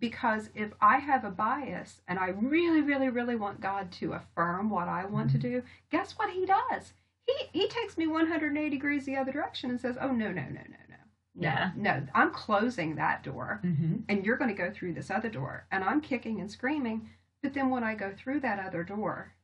because 0.00 0.48
if 0.54 0.72
I 0.80 0.98
have 0.98 1.24
a 1.24 1.30
bias 1.30 2.00
and 2.06 2.18
I 2.18 2.28
really, 2.28 2.80
really, 2.80 3.08
really 3.08 3.34
want 3.34 3.60
God 3.60 3.90
to 3.92 4.12
affirm 4.12 4.70
what 4.70 4.86
I 4.88 5.04
want 5.04 5.30
to 5.32 5.38
do, 5.38 5.62
guess 5.90 6.12
what 6.12 6.30
he 6.30 6.46
does? 6.46 6.92
He 7.26 7.34
he 7.60 7.68
takes 7.68 7.98
me 7.98 8.06
180 8.06 8.70
degrees 8.70 9.04
the 9.04 9.16
other 9.16 9.32
direction 9.32 9.70
and 9.70 9.80
says, 9.80 9.98
"Oh 10.00 10.12
no, 10.12 10.28
no, 10.28 10.42
no, 10.42 10.48
no, 10.48 10.60
no, 10.60 10.86
no, 10.88 10.96
Yeah. 11.34 11.72
no! 11.76 12.06
I'm 12.14 12.30
closing 12.30 12.94
that 12.94 13.22
door, 13.22 13.60
Mhm. 13.64 14.04
and 14.08 14.24
you're 14.24 14.36
going 14.38 14.54
to 14.54 14.62
go 14.62 14.70
through 14.70 14.94
this 14.94 15.10
other 15.10 15.28
door." 15.28 15.66
And 15.70 15.84
I'm 15.84 16.00
kicking 16.00 16.40
and 16.40 16.50
screaming, 16.50 17.10
but 17.42 17.52
then 17.52 17.68
when 17.68 17.84
I 17.84 17.94
go 17.96 18.12
through 18.12 18.40
that 18.40 18.64
other 18.64 18.82
door, 18.84 19.34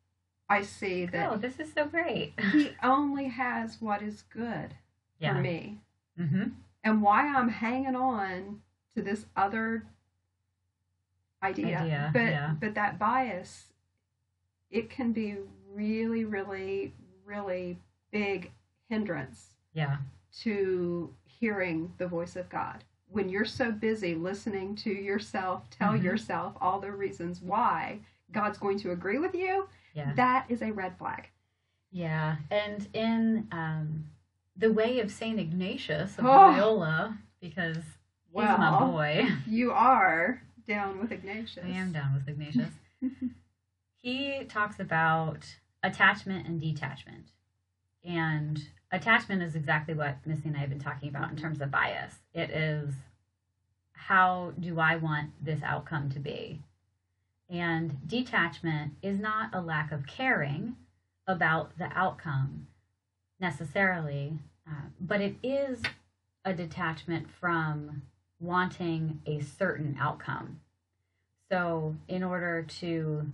I 0.49 0.63
see 0.63 1.05
that 1.07 1.31
Oh, 1.31 1.37
this 1.37 1.59
is 1.61 1.73
so 1.73 1.87
great. 1.87 2.39
he 2.53 2.75
only 2.83 3.27
has 3.29 3.81
what 3.83 4.01
is 4.03 4.23
good 4.23 4.77
Yeah. 5.19 5.35
for 5.35 5.41
me 5.41 5.81
hmm 6.17 6.45
and 6.85 7.03
why 7.03 7.27
I'm 7.27 7.49
hanging 7.49 7.97
on 7.97 8.63
to 8.95 9.03
this 9.03 9.27
other 9.37 9.85
idea. 11.43 11.79
Idea, 11.79 12.11
but 12.13 12.21
yeah. 12.21 12.55
but 12.61 12.75
that 12.75 12.99
bias, 12.99 13.67
it 14.71 14.89
can 14.91 15.13
be 15.13 15.37
really, 15.73 16.25
really, 16.25 16.93
really 17.25 17.79
big 18.11 18.51
hindrance 18.89 19.55
Yeah. 19.73 19.99
to 20.41 21.13
hearing 21.25 21.93
the 21.99 22.07
voice 22.07 22.37
of 22.37 22.49
God. 22.49 22.85
When 23.09 23.29
you're 23.29 23.45
so 23.45 23.71
busy 23.71 24.15
listening 24.15 24.75
to 24.77 24.91
yourself 24.91 25.69
tell 25.71 25.93
Mhm. 25.93 26.03
yourself 26.03 26.57
all 26.61 26.81
the 26.81 26.93
reasons 26.93 27.41
why 27.41 28.01
God's 28.33 28.59
going 28.59 28.79
to 28.81 28.93
agree 28.93 29.19
with 29.19 29.35
you, 29.35 29.69
Yeah. 29.95 30.13
that 30.15 30.47
is 30.49 30.63
a 30.63 30.73
red 30.73 30.97
flag. 30.97 31.29
Yeah. 31.91 32.37
And 32.51 32.89
in 32.93 33.49
um, 33.53 34.11
the 34.57 34.73
way 34.73 34.99
of 35.01 35.11
Saint 35.13 35.39
Ignatius 35.39 36.19
of 36.19 36.25
Oh. 36.25 36.29
Loyola, 36.31 37.19
because 37.41 37.94
he's 38.35 38.59
my 38.59 38.71
Well, 38.71 38.93
boy. 38.93 39.29
You 39.47 39.73
are 39.73 40.43
down 40.67 41.01
with 41.01 41.13
Ignatius. 41.13 41.65
I 41.65 41.69
am 41.71 41.93
down 41.93 42.15
with 42.15 42.29
Ignatius. 42.29 42.71
he 44.03 44.45
talks 44.45 44.81
about 44.81 45.45
attachment 45.83 46.47
and 46.47 46.61
detachment. 46.61 47.29
And 48.05 48.63
attachment 48.91 49.43
is 49.43 49.55
exactly 49.55 49.95
what 49.95 50.19
Missy 50.27 50.49
and 50.49 50.57
I 50.57 50.61
have 50.61 50.71
been 50.71 50.79
talking 50.81 51.09
about 51.09 51.31
in 51.31 51.37
terms 51.37 51.61
of 51.61 51.71
bias. 51.71 52.15
It 52.33 52.51
is 52.51 52.95
how 53.93 54.53
do 54.61 54.81
I 54.81 54.97
want 54.97 55.31
this 55.43 55.63
outcome 55.63 56.11
to 56.11 56.19
be? 56.19 56.61
And 57.49 58.07
detachment 58.07 58.95
is 59.03 59.19
not 59.19 59.51
a 59.55 59.61
lack 59.61 59.93
of 59.93 60.07
caring 60.07 60.77
about 61.27 61.79
the 61.79 61.89
outcome 61.95 62.67
necessarily, 63.41 64.39
uh, 64.69 64.89
but 65.01 65.21
it 65.21 65.37
is 65.43 65.83
a 66.45 66.53
detachment 66.53 67.29
from 67.31 68.03
wanting 68.45 69.21
a 69.27 69.41
certain 69.41 69.97
outcome. 70.01 70.61
So, 71.51 71.97
in 72.09 72.23
order 72.23 72.63
to 72.81 73.31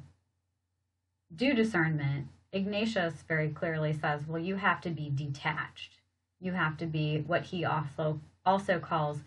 do 1.34 1.54
discernment, 1.54 2.28
Ignatius 2.52 3.22
very 3.28 3.48
clearly 3.48 3.92
says, 3.92 4.26
well, 4.26 4.42
you 4.42 4.56
have 4.56 4.80
to 4.82 4.90
be 4.90 5.10
detached. 5.14 5.98
You 6.40 6.52
have 6.52 6.76
to 6.78 6.86
be 6.86 7.18
what 7.26 7.44
he 7.44 7.64
also 7.64 8.20
also 8.44 8.78
calls 8.78 9.18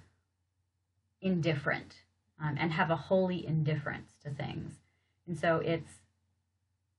indifferent 1.22 1.96
um, 2.42 2.58
and 2.60 2.74
have 2.74 2.90
a 2.90 2.96
holy 2.96 3.46
indifference 3.46 4.12
to 4.24 4.30
things. 4.30 4.74
And 5.28 5.38
so 5.38 5.58
it's 5.58 6.02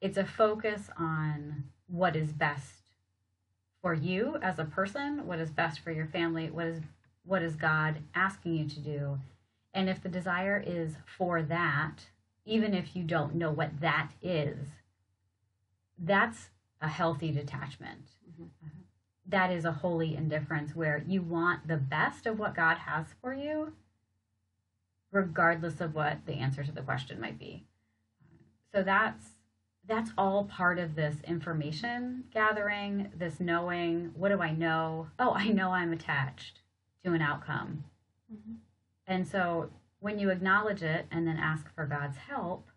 it's 0.01 0.16
a 0.16 0.24
focus 0.24 0.89
on 0.99 1.64
what 1.89 2.16
is 2.16 2.32
best 2.32 2.91
for 3.82 3.93
you 3.93 4.39
as 4.43 4.59
a 4.59 4.64
person, 4.64 5.26
what 5.26 5.39
is 5.39 5.51
best 5.51 5.80
for 5.80 5.91
your 5.91 6.07
family, 6.07 6.51
what 6.51 6.66
is 6.66 6.80
what 7.24 7.42
is 7.42 7.56
God 7.56 7.96
asking 8.14 8.54
you 8.54 8.68
to 8.68 8.80
do. 8.80 9.18
And 9.72 9.88
if 9.88 10.02
the 10.02 10.08
desire 10.08 10.62
is 10.64 10.96
for 11.18 11.42
that, 11.42 12.06
even 12.44 12.74
if 12.74 12.94
you 12.94 13.02
don't 13.02 13.34
know 13.34 13.50
what 13.50 13.80
that 13.80 14.10
is, 14.22 14.68
that's 15.98 16.50
a 16.80 16.88
healthy 16.88 17.32
detachment. 17.32 18.10
Mhm. 18.38 18.50
That 19.26 19.50
is 19.50 19.64
a 19.64 19.72
holy 19.72 20.14
indifference 20.14 20.76
where 20.76 20.98
you 20.98 21.22
want 21.22 21.66
the 21.66 21.78
best 21.78 22.26
of 22.26 22.38
what 22.38 22.54
God 22.54 22.78
has 22.78 23.14
for 23.14 23.32
you, 23.32 23.74
regardless 25.10 25.80
of 25.80 25.94
what 25.94 26.26
the 26.26 26.34
answer 26.34 26.62
to 26.62 26.72
the 26.72 26.82
question 26.82 27.20
might 27.20 27.38
be. 27.38 27.66
So 28.72 28.82
that's 28.82 29.30
that's 29.86 30.12
all 30.16 30.46
part 30.46 30.78
of 30.78 30.94
this 30.94 31.20
information 31.22 32.24
gathering, 32.30 33.12
this 33.14 33.38
knowing, 33.38 34.14
what 34.14 34.30
do 34.30 34.40
I 34.40 34.50
know? 34.50 35.10
Oh, 35.18 35.34
I 35.34 35.48
know 35.48 35.72
I'm 35.72 35.92
attached 35.92 36.62
to 37.05 37.12
an 37.12 37.22
outcome. 37.22 37.84
Mhm. 38.32 38.57
And 39.07 39.26
so 39.26 39.70
when 40.00 40.18
you 40.18 40.30
acknowledge 40.30 40.82
it 40.82 41.07
and 41.11 41.26
then 41.26 41.36
ask 41.36 41.72
for 41.74 41.86
God's 41.86 42.16
help, 42.16 42.68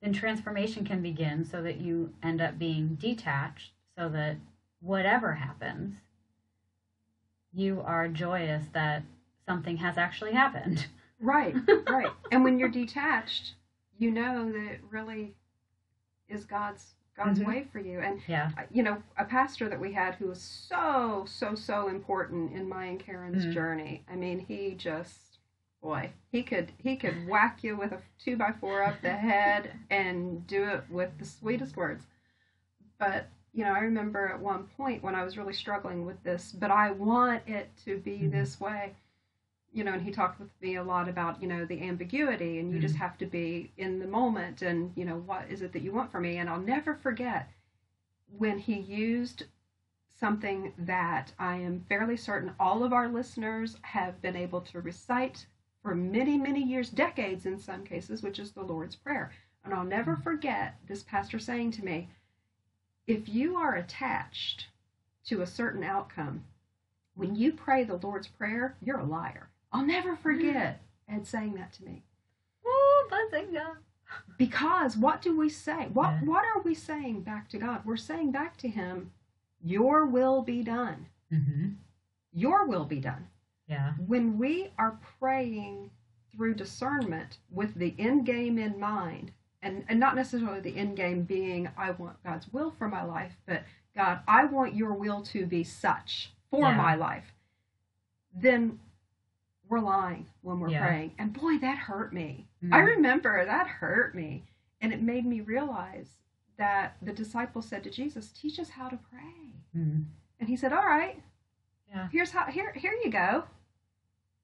then 0.00 0.12
transformation 0.12 0.84
can 0.84 1.02
begin 1.02 1.44
so 1.44 1.62
that 1.62 1.78
you 1.78 2.14
end 2.22 2.40
up 2.40 2.58
being 2.58 2.94
detached 2.96 3.72
so 3.96 4.08
that 4.08 4.36
whatever 4.80 5.34
happens, 5.34 5.96
you 7.52 7.80
are 7.82 8.08
joyous 8.08 8.64
that 8.72 9.02
something 9.46 9.76
has 9.78 9.98
actually 9.98 10.32
happened. 10.32 10.86
Right, 11.18 11.54
right. 11.88 12.10
and 12.32 12.44
when 12.44 12.58
you're 12.58 12.68
detached, 12.70 13.54
you 13.98 14.10
know 14.10 14.50
that 14.50 14.72
it 14.72 14.80
really 14.88 15.34
is 16.28 16.44
God's 16.46 16.94
God's 17.22 17.40
Mhm. 17.40 17.46
way 17.46 17.64
for 17.64 17.78
you. 17.80 18.00
And 18.00 18.20
Yeah. 18.26 18.50
uh, 18.56 18.62
you 18.70 18.82
know, 18.82 19.02
a 19.18 19.24
pastor 19.24 19.68
that 19.68 19.78
we 19.78 19.92
had 19.92 20.14
who 20.14 20.28
was 20.28 20.40
so 20.40 21.24
so 21.26 21.54
so 21.54 21.88
important 21.88 22.52
in 22.52 22.68
my 22.68 22.86
and 22.86 22.98
Karen's 23.00 23.44
Mhm. 23.46 23.52
journey. 23.52 24.04
I 24.08 24.16
mean, 24.16 24.38
he 24.38 24.74
just 24.74 25.38
boy, 25.82 26.10
he 26.30 26.42
could 26.42 26.72
he 26.78 26.96
could 26.96 27.26
whack 27.28 27.62
you 27.62 27.76
with 27.76 27.92
a 27.92 28.02
two 28.18 28.36
by 28.36 28.52
four 28.52 28.82
up 28.82 29.00
the 29.02 29.12
head 29.14 29.72
and 29.90 30.46
do 30.46 30.64
it 30.64 30.82
with 30.90 31.16
the 31.18 31.24
sweetest 31.24 31.76
words. 31.76 32.06
But 32.98 33.28
you 33.52 33.64
know, 33.64 33.72
I 33.72 33.80
remember 33.80 34.28
at 34.28 34.40
one 34.40 34.66
point 34.76 35.02
when 35.02 35.14
I 35.14 35.24
was 35.24 35.36
really 35.36 35.52
struggling 35.52 36.06
with 36.06 36.22
this, 36.22 36.52
but 36.52 36.70
I 36.70 36.92
want 36.92 37.46
it 37.48 37.68
to 37.84 37.98
be 37.98 38.20
Mhm. 38.20 38.30
this 38.30 38.60
way. 38.60 38.94
You 39.72 39.84
know, 39.84 39.92
and 39.92 40.02
he 40.02 40.10
talked 40.10 40.40
with 40.40 40.50
me 40.60 40.74
a 40.74 40.82
lot 40.82 41.08
about, 41.08 41.40
you 41.40 41.46
know, 41.46 41.64
the 41.64 41.82
ambiguity 41.86 42.58
and 42.58 42.72
you 42.72 42.80
just 42.80 42.96
Mhm. 42.96 42.98
have 42.98 43.16
to 43.18 43.26
be 43.26 43.72
in 43.76 44.00
the 44.00 44.06
moment 44.06 44.62
and, 44.62 44.92
you 44.96 45.04
know, 45.04 45.18
what 45.18 45.48
is 45.48 45.62
it 45.62 45.72
that 45.72 45.82
you 45.82 45.92
want 45.92 46.10
from 46.10 46.22
me? 46.22 46.38
And 46.38 46.50
I'll 46.50 46.60
never 46.60 46.94
forget 46.94 47.48
when 48.36 48.58
he 48.58 48.78
used 48.78 49.44
something 50.08 50.72
that 50.76 51.32
I 51.38 51.56
am 51.56 51.80
fairly 51.88 52.16
certain 52.16 52.54
all 52.58 52.82
of 52.82 52.92
our 52.92 53.08
listeners 53.08 53.78
have 53.82 54.20
been 54.20 54.36
able 54.36 54.60
to 54.62 54.80
recite 54.80 55.46
for 55.82 55.94
many, 55.94 56.36
many 56.36 56.62
years, 56.62 56.90
decades 56.90 57.46
in 57.46 57.58
some 57.58 57.84
cases, 57.84 58.22
which 58.22 58.38
is 58.38 58.52
the 58.52 58.62
Lord's 58.62 58.96
Prayer. 58.96 59.30
And 59.64 59.72
I'll 59.72 59.84
never 59.84 60.16
forget 60.16 60.74
this 60.86 61.02
pastor 61.04 61.38
saying 61.38 61.70
to 61.72 61.84
me, 61.84 62.08
if 63.06 63.28
you 63.28 63.56
are 63.56 63.76
attached 63.76 64.68
to 65.24 65.42
a 65.42 65.46
certain 65.46 65.84
outcome, 65.84 66.44
when 67.14 67.34
you 67.36 67.52
pray 67.52 67.84
the 67.84 67.96
Lord's 67.96 68.28
Prayer, 68.28 68.76
you're 68.80 68.98
a 68.98 69.04
liar. 69.04 69.48
I'll 69.72 69.86
never 69.86 70.16
forget 70.26 70.80
Ed 71.08 71.26
saying 71.26 71.54
that 71.54 71.72
to 71.74 71.84
me. 71.84 72.02
Bazinga. 73.10 73.76
Because 74.38 74.96
what 74.96 75.22
do 75.22 75.36
we 75.36 75.48
say? 75.48 75.88
What 75.92 76.10
Yeah. 76.10 76.20
what 76.24 76.44
are 76.44 76.62
we 76.62 76.74
saying 76.74 77.22
back 77.22 77.48
to 77.50 77.58
God? 77.58 77.84
We're 77.84 77.96
saying 77.96 78.32
back 78.32 78.56
to 78.58 78.68
him, 78.68 79.12
your 79.62 80.06
will 80.06 80.42
be 80.42 80.62
done. 80.62 81.06
Mm-hmm. 81.32 81.70
Your 82.32 82.66
will 82.66 82.84
be 82.84 83.00
done. 83.00 83.28
Yeah. 83.66 83.92
When 84.06 84.38
we 84.38 84.70
are 84.78 84.98
praying 85.18 85.90
through 86.32 86.54
discernment 86.54 87.38
with 87.50 87.74
the 87.74 87.94
end 87.98 88.26
game 88.26 88.58
in 88.58 88.78
mind, 88.78 89.32
and, 89.62 89.84
and 89.88 89.98
not 90.00 90.14
necessarily 90.16 90.60
the 90.60 90.76
end 90.76 90.96
game 90.96 91.22
being 91.22 91.68
I 91.76 91.90
want 91.92 92.22
God's 92.24 92.52
will 92.52 92.70
for 92.70 92.88
my 92.88 93.02
life, 93.02 93.36
but 93.46 93.64
God, 93.96 94.20
I 94.28 94.44
want 94.44 94.74
your 94.74 94.94
will 94.94 95.20
to 95.22 95.46
be 95.46 95.64
such 95.64 96.32
for 96.50 96.68
Yeah. 96.68 96.76
my 96.76 96.94
life, 96.94 97.34
then 98.34 98.78
we're 99.70 99.80
lying 99.80 100.26
when 100.42 100.58
we're 100.60 100.68
Yeah. 100.68 100.84
praying. 100.86 101.14
And 101.18 101.32
boy, 101.32 101.56
that 101.58 101.78
hurt 101.78 102.12
me. 102.12 102.48
Mhm. 102.62 102.74
I 102.74 102.80
remember 102.80 103.44
that 103.46 103.66
hurt 103.66 104.14
me. 104.14 104.44
And 104.82 104.92
it 104.92 105.00
made 105.00 105.24
me 105.24 105.40
realize 105.40 106.18
that 106.58 106.96
the 107.00 107.12
disciples 107.12 107.66
said 107.66 107.82
to 107.84 107.90
Jesus, 107.90 108.32
Teach 108.32 108.58
us 108.58 108.68
how 108.70 108.88
to 108.88 108.96
pray. 108.98 109.54
Mhm. 109.74 110.04
And 110.40 110.48
he 110.48 110.56
said, 110.56 110.72
All 110.72 110.86
right, 110.86 111.22
Yeah. 111.88 112.08
here's 112.08 112.32
how 112.32 112.46
here 112.46 112.72
here 112.72 112.92
you 113.04 113.10
go. 113.10 113.44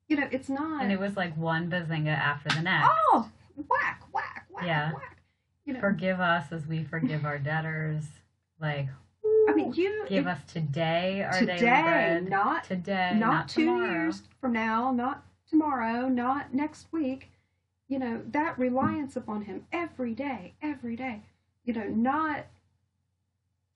You 0.09 0.17
know, 0.17 0.29
it's 0.31 0.49
not 0.49 0.83
And 0.83 0.93
it 0.93 1.01
was 1.01 1.17
like 1.17 1.37
one 1.37 1.69
bazinga 1.71 2.17
after 2.17 2.49
the 2.51 2.63
next. 2.63 2.87
oh 2.89 3.31
whack, 3.69 4.03
whack, 4.13 4.47
whack, 4.51 4.65
Yeah. 4.65 4.93
whack. 4.93 5.19
You 5.65 5.73
know 5.75 5.81
Forgive 5.81 6.21
us 6.21 6.53
as 6.53 6.67
we 6.69 6.85
forgive 6.85 7.25
our 7.27 7.39
debtors. 7.39 8.21
Like, 8.61 8.89
I 9.49 9.55
mean 9.55 9.73
you 9.75 10.05
give 10.09 10.27
if- 10.27 10.33
us 10.33 10.41
today 10.53 11.23
our 11.23 11.33
daily 11.33 11.47
today, 11.59 11.83
bread. 11.83 12.29
not 12.29 12.65
today, 12.65 13.13
not, 13.15 13.19
not, 13.31 13.49
two 13.49 13.61
tomorrow. 13.65 13.91
years 13.91 14.23
from 14.41 14.53
now, 14.53 14.93
not 14.93 15.25
tomorrow, 15.49 16.09
not 16.09 16.53
next 16.55 16.87
week. 16.93 17.31
You 17.89 17.99
know, 18.01 18.23
that 18.33 18.59
reliance 18.59 19.15
upon 19.17 19.43
him 19.43 19.67
every 19.73 20.13
day, 20.15 20.55
every 20.61 20.97
day. 20.97 21.23
You 21.65 21.73
know, 21.75 21.87
not 21.89 22.47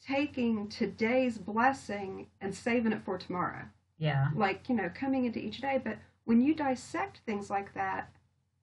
taking 0.04 0.68
today's 0.68 1.38
blessing 1.38 2.26
and 2.40 2.54
saving 2.54 2.92
it 2.92 3.02
for 3.04 3.18
tomorrow. 3.18 3.64
Yeah. 3.98 4.28
Like, 4.34 4.68
you 4.68 4.74
know, 4.74 4.90
coming 4.94 5.26
into 5.26 5.38
each 5.38 5.60
day. 5.60 5.80
But 5.82 5.98
when 6.24 6.40
you 6.40 6.54
dissect 6.54 7.18
things 7.26 7.50
like 7.50 7.74
that 7.74 8.10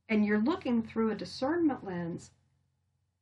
and 0.10 0.26
you're 0.26 0.39
looking 0.41 0.82
through 0.82 1.12
a 1.12 1.16
discernment 1.16 1.86
lens, 1.86 2.32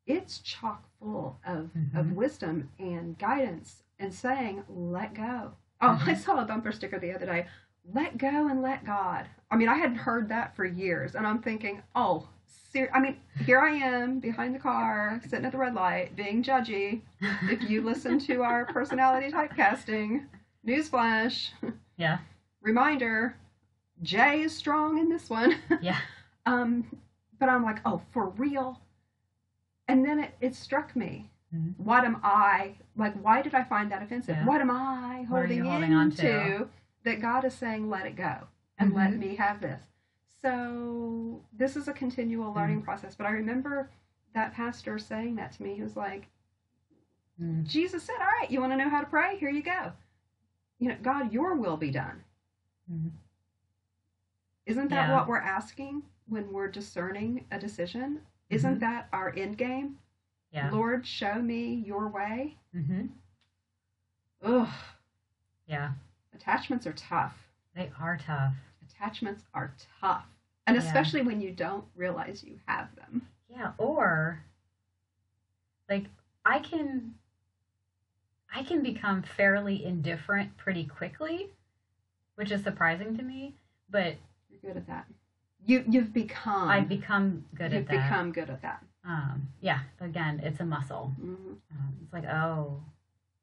it's 0.07 0.39
chock 0.39 0.87
full 1.05 1.39
of, 1.45 1.69
of 1.95 2.07
Mhm. 2.07 2.15
wisdom 2.15 2.69
and 2.79 3.17
guidance 3.19 3.83
and 3.99 4.11
saying, 4.13 4.63
let 4.67 5.13
go. 5.13 5.53
Oh, 5.81 6.01
I 6.05 6.13
Mhm. 6.13 6.17
saw 6.17 6.41
a 6.41 6.45
bumper 6.45 6.71
sticker 6.71 6.97
the 6.99 7.13
other 7.13 7.25
day. 7.27 7.45
Let 7.93 8.17
go 8.17 8.47
and 8.47 8.61
let 8.63 8.83
God. 8.83 9.27
I 9.51 9.55
mean, 9.55 9.69
I 9.69 9.75
hadn't 9.75 9.97
heard 9.97 10.27
that 10.29 10.55
for 10.55 10.65
years, 10.65 11.13
and 11.15 11.27
I'm 11.27 11.41
thinking, 11.43 11.83
oh, 11.95 12.27
ser- 12.47 12.89
I 12.91 12.99
mean, 12.99 13.19
here 13.45 13.59
I 13.59 13.69
am 13.71 14.19
behind 14.19 14.55
the 14.55 14.59
car, 14.59 15.21
sitting 15.27 15.45
at 15.45 15.51
the 15.51 15.59
red 15.59 15.75
light, 15.75 16.15
being 16.15 16.41
judgy. 16.41 17.01
If 17.43 17.69
you 17.69 17.81
listen 17.83 18.17
to 18.21 18.41
our 18.41 18.65
personality 18.65 19.31
typecasting, 19.31 20.25
newsflash, 20.65 21.51
yeah. 21.97 22.17
reminder, 22.61 23.35
Jay 24.01 24.41
is 24.41 24.55
strong 24.55 24.97
in 24.97 25.07
this 25.09 25.29
one. 25.29 25.55
Yeah. 25.81 25.99
um, 26.47 26.87
but 27.39 27.49
I'm 27.49 27.63
like, 27.63 27.79
oh, 27.85 28.01
for 28.11 28.29
real? 28.29 28.81
And 29.87 30.05
then 30.05 30.19
it, 30.19 30.35
it 30.41 30.55
struck 30.55 30.95
me. 30.95 31.29
Mhm. 31.53 31.73
What 31.77 32.03
am 32.03 32.19
I 32.23 32.75
like? 32.95 33.13
Why 33.21 33.41
did 33.41 33.53
I 33.53 33.63
find 33.63 33.91
that 33.91 34.01
offensive? 34.01 34.35
Yeah. 34.37 34.45
What 34.45 34.61
am 34.61 34.71
I 34.71 35.23
holding, 35.29 35.63
holding 35.63 35.93
on 35.93 36.11
to? 36.11 36.69
that 37.03 37.21
God 37.21 37.45
is 37.45 37.53
saying, 37.53 37.87
let 37.87 38.07
it 38.07 38.15
go 38.15 38.47
and 38.79 38.91
let 38.93 39.11
Mhm. 39.11 39.19
me 39.19 39.35
have 39.35 39.61
this? 39.61 39.83
So 40.41 41.39
this 41.53 41.75
is 41.75 41.87
a 41.87 41.93
continual 41.93 42.51
learning 42.51 42.77
Mm-hmm. 42.77 42.85
process. 42.85 43.15
But 43.15 43.27
I 43.27 43.31
remember 43.31 43.91
that 44.33 44.53
pastor 44.53 44.97
saying 44.97 45.35
that 45.35 45.51
to 45.53 45.63
me. 45.63 45.75
He 45.75 45.83
was 45.83 45.95
like, 45.95 46.27
Mm. 47.39 47.63
Jesus 47.65 48.01
said, 48.03 48.15
all 48.19 48.25
right, 48.39 48.49
you 48.49 48.59
want 48.61 48.71
to 48.73 48.77
know 48.77 48.89
how 48.89 49.01
to 49.01 49.05
pray? 49.05 49.37
Here 49.37 49.49
you 49.49 49.61
go. 49.61 49.91
You 50.79 50.89
know, 50.89 50.97
God, 51.01 51.31
your 51.33 51.53
will 51.55 51.77
be 51.77 51.91
done. 51.91 52.23
Mhm. 52.91 53.11
Isn't 54.65 54.87
that 54.89 55.09
Yeah. 55.09 55.13
what 55.15 55.27
we're 55.27 55.37
asking 55.37 56.01
when 56.27 56.51
we're 56.51 56.69
discerning 56.71 57.45
a 57.51 57.59
decision? 57.59 58.25
Isn't 58.49 58.77
Mhm. 58.77 58.79
that 58.81 59.09
our 59.11 59.33
end 59.35 59.57
game? 59.57 59.99
Yeah. 60.51 60.69
Lord, 60.71 61.05
show 61.05 61.41
me 61.41 61.75
your 61.75 62.07
way. 62.07 62.57
hmm 62.71 63.07
Ugh, 64.41 64.73
Yeah. 65.65 65.93
attachments 66.33 66.85
are 66.85 66.93
tough. 66.93 67.35
They 67.73 67.91
are 67.99 68.17
tough. 68.17 68.55
Attachments 68.83 69.43
are 69.53 69.73
tough. 69.99 70.27
And 70.67 70.75
Yeah. 70.75 70.83
especially 70.83 71.21
when 71.23 71.41
you 71.41 71.51
don't 71.53 71.87
realize 71.95 72.43
you 72.43 72.59
have 72.67 72.95
them. 72.95 73.27
Yeah. 73.49 73.73
Or, 73.77 74.43
like, 75.89 76.05
I 76.45 76.59
can. 76.59 77.17
I 78.53 78.63
can 78.63 78.81
become 78.83 79.21
fairly 79.23 79.83
indifferent 79.83 80.55
pretty 80.55 80.85
quickly, 80.85 81.51
which 82.35 82.51
is 82.51 82.63
surprising 82.63 83.17
to 83.17 83.23
me. 83.23 83.57
But 83.89 84.15
You're 84.49 84.61
good 84.61 84.77
at 84.77 84.87
that. 84.87 85.07
You 85.65 85.83
you've 85.89 86.13
become 86.13 86.69
I've 86.69 86.87
become 86.87 87.45
good 87.55 87.65
at 87.65 87.71
that. 87.71 87.73
you've 87.73 87.89
at 87.89 87.95
that. 87.95 88.09
become 88.09 88.31
good 88.31 88.49
at 88.49 88.61
that. 88.61 88.83
Um, 89.03 89.49
yeah. 89.61 89.79
Again, 89.99 90.39
it's 90.43 90.59
a 90.59 90.65
muscle. 90.65 91.13
Mhm. 91.19 91.57
Um, 91.71 91.97
it's 92.03 92.13
like, 92.13 92.25
oh, 92.25 92.81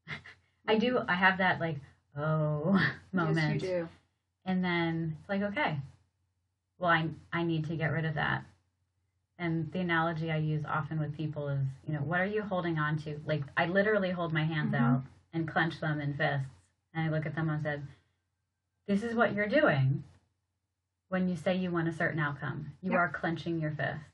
I 0.69 0.77
do. 0.77 1.01
I 1.09 1.15
have 1.15 1.39
that 1.39 1.61
like, 1.61 1.77
oh 2.17 2.81
moment, 3.13 3.37
Yes, 3.39 3.65
you 3.65 3.71
do. 3.83 3.89
and 4.45 4.65
then 4.65 5.17
it's 5.21 5.29
like, 5.29 5.43
okay, 5.43 5.79
well, 6.79 6.91
I 6.91 7.09
I 7.33 7.43
need 7.43 7.67
to 7.67 7.77
get 7.77 7.93
rid 7.93 8.05
of 8.05 8.15
that. 8.15 8.45
And 9.39 9.73
the 9.73 9.81
analogy 9.81 10.31
I 10.31 10.37
use 10.37 10.65
often 10.65 11.01
with 11.01 11.17
people 11.17 11.49
is, 11.49 11.67
you 11.87 11.93
know, 11.95 12.01
what 12.03 12.21
are 12.21 12.27
you 12.27 12.43
holding 12.43 12.79
on 12.79 12.97
to? 12.99 13.21
Like, 13.27 13.43
I 13.57 13.67
literally 13.67 14.11
hold 14.11 14.33
my 14.33 14.45
hands 14.45 14.73
Mhm. 14.75 14.81
out 14.81 15.03
and 15.33 15.49
clench 15.49 15.81
them 15.81 16.01
in 16.01 16.15
fists, 16.15 16.47
and 16.95 17.05
I 17.05 17.09
look 17.11 17.27
at 17.27 17.35
them 17.35 17.49
and 17.49 17.61
said, 17.63 17.83
"This 18.87 19.03
is 19.03 19.15
what 19.17 19.33
you're 19.33 19.49
doing 19.49 20.05
when 21.13 21.29
you 21.29 21.37
say 21.37 21.55
you 21.55 21.71
want 21.71 21.87
a 21.87 21.93
certain 21.93 22.19
outcome. 22.19 22.73
You 22.81 22.93
Yep. 22.93 23.01
are 23.01 23.09
clenching 23.11 23.61
your 23.61 23.73
fists. 23.73 24.09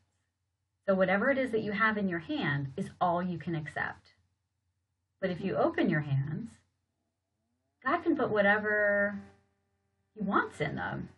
So 0.84 0.96
whatever 0.96 1.30
it 1.30 1.38
is 1.38 1.53
that 1.53 1.61
you 1.62 1.70
have 1.70 1.96
in 1.96 2.09
your 2.09 2.18
hand 2.18 2.72
is 2.76 2.90
all 3.01 3.22
you 3.22 3.38
can 3.38 3.55
accept. 3.55 4.14
But 5.20 5.30
if 5.30 5.40
you 5.40 5.55
open 5.55 5.88
your 5.88 6.01
hands, 6.01 6.51
God 7.84 7.99
can 8.03 8.16
put 8.16 8.30
whatever 8.30 9.16
He 10.12 10.22
wants 10.24 10.61
in 10.61 10.74
them. 10.74 11.09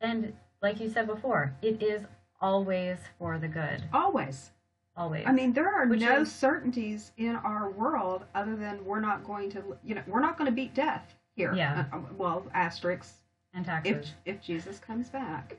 And 0.00 0.32
like 0.62 0.78
you 0.78 0.88
said 0.88 1.08
before, 1.08 1.56
it 1.60 1.82
is 1.82 2.06
always 2.40 2.98
for 3.18 3.36
the 3.36 3.48
good. 3.48 3.82
Always. 3.92 4.52
Always. 4.96 5.26
I 5.26 5.32
mean, 5.32 5.52
there 5.52 5.68
are 5.74 5.88
Which 5.88 6.02
no 6.02 6.20
is- 6.20 6.32
certainties 6.32 7.10
in 7.16 7.34
our 7.34 7.68
world 7.68 8.26
other 8.36 8.54
than 8.54 8.84
we're 8.84 9.00
not 9.00 9.24
going 9.24 9.50
to, 9.50 9.76
you 9.82 9.96
know, 9.96 10.04
we're 10.06 10.20
not 10.20 10.38
going 10.38 10.46
to 10.46 10.54
beat 10.54 10.72
death 10.72 11.16
here. 11.34 11.52
Yeah. 11.52 11.86
Uh, 11.92 11.96
uh, 11.96 12.00
well, 12.16 12.46
asterisks 12.54 13.22
and 13.54 13.64
if 13.64 13.66
taxes. 13.66 14.12
if 14.24 14.40
Jesus 14.42 14.78
comes 14.78 15.08
back. 15.08 15.56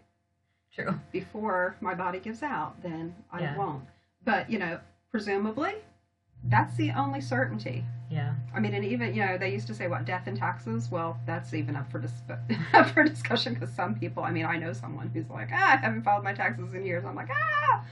True. 0.74 0.98
before 1.12 1.76
my 1.82 1.94
body 1.94 2.18
gives 2.20 2.42
out, 2.44 2.82
then 2.82 3.14
I 3.30 3.42
Yeah. 3.42 3.58
won't. 3.58 3.84
But, 4.24 4.50
you 4.50 4.58
know, 4.58 4.80
presumably, 5.10 5.74
that's 6.46 6.76
the 6.78 6.92
only 6.92 7.20
certainty. 7.20 7.84
Yeah. 8.10 8.36
I 8.56 8.62
mean, 8.62 8.74
and 8.74 8.86
even, 8.86 9.14
you 9.14 9.26
know, 9.26 9.38
they 9.38 9.52
used 9.52 9.68
to 9.68 9.74
say, 9.74 9.90
what, 9.90 10.06
death 10.06 10.28
and 10.28 10.38
taxes? 10.38 10.90
Well, 10.90 11.20
that's 11.26 11.54
even 11.54 11.76
up 11.76 11.92
for, 11.92 12.00
dis- 12.00 12.24
up 12.74 12.88
for 12.92 13.04
discussion 13.04 13.54
because 13.54 13.70
some 13.74 13.96
people, 13.96 14.24
I 14.24 14.32
mean, 14.32 14.46
I 14.46 14.56
know 14.58 14.72
someone 14.72 15.10
who's 15.14 15.30
like, 15.30 15.50
ah, 15.52 15.74
I 15.74 15.76
haven't 15.76 16.04
filed 16.04 16.24
my 16.24 16.34
taxes 16.34 16.74
in 16.74 16.86
years. 16.86 17.04
I'm 17.04 17.16
like, 17.16 17.30
ah, 17.30 17.84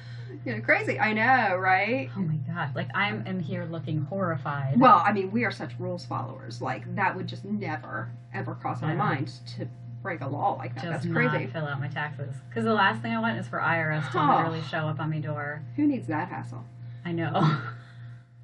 you 0.45 0.55
know, 0.55 0.61
crazy. 0.61 0.97
I 0.99 1.11
know, 1.11 1.57
right? 1.57 2.09
Oh 2.15 2.21
my 2.21 2.35
god. 2.53 2.75
Like 2.75 2.87
I'm 2.95 3.27
in 3.27 3.41
here 3.41 3.65
looking 3.65 4.03
horrified. 4.05 4.79
Well, 4.79 5.01
I 5.05 5.11
mean, 5.11 5.31
we 5.31 5.43
are 5.43 5.51
such 5.51 5.77
rules 5.79 6.05
followers. 6.05 6.61
Like, 6.61 6.95
that 6.95 7.13
would 7.13 7.27
just 7.27 7.43
never, 7.43 8.09
ever 8.33 8.55
cross 8.55 8.81
our 8.83 8.91
Yeah. 8.91 8.95
mind 8.95 9.27
to 9.57 9.67
break 10.01 10.21
a 10.21 10.27
law 10.27 10.53
like 10.55 10.73
that. 10.75 10.83
just 10.83 10.91
that's 10.91 11.05
not 11.05 11.29
crazy. 11.31 11.47
fill 11.47 11.65
out 11.65 11.79
my 11.79 11.87
taxes 11.87 12.33
because 12.47 12.63
the 12.63 12.73
last 12.73 13.01
thing 13.01 13.13
I 13.13 13.19
want 13.19 13.37
is 13.37 13.47
for 13.47 13.59
IRS 13.59 14.09
to 14.11 14.19
Oh. 14.19 14.35
literally 14.35 14.61
show 14.61 14.79
up 14.87 14.99
on 14.99 15.09
my 15.09 15.19
door. 15.19 15.61
Who 15.75 15.85
needs 15.87 16.07
that 16.07 16.29
hassle? 16.29 16.63
I 17.05 17.11
know. 17.11 17.57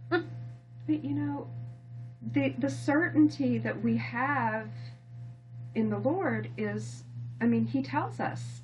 But 0.09 1.03
you 1.03 1.15
know, 1.15 1.47
the 2.33 2.49
the 2.59 2.69
certainty 2.69 3.57
that 3.57 3.81
we 3.81 3.97
have 3.97 4.69
in 5.73 5.89
the 5.89 5.97
Lord 5.97 6.49
is, 6.57 7.03
I 7.41 7.45
mean, 7.47 7.65
He 7.65 7.81
tells 7.81 8.19
us, 8.19 8.61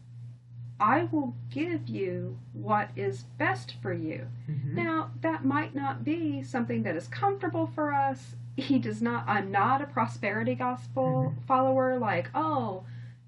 "I 0.79 1.05
will 1.11 1.35
give 1.49 1.87
you 1.89 2.37
what 2.53 2.89
is 2.95 3.23
best 3.39 3.75
for 3.81 3.91
you." 3.91 4.27
Mhm. 4.47 4.73
Now, 4.75 5.09
that 5.21 5.43
might 5.45 5.73
not 5.73 6.03
be 6.03 6.43
something 6.43 6.83
that 6.83 6.95
is 6.95 7.07
comfortable 7.07 7.65
for 7.67 7.91
us. 7.93 8.35
He 8.61 8.79
does 8.79 9.01
not. 9.01 9.27
I'm 9.27 9.51
not 9.51 9.81
a 9.81 9.85
prosperity 9.85 10.55
gospel 10.55 11.31
mm-hmm. 11.31 11.41
follower. 11.45 11.97
Like, 11.97 12.29
oh. 12.33 12.83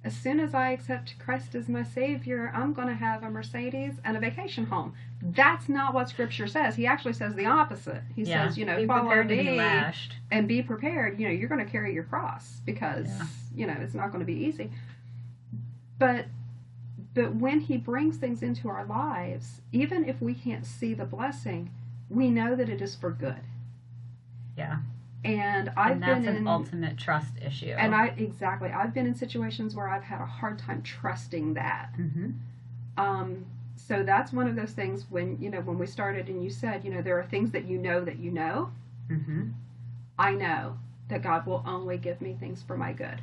As 0.05 0.13
soon 0.13 0.41
as 0.41 0.53
I 0.53 0.71
accept 0.71 1.17
Christ 1.17 1.55
as 1.55 1.69
my 1.69 1.83
Savior, 1.83 2.51
I'm 2.53 2.73
going 2.73 2.89
to 2.89 2.93
have 2.93 3.23
a 3.23 3.29
Mercedes 3.29 3.93
and 4.03 4.17
a 4.17 4.19
vacation 4.19 4.65
home. 4.65 4.93
That's 5.21 5.69
not 5.69 5.93
what 5.93 6.09
Scripture 6.09 6.47
says. 6.47 6.75
He 6.75 6.85
actually 6.85 7.13
says 7.13 7.35
the 7.35 7.45
opposite. 7.45 8.01
He 8.13 8.23
yeah. 8.23 8.45
says, 8.45 8.57
you 8.57 8.65
know, 8.65 8.75
be 8.75 8.85
follow 8.85 9.03
prepared 9.03 9.29
to 9.29 9.35
me 9.37 9.59
and 10.29 10.45
be 10.45 10.61
prepared. 10.61 11.17
You 11.17 11.27
know, 11.27 11.33
you're 11.33 11.47
going 11.47 11.65
to 11.65 11.71
carry 11.71 11.93
your 11.93 12.03
cross 12.03 12.59
because 12.65 13.07
Yeah. 13.07 13.27
you 13.55 13.67
know 13.67 13.77
it's 13.79 13.93
not 13.93 14.11
going 14.11 14.19
to 14.19 14.25
be 14.25 14.33
easy. 14.45 14.71
But 15.97 16.25
but 17.13 17.35
when 17.35 17.61
He 17.61 17.77
brings 17.77 18.17
things 18.17 18.43
into 18.43 18.67
our 18.67 18.85
lives, 18.85 19.61
even 19.71 20.03
if 20.03 20.21
we 20.21 20.33
can't 20.33 20.65
see 20.65 20.93
the 20.93 21.05
blessing, 21.05 21.71
we 22.09 22.29
know 22.29 22.57
that 22.57 22.67
it 22.67 22.81
is 22.81 22.93
for 22.93 23.11
good. 23.11 23.41
Yeah. 24.57 24.79
And 25.25 25.69
I've 25.77 25.93
and 25.93 26.03
that's 26.03 26.25
been 26.25 26.27
an 26.35 26.41
in 26.41 26.47
ultimate 26.47 26.97
trust 26.97 27.33
issue. 27.41 27.73
and 27.77 27.95
I 27.95 28.07
exactly 28.17 28.69
I've 28.69 28.93
been 28.93 29.05
in 29.07 29.15
situations 29.15 29.75
where 29.75 29.87
I've 29.87 30.03
had 30.03 30.19
a 30.21 30.25
hard 30.25 30.59
time 30.59 30.81
trusting 30.81 31.53
that. 31.53 31.89
hmm 31.95 32.31
Um, 32.97 33.45
so 33.75 34.03
that's 34.03 34.31
one 34.31 34.47
of 34.47 34.55
those 34.55 34.71
things 34.71 35.05
when 35.09 35.37
you 35.41 35.49
know 35.49 35.61
when 35.61 35.77
we 35.79 35.87
started 35.87 36.27
and 36.29 36.43
you 36.43 36.49
said 36.49 36.83
you 36.85 36.91
know 36.93 37.01
there 37.01 37.17
are 37.19 37.23
things 37.25 37.51
that 37.51 37.65
you 37.65 37.77
know 37.77 38.03
that 38.03 38.19
you 38.19 38.31
know. 38.31 38.71
hmm 39.07 39.49
I 40.19 40.33
know 40.33 40.77
that 41.09 41.23
God 41.23 41.45
will 41.45 41.63
only 41.65 41.97
give 41.97 42.21
me 42.21 42.35
things 42.39 42.61
for 42.61 42.77
my 42.77 42.93
good. 42.93 43.21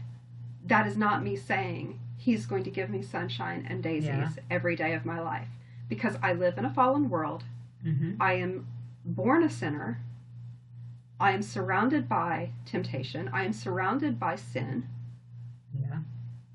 That 0.66 0.86
is 0.86 0.96
not 0.96 1.22
me 1.22 1.36
saying 1.36 1.98
He's 2.16 2.44
going 2.46 2.64
to 2.64 2.70
give 2.70 2.90
me 2.90 3.00
sunshine 3.02 3.66
and 3.68 3.82
daisies 3.82 4.08
Yeah. 4.08 4.28
every 4.50 4.76
day 4.76 4.92
of 4.92 5.06
my 5.06 5.20
life 5.20 5.48
because 5.88 6.16
I 6.22 6.32
live 6.34 6.58
in 6.58 6.64
a 6.64 6.70
fallen 6.74 7.08
world. 7.10 7.44
hmm 7.82 8.14
I 8.20 8.34
am 8.34 8.66
born 9.04 9.42
a 9.42 9.50
sinner. 9.50 10.00
I 11.20 11.32
am 11.32 11.42
surrounded 11.42 12.08
by 12.08 12.50
temptation. 12.64 13.28
I 13.32 13.44
am 13.44 13.52
surrounded 13.52 14.18
by 14.18 14.36
sin. 14.36 14.88
Yeah. 15.78 15.98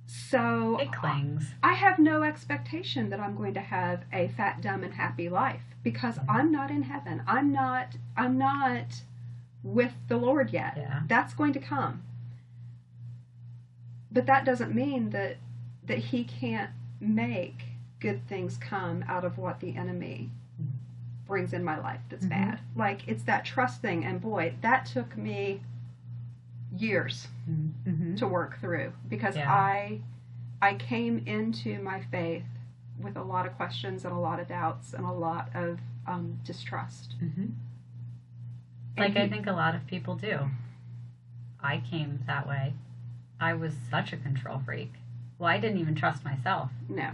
So 0.07 0.79
It 0.79 0.91
clings. 0.91 1.53
I 1.61 1.73
have 1.73 1.99
no 1.99 2.23
expectation 2.23 3.11
that 3.11 3.19
I'm 3.19 3.35
going 3.35 3.53
to 3.53 3.61
have 3.61 4.05
a 4.11 4.27
fat, 4.29 4.61
dumb, 4.61 4.83
and 4.83 4.95
happy 4.95 5.29
life 5.29 5.61
because 5.83 6.15
mm-hmm. 6.15 6.31
I'm 6.31 6.51
not 6.51 6.71
in 6.71 6.81
heaven. 6.81 7.21
I'm 7.27 7.51
not. 7.51 7.95
I'm 8.17 8.39
not 8.39 9.01
with 9.63 9.93
the 10.07 10.17
Lord 10.17 10.49
yet. 10.51 10.73
Yeah. 10.77 11.01
That's 11.07 11.35
going 11.35 11.53
to 11.53 11.59
come. 11.59 12.01
But 14.11 14.25
that 14.25 14.45
doesn't 14.45 14.73
mean 14.73 15.11
that 15.11 15.37
that 15.85 15.99
He 15.99 16.23
can't 16.23 16.71
make 16.99 17.65
good 17.99 18.27
things 18.27 18.57
come 18.57 19.05
out 19.07 19.23
of 19.23 19.37
what 19.37 19.59
the 19.59 19.75
enemy 19.75 20.31
brings 21.27 21.53
in 21.53 21.63
my 21.63 21.77
life 21.79 22.01
that's 22.09 22.25
Mhm. 22.25 22.29
bad. 22.29 22.59
Like 22.75 23.07
it's 23.07 23.23
that 23.23 23.45
trust 23.45 23.81
thing, 23.81 24.05
and 24.05 24.21
boy, 24.21 24.55
that 24.61 24.85
took 24.85 25.15
me 25.17 25.61
years 26.77 27.27
hmm 27.45 28.15
to 28.15 28.27
work 28.27 28.59
through 28.59 28.91
because 29.07 29.35
Yeah. 29.35 29.51
I 29.51 30.01
I 30.61 30.73
came 30.75 31.19
into 31.25 31.79
my 31.81 31.99
faith 32.01 32.45
with 32.99 33.15
a 33.17 33.21
lot 33.23 33.45
of 33.45 33.53
questions 33.55 34.03
and 34.05 34.13
a 34.13 34.17
lot 34.17 34.39
of 34.39 34.47
doubts 34.47 34.93
and 34.93 35.05
a 35.05 35.11
lot 35.11 35.49
of 35.53 35.79
um, 36.07 36.39
distrust. 36.43 37.13
hmm 37.19 37.25
And 37.37 37.53
Like 38.97 39.17
I 39.17 39.27
think 39.27 39.47
a 39.47 39.51
lot 39.51 39.75
of 39.75 39.85
people 39.87 40.15
do. 40.15 40.49
I 41.61 41.79
came 41.79 42.23
that 42.27 42.47
way. 42.47 42.73
I 43.39 43.53
was 43.53 43.75
such 43.89 44.13
a 44.13 44.17
control 44.17 44.59
freak. 44.59 44.93
Well, 45.37 45.49
I 45.49 45.57
didn't 45.59 45.79
even 45.79 45.95
trust 45.95 46.23
myself 46.23 46.69
No, 46.87 47.11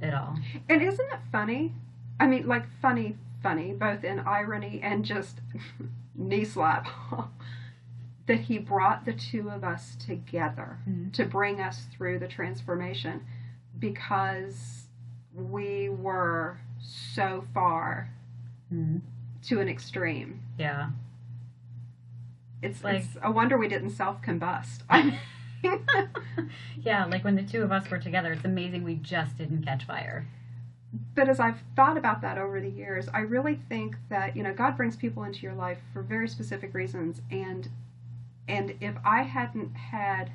at 0.00 0.12
all. 0.14 0.38
and 0.68 0.82
isn't 0.82 1.12
it 1.12 1.20
funny? 1.30 1.72
I 2.20 2.26
mean, 2.26 2.46
like 2.46 2.64
funny, 2.80 3.16
funny, 3.42 3.72
both 3.72 4.04
in 4.04 4.20
irony 4.20 4.80
and 4.82 5.04
just 5.04 5.40
knee 6.14 6.44
slap. 6.44 6.86
that 8.26 8.38
he 8.38 8.56
brought 8.56 9.04
the 9.04 9.12
two 9.12 9.50
of 9.50 9.64
us 9.64 9.96
together 9.96 10.78
Mhm. 10.88 11.12
to 11.14 11.24
bring 11.24 11.60
us 11.60 11.86
through 11.92 12.20
the 12.20 12.28
transformation 12.28 13.20
because 13.80 14.84
we 15.34 15.88
were 15.88 16.58
so 16.80 17.44
far 17.52 18.10
hmm 18.68 18.98
to 19.42 19.60
an 19.60 19.68
extreme. 19.68 20.40
Yeah. 20.56 20.90
It's, 22.62 22.84
Like- 22.84 23.02
it's 23.02 23.16
a 23.20 23.30
wonder 23.32 23.58
we 23.58 23.66
didn't 23.66 23.90
self 23.90 24.22
combust. 24.22 24.82
Yeah, 26.80 27.04
like 27.06 27.22
when 27.24 27.36
the 27.36 27.42
two 27.42 27.62
of 27.62 27.70
us 27.72 27.88
were 27.90 27.98
together, 27.98 28.32
it's 28.32 28.44
amazing 28.44 28.82
we 28.82 28.96
just 28.96 29.36
didn't 29.38 29.64
catch 29.64 29.84
fire. 29.84 30.26
But 31.14 31.28
as 31.28 31.40
I've 31.40 31.62
thought 31.76 31.96
about 31.96 32.20
that 32.22 32.38
over 32.38 32.60
the 32.60 32.68
years, 32.68 33.08
I 33.14 33.20
really 33.20 33.58
think 33.68 33.96
that 34.08 34.36
you 34.36 34.42
know 34.42 34.52
God 34.52 34.76
brings 34.76 34.96
people 34.96 35.24
into 35.24 35.40
your 35.40 35.54
life 35.54 35.78
for 35.92 36.02
very 36.02 36.28
specific 36.28 36.74
reasons, 36.74 37.20
and 37.30 37.68
and 38.48 38.74
if 38.80 38.94
I 39.04 39.22
hadn't 39.22 39.74
had 39.74 40.32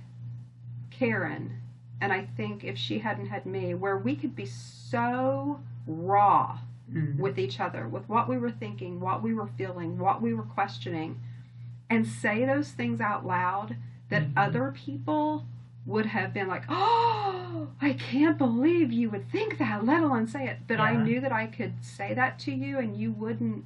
Karen, 0.90 1.62
and 2.02 2.12
I 2.12 2.28
think 2.38 2.64
if 2.64 2.78
she 2.78 3.00
hadn't 3.00 3.28
had 3.28 3.46
me, 3.46 3.74
where 3.74 3.98
we 3.98 4.16
could 4.16 4.36
be 4.36 4.46
so 4.46 5.60
raw 5.86 6.60
Mm. 6.92 7.18
with 7.18 7.38
each 7.38 7.60
other, 7.60 7.86
with 7.86 8.08
what 8.08 8.30
we 8.30 8.38
were 8.38 8.50
thinking, 8.50 9.02
what 9.02 9.22
we 9.22 9.34
were 9.34 9.48
feeling, 9.58 9.98
what 10.00 10.22
we 10.22 10.34
were 10.34 10.44
questioning, 10.44 11.20
and 11.90 12.08
say 12.08 12.46
those 12.46 12.72
things 12.72 13.02
out 13.02 13.26
loud 13.26 13.76
that 14.08 14.24
Mhm. 14.24 14.34
other 14.38 14.72
people 14.72 15.46
would 15.88 16.06
have 16.06 16.34
been 16.34 16.48
like, 16.48 16.64
oh, 16.70 17.70
I 17.82 17.94
can't 17.94 18.38
believe 18.38 18.92
you 18.92 19.10
would 19.10 19.32
think 19.32 19.58
that, 19.58 19.86
let 19.86 20.04
alone 20.04 20.28
say 20.28 20.46
it. 20.48 20.58
But 20.68 20.80
I 20.80 20.96
knew 20.96 21.20
that 21.22 21.32
I 21.32 21.48
could 21.48 21.74
say 21.82 22.14
that 22.14 22.38
to 22.40 22.52
you 22.52 22.78
and 22.78 22.96
you 22.98 23.12
wouldn't, 23.12 23.64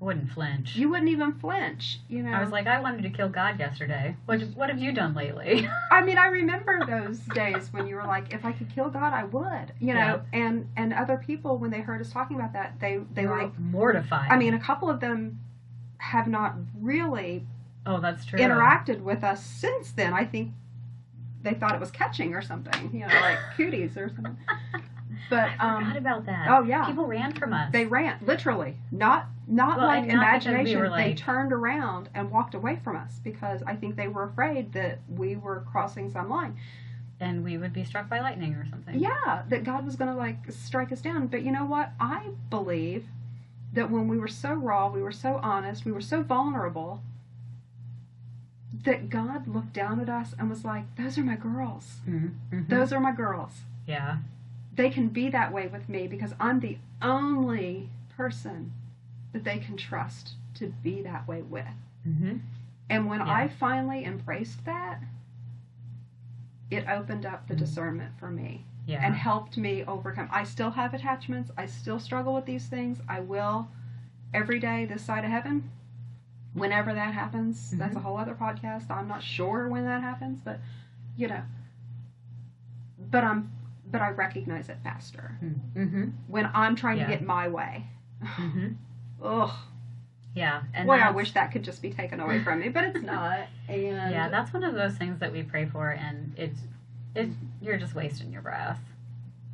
Wouldn't 0.00 0.30
flinch. 0.30 0.76
you 0.76 0.88
wouldn't 0.90 1.08
even 1.10 1.32
flinch, 1.32 2.00
you 2.08 2.22
know? 2.22 2.32
I 2.32 2.40
was 2.42 2.50
like, 2.50 2.66
I 2.66 2.80
wanted 2.80 3.02
to 3.02 3.10
kill 3.10 3.28
God 3.28 3.58
yesterday. 3.58 4.16
What 4.26 4.40
What 4.54 4.68
have 4.70 4.78
you 4.78 4.92
done 4.92 5.14
lately? 5.14 5.68
I 5.90 6.02
mean, 6.02 6.18
I 6.18 6.26
remember 6.40 6.84
those 6.86 7.18
days 7.34 7.68
when 7.72 7.86
you 7.86 7.96
were 7.96 8.04
like, 8.06 8.32
if 8.34 8.44
I 8.44 8.52
could 8.52 8.70
kill 8.74 8.88
God, 8.90 9.12
I 9.12 9.24
would, 9.24 9.72
you 9.80 9.94
know? 9.94 10.22
And, 10.32 10.68
and 10.76 10.92
other 10.92 11.16
people, 11.16 11.56
when 11.58 11.70
they 11.70 11.80
heard 11.80 12.00
us 12.00 12.12
talking 12.12 12.36
about 12.36 12.52
that, 12.52 12.78
they, 12.80 12.98
they 13.14 13.22
They 13.22 13.26
were 13.26 13.42
like, 13.42 13.58
mortified. 13.58 14.30
I 14.30 14.36
mean, 14.36 14.54
a 14.54 14.60
couple 14.60 14.88
of 14.90 15.00
them 15.00 15.40
have 15.98 16.26
not 16.28 16.54
really 16.80 17.46
oh, 17.86 18.00
that's 18.00 18.24
true. 18.24 18.38
interacted 18.38 19.00
with 19.02 19.22
us 19.22 19.44
since 19.44 19.92
then. 19.92 20.12
I 20.14 20.24
think 20.24 20.52
they 21.42 21.54
thought 21.54 21.74
it 21.74 21.80
was 21.80 21.90
catching 21.90 22.34
or 22.34 22.42
something, 22.42 22.90
you 22.92 23.00
know, 23.00 23.14
like 23.20 23.38
cooties 23.56 23.96
or 23.96 24.08
something. 24.08 24.36
But 25.28 25.50
I 25.58 25.76
um, 25.76 25.84
forgot 25.84 25.96
about 25.98 26.26
that. 26.26 26.46
oh 26.50 26.62
yeah, 26.64 26.84
People 26.86 27.06
ran 27.06 27.32
from 27.32 27.52
us. 27.52 27.72
they 27.72 27.86
ran 27.86 28.18
literally, 28.22 28.76
not 28.90 29.26
not 29.46 29.78
Well, 29.78 29.86
like 29.86 30.06
not 30.06 30.38
because 30.40 30.46
we 30.64 30.72
imagination. 30.72 30.92
They 30.96 31.14
turned 31.14 31.52
around 31.52 32.08
and 32.14 32.30
walked 32.30 32.54
away 32.54 32.80
from 32.82 32.96
us 32.96 33.20
because 33.22 33.62
I 33.66 33.74
think 33.76 33.96
they 33.96 34.08
were 34.08 34.24
afraid 34.24 34.72
that 34.72 34.98
we 35.08 35.36
were 35.36 35.64
crossing 35.70 36.10
some 36.10 36.28
line. 36.30 36.56
and 37.20 37.44
we 37.44 37.58
would 37.58 37.72
be 37.72 37.84
struck 37.84 38.08
by 38.08 38.20
lightning 38.20 38.54
or 38.54 38.66
something. 38.66 38.98
Yeah, 38.98 39.42
that 39.50 39.62
God 39.64 39.84
was 39.84 39.94
going 39.96 40.10
to 40.10 40.16
like 40.16 40.38
strike 40.50 40.90
us 40.90 41.00
down. 41.02 41.26
But 41.26 41.42
you 41.42 41.52
know 41.52 41.66
what? 41.66 41.92
I 42.00 42.28
believe 42.48 43.06
that 43.74 43.90
when 43.90 44.08
we 44.08 44.18
were 44.18 44.28
so 44.28 44.54
raw, 44.54 44.88
we 44.90 45.02
were 45.02 45.12
so 45.12 45.38
honest, 45.42 45.84
we 45.84 45.92
were 45.92 46.00
so 46.00 46.22
vulnerable, 46.22 47.02
that 48.84 49.10
God 49.10 49.46
looked 49.46 49.72
down 49.72 50.00
at 50.00 50.08
us 50.08 50.34
and 50.38 50.48
was 50.48 50.64
like, 50.64 50.94
"Those 50.96 51.18
are 51.18 51.22
my 51.24 51.36
girls. 51.36 51.96
Mm-hmm. 52.08 52.68
Those 52.68 52.92
are 52.92 53.00
my 53.00 53.12
girls. 53.12 53.52
yeah. 53.86 54.18
They 54.72 54.88
can 54.88 55.08
be 55.08 55.28
that 55.30 55.52
way 55.52 55.66
with 55.66 55.88
me 55.88 56.06
because 56.06 56.32
I'm 56.40 56.60
the 56.60 56.78
only 57.02 57.90
person 58.16 58.72
that 59.32 59.44
they 59.44 59.58
can 59.58 59.76
trust 59.76 60.34
to 60.54 60.68
be 60.82 61.02
that 61.02 61.26
way 61.28 61.42
with." 61.42 61.66
Mm-hmm. 62.08 62.38
And 62.88 63.06
when 63.06 63.20
Yeah. 63.20 63.32
I 63.32 63.48
finally 63.48 64.04
embraced 64.04 64.64
that, 64.64 65.00
it 66.70 66.88
opened 66.88 67.26
up 67.26 67.46
the 67.48 67.54
Mhm. 67.54 67.58
discernment 67.58 68.18
for 68.18 68.30
me. 68.30 68.64
Yeah. 68.86 69.04
and 69.06 69.14
helped 69.14 69.56
me 69.56 69.84
overcome. 69.84 70.28
I 70.32 70.42
still 70.42 70.70
have 70.72 70.94
attachments. 70.94 71.52
I 71.56 71.66
still 71.66 72.00
struggle 72.00 72.34
with 72.34 72.44
these 72.46 72.66
things. 72.66 72.98
I 73.08 73.20
will 73.20 73.68
every 74.34 74.58
day 74.58 74.84
this 74.84 75.02
side 75.04 75.24
of 75.24 75.30
heaven. 75.30 75.70
Whenever 76.54 76.92
that 76.94 77.14
happens, 77.14 77.70
that's 77.72 77.94
a 77.96 78.00
whole 78.00 78.16
other 78.18 78.34
podcast. 78.34 78.90
I'm 78.90 79.06
not 79.08 79.22
sure 79.22 79.68
when 79.68 79.84
that 79.84 80.02
happens, 80.02 80.40
but 80.44 80.58
you 81.16 81.28
know. 81.28 81.42
But 83.10 83.24
I'm 83.24 83.50
but 83.90 84.00
I 84.00 84.10
recognize 84.10 84.68
it 84.68 84.76
faster 84.84 85.36
Mm-hmm. 85.42 86.04
when 86.28 86.48
I'm 86.54 86.76
trying 86.76 86.98
Yeah. 86.98 87.06
to 87.06 87.12
get 87.12 87.22
my 87.24 87.48
way. 87.48 87.86
Mm-hmm. 88.22 88.68
Ugh. 89.24 89.50
Yeah, 90.32 90.62
and 90.74 90.86
Boy, 90.86 90.94
I 90.94 91.10
wish 91.10 91.32
that 91.32 91.50
could 91.50 91.64
just 91.64 91.82
be 91.82 91.90
taken 91.90 92.20
away 92.20 92.40
from 92.44 92.60
me, 92.60 92.68
but 92.68 92.84
it's 92.84 93.02
not. 93.02 93.48
And 93.68 94.12
Yeah, 94.12 94.28
that's 94.28 94.52
one 94.52 94.62
of 94.62 94.74
those 94.74 94.94
things 94.96 95.18
that 95.20 95.32
we 95.32 95.42
pray 95.42 95.66
for, 95.66 95.90
and 95.90 96.32
it's 96.36 96.60
it's 97.16 97.34
you're 97.60 97.76
just 97.78 97.94
wasting 97.96 98.32
your 98.32 98.42
breath. 98.42 98.78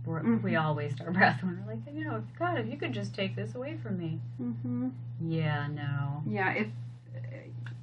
We're, 0.04 0.22
We 0.36 0.56
all 0.56 0.74
waste 0.74 1.00
our 1.00 1.10
breath 1.18 1.42
when 1.42 1.58
we're 1.66 1.72
like, 1.74 1.82
you 1.94 2.04
know, 2.04 2.22
God, 2.38 2.58
if 2.58 2.66
you 2.66 2.76
could 2.76 2.92
just 2.92 3.14
take 3.14 3.34
this 3.36 3.54
away 3.54 3.76
from 3.82 3.96
me. 3.98 4.20
hmm 4.38 4.88
Yeah, 5.20 5.66
no. 5.68 6.22
Yeah, 6.28 6.52
if 6.52 6.66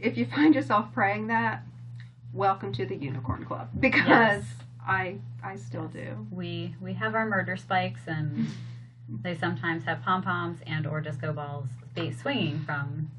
if 0.04 0.18
you 0.18 0.26
find 0.26 0.54
yourself 0.54 0.93
praying 0.93 1.28
that, 1.28 1.64
welcome 2.34 2.74
to 2.74 2.86
the 2.86 2.95
Unicorn 2.95 3.45
Club 3.45 3.70
because 3.80 4.08
Yes. 4.08 4.43
I 4.86 5.16
I 5.43 5.56
still 5.56 5.88
do. 5.88 6.28
We 6.30 6.76
we 6.82 6.93
have 6.93 7.16
our 7.16 7.26
murder 7.26 7.56
spikes, 7.56 8.01
and 8.08 8.47
they 9.24 9.36
sometimes 9.36 9.86
have 9.86 10.01
pom 10.01 10.22
poms 10.24 10.60
and 10.68 10.86
or 10.86 10.99
disco 11.01 11.32
balls 11.34 11.68
swinging 12.22 12.60
from 12.66 13.10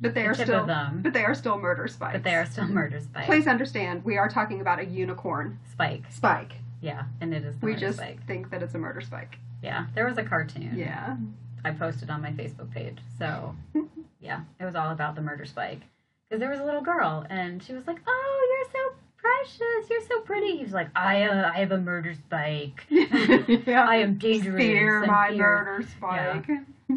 But 0.00 0.14
they 0.14 0.22
the 0.22 0.28
are 0.28 0.34
still 0.34 0.60
of 0.60 0.66
them. 0.66 1.00
but 1.02 1.12
they 1.12 1.24
are 1.24 1.34
still 1.34 1.58
murder 1.58 1.86
spikes. 1.88 2.14
But 2.14 2.24
they 2.24 2.34
are 2.34 2.46
still 2.46 2.66
murder 2.66 3.00
spikes. 3.00 3.26
Please 3.26 3.46
understand, 3.46 4.04
we 4.04 4.16
are 4.16 4.28
talking 4.28 4.60
about 4.60 4.78
a 4.78 4.84
unicorn 4.86 5.58
Spike. 5.70 6.04
spike. 6.10 6.52
Yeah, 6.80 7.04
and 7.20 7.32
it 7.34 7.44
is 7.44 7.54
We 7.60 7.74
just 7.76 7.98
spike. 7.98 8.26
think 8.26 8.50
that 8.50 8.62
it's 8.62 8.74
a 8.74 8.78
murder 8.78 9.00
spike. 9.02 9.36
Yeah, 9.62 9.86
there 9.94 10.06
was 10.06 10.18
a 10.18 10.24
cartoon. 10.24 10.72
Yeah. 10.76 11.16
I 11.64 11.70
posted 11.72 12.10
on 12.10 12.22
my 12.22 12.30
Facebook 12.32 12.72
page. 12.72 12.98
So, 13.18 13.54
yeah, 14.22 14.40
it 14.60 14.64
was 14.64 14.74
all 14.74 14.90
about 14.90 15.14
the 15.14 15.20
murder 15.22 15.44
spike. 15.44 15.80
Because 16.28 16.40
there 16.40 16.50
was 16.50 16.60
a 16.60 16.64
little 16.64 16.80
girl, 16.80 17.26
and 17.28 17.62
she 17.62 17.72
was 17.74 17.86
like, 17.86 17.98
"Oh, 18.06 18.48
you're 18.50 18.70
so 18.72 18.96
precious. 19.18 19.90
You're 19.90 20.00
so 20.08 20.20
pretty." 20.20 20.56
He 20.56 20.62
was 20.62 20.72
like, 20.72 20.88
"I, 20.96 21.24
uh, 21.24 21.50
I 21.54 21.58
have 21.58 21.72
a 21.72 21.78
murder 21.78 22.14
spike. 22.14 22.86
yeah. 22.88 23.06
I 23.88 23.96
am 23.96 24.16
dangerous." 24.18 24.56
Fear 24.62 25.06
my 25.06 25.28
fear." 25.30 25.38
murder 25.64 25.86
spike. 25.88 26.46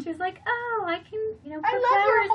She 0.02 0.08
was 0.08 0.18
like, 0.18 0.40
"Oh, 0.46 0.84
I 0.86 0.98
can, 0.98 1.20
you 1.44 1.50
know, 1.52 1.60
put 1.60 1.70
I 1.70 1.72
love 1.74 1.82
flowers. 1.82 2.26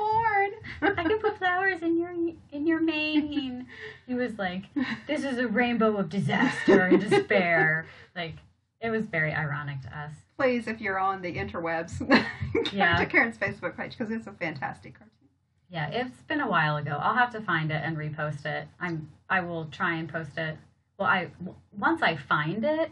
your 0.82 0.94
horn. 0.94 0.98
I 1.00 1.04
can 1.10 1.20
put 1.20 1.38
flowers 1.38 1.82
in 1.82 2.00
your 2.00 2.12
in 2.52 2.68
your 2.68 2.82
mane." 2.82 3.68
he 4.08 4.14
was 4.14 4.38
like, 4.38 4.64
"This 5.08 5.24
is 5.24 5.38
a 5.38 5.48
rainbow 5.48 5.96
of 5.98 6.10
disaster 6.10 6.82
and 6.84 7.00
despair." 7.00 7.86
Like, 8.14 8.36
it 8.82 8.90
was 8.90 9.06
very 9.06 9.34
ironic 9.34 9.82
to 9.84 9.98
us. 9.98 10.12
Please, 10.42 10.68
if 10.68 10.82
you're 10.82 10.98
on 10.98 11.22
the 11.22 11.36
interwebs, 11.36 12.02
Yeah. 12.74 12.98
to 12.98 13.06
Karen's 13.06 13.38
Facebook 13.38 13.78
page 13.78 13.96
because 13.96 14.12
it's 14.12 14.26
a 14.26 14.32
fantastic 14.32 14.96
cartoon. 14.96 15.30
Yeah, 15.70 15.90
it's 15.90 16.20
been 16.24 16.42
a 16.42 16.50
while 16.50 16.78
ago. 16.78 16.98
I'll 17.00 17.14
have 17.14 17.32
to 17.34 17.42
find 17.42 17.70
it 17.72 17.82
and 17.86 17.96
repost 17.96 18.46
it. 18.48 18.68
I'm 18.80 19.08
I 19.30 19.42
will 19.42 19.66
try 19.66 19.96
and 19.98 20.10
post 20.12 20.38
it. 20.38 20.58
Well, 20.98 21.08
I 21.08 21.30
once 21.78 22.02
I 22.02 22.16
find 22.18 22.66
it 22.66 22.92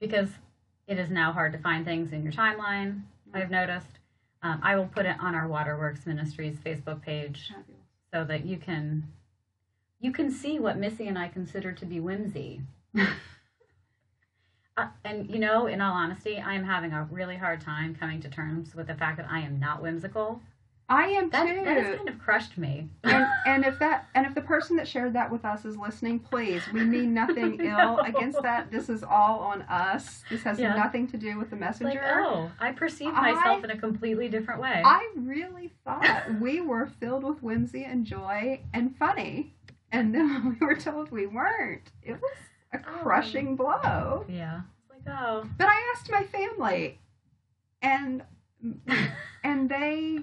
because 0.00 0.28
it 0.86 1.00
is 1.00 1.10
now 1.10 1.32
hard 1.32 1.52
to 1.52 1.58
find 1.58 1.84
things 1.84 2.12
in 2.12 2.22
your 2.22 2.32
timeline. 2.32 3.02
I've 3.34 3.50
noticed. 3.50 3.98
Um, 4.40 4.60
I 4.62 4.76
will 4.76 4.86
put 4.86 5.04
it 5.04 5.16
on 5.18 5.34
our 5.34 5.48
Waterworks 5.48 6.06
Ministries 6.06 6.58
Facebook 6.64 7.02
page 7.02 7.52
so 8.14 8.22
that 8.24 8.46
you 8.46 8.56
can 8.56 9.02
you 9.98 10.12
can 10.12 10.30
see 10.30 10.60
what 10.60 10.78
Missy 10.78 11.08
and 11.08 11.18
I 11.18 11.26
consider 11.26 11.72
to 11.72 11.84
be 11.84 11.98
whimsy. 11.98 12.60
Uh, 14.76 14.88
and 15.04 15.30
you 15.30 15.38
know, 15.38 15.66
in 15.66 15.80
all 15.80 15.92
honesty, 15.94 16.38
I 16.38 16.54
am 16.54 16.64
having 16.64 16.92
a 16.92 17.04
really 17.10 17.36
hard 17.36 17.60
time 17.60 17.94
coming 17.94 18.20
to 18.20 18.28
terms 18.28 18.74
with 18.74 18.86
the 18.88 18.94
fact 18.94 19.16
that 19.16 19.26
I 19.30 19.40
am 19.40 19.58
not 19.58 19.80
whimsical. 19.82 20.40
I 20.88 21.06
am 21.08 21.30
That 21.30 21.46
too. 21.48 21.64
that 21.64 21.76
has 21.78 21.96
kind 21.96 22.08
of 22.08 22.18
crushed 22.20 22.56
me. 22.58 22.88
and, 23.02 23.26
and 23.44 23.64
if 23.64 23.76
that 23.80 24.06
and 24.14 24.24
if 24.24 24.34
the 24.36 24.40
person 24.42 24.76
that 24.76 24.86
shared 24.86 25.14
that 25.14 25.32
with 25.32 25.44
us 25.44 25.64
is 25.64 25.76
listening, 25.76 26.20
please, 26.20 26.62
we 26.72 26.84
mean 26.84 27.12
nothing 27.12 27.60
I 27.66 27.82
ill 27.84 27.98
against 28.00 28.40
that. 28.42 28.70
This 28.70 28.88
is 28.88 29.02
all 29.02 29.40
on 29.40 29.62
us. 29.62 30.22
This 30.30 30.42
has 30.44 30.60
Yeah. 30.60 30.76
nothing 30.76 31.08
to 31.08 31.16
do 31.16 31.38
with 31.38 31.50
the 31.50 31.56
messenger. 31.56 31.98
like, 32.00 32.24
oh, 32.26 32.52
I 32.60 32.70
perceive 32.70 33.12
I- 33.14 33.32
myself 33.32 33.64
in 33.64 33.70
a 33.70 33.76
completely 33.78 34.28
different 34.28 34.60
way. 34.60 34.82
I 34.84 35.10
really 35.16 35.72
thought 35.84 36.06
we 36.40 36.60
were 36.60 36.86
filled 37.00 37.24
with 37.24 37.42
whimsy 37.42 37.82
and 37.84 38.04
joy 38.04 38.60
and 38.72 38.94
funny, 38.96 39.54
and 39.90 40.14
then 40.14 40.56
we 40.60 40.66
were 40.66 40.76
told 40.76 41.10
we 41.10 41.26
weren't. 41.26 41.90
It 42.04 42.12
was 42.12 42.30
a 42.76 42.88
Oh. 42.88 43.02
crushing 43.02 43.56
blow. 43.56 44.24
yeah. 44.28 44.60
Like, 44.90 45.02
oh. 45.16 45.44
But 45.58 45.68
I 45.68 45.92
asked 45.94 46.10
my 46.10 46.24
family, 46.24 46.98
and 47.82 48.22
and 49.44 49.68
they 49.68 50.20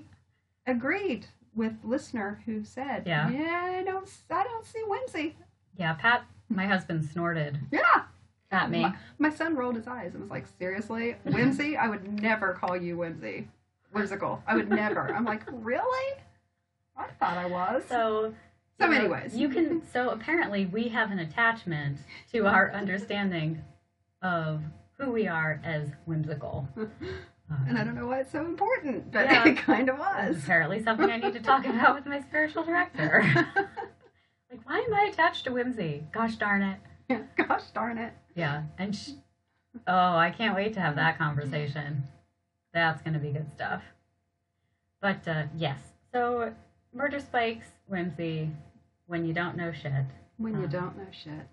agreed 0.65 1.27
with 1.55 1.73
listener 1.83 2.41
who 2.45 2.63
said, 2.63 3.03
Yeah. 3.05 3.27
I 3.27 3.83
don't, 3.83 4.09
I 4.29 4.43
don't 4.43 4.65
see 4.65 4.81
whimsy." 4.87 5.35
yeah, 5.77 5.93
Pat, 5.93 6.23
my 6.49 6.65
husband 6.67 7.03
snorted 7.05 7.59
Yeah, 7.71 8.03
at 8.51 8.69
me. 8.69 8.81
My, 8.81 8.95
my 9.17 9.29
son 9.29 9.55
rolled 9.55 9.75
his 9.75 9.87
eyes 9.87 10.11
and 10.13 10.21
was 10.21 10.29
like, 10.31 10.45
"Seriously, 10.59 11.15
whimsy? 11.23 11.77
I 11.77 11.87
would 11.87 12.21
never 12.21 12.53
call 12.53 12.75
you 12.77 12.97
whimsy, 12.97 13.47
whimsical. 13.91 14.41
I 14.47 14.55
would 14.55 14.69
never." 14.69 15.13
I'm 15.13 15.25
like, 15.25 15.43
"Really? 15.51 16.17
I 16.97 17.07
thought 17.19 17.37
I 17.37 17.45
was." 17.47 17.83
So, 17.89 18.33
So, 18.79 18.85
you 18.87 18.91
know, 18.91 18.97
anyways, 18.99 19.35
you 19.35 19.49
can. 19.49 19.81
So 19.91 20.09
apparently, 20.09 20.65
we 20.65 20.87
have 20.89 21.11
an 21.11 21.19
attachment 21.19 21.99
to 22.31 22.45
our 22.47 22.71
understanding 22.73 23.61
of 24.21 24.61
who 24.97 25.11
we 25.11 25.27
are 25.27 25.61
as 25.63 25.89
whimsical. 26.05 26.67
and 27.67 27.77
I 27.77 27.83
don't 27.83 27.95
know 27.95 28.07
why 28.07 28.19
it's 28.21 28.31
so 28.31 28.45
important, 28.45 29.11
but 29.11 29.25
Yeah. 29.25 29.45
it 29.47 29.57
kind 29.57 29.89
of 29.89 29.99
was. 29.99 30.43
apparently 30.43 30.81
something 30.83 31.09
I 31.09 31.17
need 31.17 31.33
to 31.33 31.39
talk 31.41 31.65
about 31.65 31.95
with 31.95 32.05
my 32.05 32.21
spiritual 32.21 32.63
director. 32.63 33.23
like, 34.49 34.67
why 34.67 34.79
am 34.79 34.93
I 34.93 35.09
attached 35.11 35.43
to 35.45 35.51
whimsy? 35.51 36.03
Gosh 36.11 36.35
darn 36.35 36.61
it. 36.63 36.79
Yeah, 37.09 37.21
Gosh 37.37 37.63
darn 37.73 37.97
it. 37.97 38.13
Yeah, 38.35 38.63
and 38.77 38.95
sh- 38.95 39.11
oh, 39.87 40.15
I 40.15 40.31
can't 40.35 40.55
wait 40.55 40.73
to 40.75 40.79
have 40.79 40.95
that 40.95 41.17
conversation. 41.17 42.03
That's 42.73 43.01
going 43.01 43.13
to 43.13 43.19
be 43.19 43.31
good 43.31 43.51
stuff. 43.51 43.83
But 45.01 45.27
uh, 45.27 45.43
yes, 45.57 45.77
so 46.13 46.53
murder 46.93 47.19
spikes, 47.19 47.67
whimsy, 47.87 48.49
when 49.07 49.25
you 49.25 49.33
don't 49.33 49.55
know 49.57 49.71
shit. 49.71 50.05
When 50.37 50.53
you 50.57 50.63
Um, 50.65 50.69
don't 50.69 50.97
know 50.97 51.07
shit. 51.11 51.47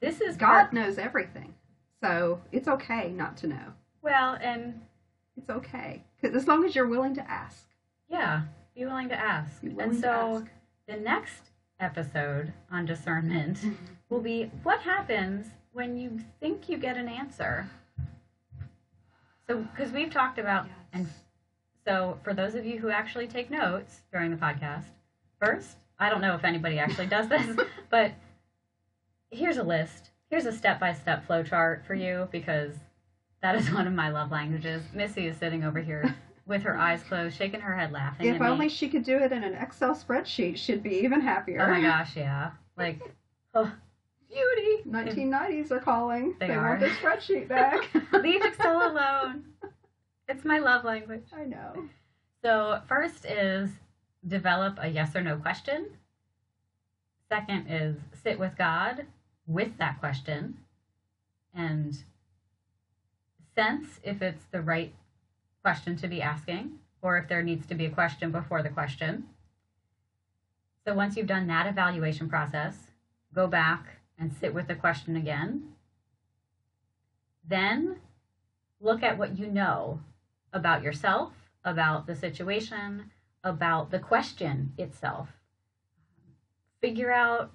This 0.00 0.20
is 0.20 0.36
God 0.36 0.46
part- 0.48 0.72
knows 0.72 0.98
everything. 0.98 1.54
So 2.02 2.42
it's 2.52 2.68
okay 2.68 3.10
not 3.10 3.36
to 3.38 3.46
know. 3.46 3.72
well, 4.02 4.34
and 4.40 4.80
It's 5.36 5.50
okay. 5.50 6.04
'Cause 6.20 6.34
as 6.34 6.46
long 6.46 6.64
as 6.64 6.76
you're 6.76 6.86
willing 6.86 7.14
to 7.14 7.30
ask. 7.30 7.68
yeah, 8.08 8.42
be 8.74 8.84
willing 8.84 9.08
to 9.08 9.18
ask. 9.18 9.62
And 9.64 9.74
willing 9.76 9.90
to 9.92 9.96
so 10.00 10.36
ask. 10.36 10.46
the 10.86 10.96
next 10.96 11.50
episode 11.80 12.52
on 12.70 12.86
discernment 12.86 13.64
will 14.08 14.20
be 14.20 14.44
what 14.62 14.80
happens 14.82 15.50
when 15.72 15.96
you 15.96 16.20
think 16.38 16.68
you 16.68 16.76
get 16.78 16.96
an 16.96 17.08
answer. 17.08 17.66
So, 19.48 19.62
because 19.64 19.90
we've 19.92 20.12
talked 20.12 20.38
about 20.38 20.68
and 20.92 21.08
So, 21.84 22.18
for 22.22 22.32
those 22.32 22.54
of 22.54 22.64
you 22.64 22.78
who 22.78 22.90
actually 22.90 23.26
take 23.26 23.50
notes 23.50 24.02
during 24.12 24.30
the 24.30 24.36
podcast, 24.38 24.84
first, 25.44 25.76
I 25.98 26.08
don't 26.10 26.20
know 26.20 26.34
if 26.34 26.44
anybody 26.44 26.78
actually 26.78 27.06
does 27.06 27.28
this, 27.28 27.56
but 27.90 28.12
here's 29.30 29.56
a 29.56 29.62
list. 29.62 30.10
Here's 30.30 30.46
a 30.46 30.52
step 30.52 30.80
by 30.80 30.92
step 30.92 31.26
flow 31.26 31.42
chart 31.42 31.84
for 31.86 31.94
you 31.94 32.28
because 32.32 32.74
that 33.42 33.54
is 33.54 33.70
one 33.72 33.86
of 33.86 33.92
my 33.92 34.10
love 34.10 34.30
languages. 34.30 34.82
Missy 34.92 35.26
is 35.26 35.36
sitting 35.36 35.64
over 35.64 35.80
here 35.80 36.14
with 36.46 36.62
her 36.62 36.76
eyes 36.76 37.02
closed, 37.02 37.36
shaking 37.36 37.60
her 37.60 37.76
head, 37.76 37.92
laughing. 37.92 38.26
If 38.34 38.40
only 38.40 38.68
she 38.68 38.88
could 38.88 39.04
do 39.04 39.16
it 39.18 39.32
in 39.32 39.44
an 39.44 39.54
Excel 39.54 39.94
spreadsheet, 39.94 40.56
she'd 40.56 40.82
be 40.82 40.96
even 40.96 41.20
happier. 41.20 41.62
Oh 41.62 41.70
my 41.70 41.80
gosh, 41.88 42.16
yeah. 42.16 42.50
Like, 42.76 43.00
oh, 43.54 43.70
beauty. 44.28 44.88
1990s 44.88 45.70
are 45.70 45.78
calling. 45.80 46.34
They 46.40 46.48
They, 46.48 46.54
are. 46.54 46.70
want 46.70 46.80
their 46.80 46.90
spreadsheet 46.90 47.48
back. 47.48 47.88
Leave 48.12 48.44
Excel 48.44 48.90
alone. 48.90 49.44
It's 50.28 50.44
my 50.44 50.58
love 50.58 50.84
language. 50.84 51.26
I 51.36 51.44
know. 51.44 51.84
So, 52.42 52.80
first 52.88 53.24
is 53.26 53.70
develop 54.26 54.78
a 54.80 54.88
yes 54.88 55.14
or 55.14 55.20
no 55.20 55.36
question. 55.36 55.86
Second 57.28 57.66
is 57.68 57.96
sit 58.22 58.38
with 58.38 58.56
God 58.56 59.06
with 59.46 59.76
that 59.78 60.00
question 60.00 60.58
and 61.54 61.96
sense 63.54 64.00
if 64.02 64.22
it's 64.22 64.44
the 64.50 64.60
right 64.60 64.92
question 65.62 65.96
to 65.96 66.08
be 66.08 66.20
asking 66.20 66.78
or 67.02 67.18
if 67.18 67.28
there 67.28 67.42
needs 67.42 67.66
to 67.66 67.74
be 67.74 67.86
a 67.86 67.90
question 67.90 68.30
before 68.30 68.62
the 68.62 68.68
question. 68.68 69.24
So, 70.86 70.94
once 70.94 71.16
you've 71.16 71.26
done 71.26 71.46
that 71.46 71.66
evaluation 71.66 72.28
process, 72.28 72.76
go 73.34 73.46
back 73.46 73.86
and 74.18 74.32
sit 74.32 74.54
with 74.54 74.66
the 74.66 74.74
question 74.74 75.16
again. 75.16 75.72
Then 77.48 77.96
look 78.80 79.02
at 79.02 79.18
what 79.18 79.38
you 79.38 79.46
know 79.46 80.00
about 80.52 80.82
yourself, 80.82 81.32
about 81.64 82.06
the 82.06 82.14
situation, 82.14 83.10
about 83.44 83.90
the 83.90 83.98
question 83.98 84.72
itself. 84.78 85.28
Figure 86.80 87.12
out 87.12 87.52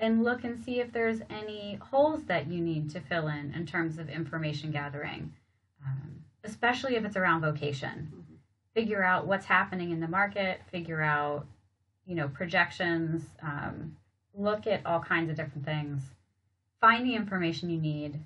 and 0.00 0.24
look 0.24 0.44
and 0.44 0.58
see 0.58 0.80
if 0.80 0.92
there's 0.92 1.20
any 1.30 1.78
holes 1.80 2.24
that 2.24 2.48
you 2.48 2.60
need 2.60 2.90
to 2.90 3.00
fill 3.00 3.28
in 3.28 3.54
in 3.54 3.66
terms 3.66 3.98
of 3.98 4.08
information 4.08 4.70
gathering, 4.70 5.32
um, 5.86 6.24
especially 6.44 6.96
if 6.96 7.04
it's 7.04 7.16
around 7.16 7.42
vocation. 7.42 8.12
Mhm. 8.12 8.36
Figure 8.74 9.02
out 9.02 9.26
what's 9.26 9.46
happening 9.46 9.90
in 9.90 10.00
the 10.00 10.08
market, 10.08 10.62
figure 10.70 11.00
out, 11.00 11.46
you 12.04 12.14
know, 12.14 12.28
projections, 12.28 13.36
um, 13.40 13.96
look 14.34 14.66
at 14.66 14.84
all 14.84 15.00
kinds 15.00 15.30
of 15.30 15.36
different 15.36 15.64
things, 15.64 16.14
find 16.80 17.06
the 17.06 17.14
information 17.14 17.70
you 17.70 17.80
need, 17.80 18.22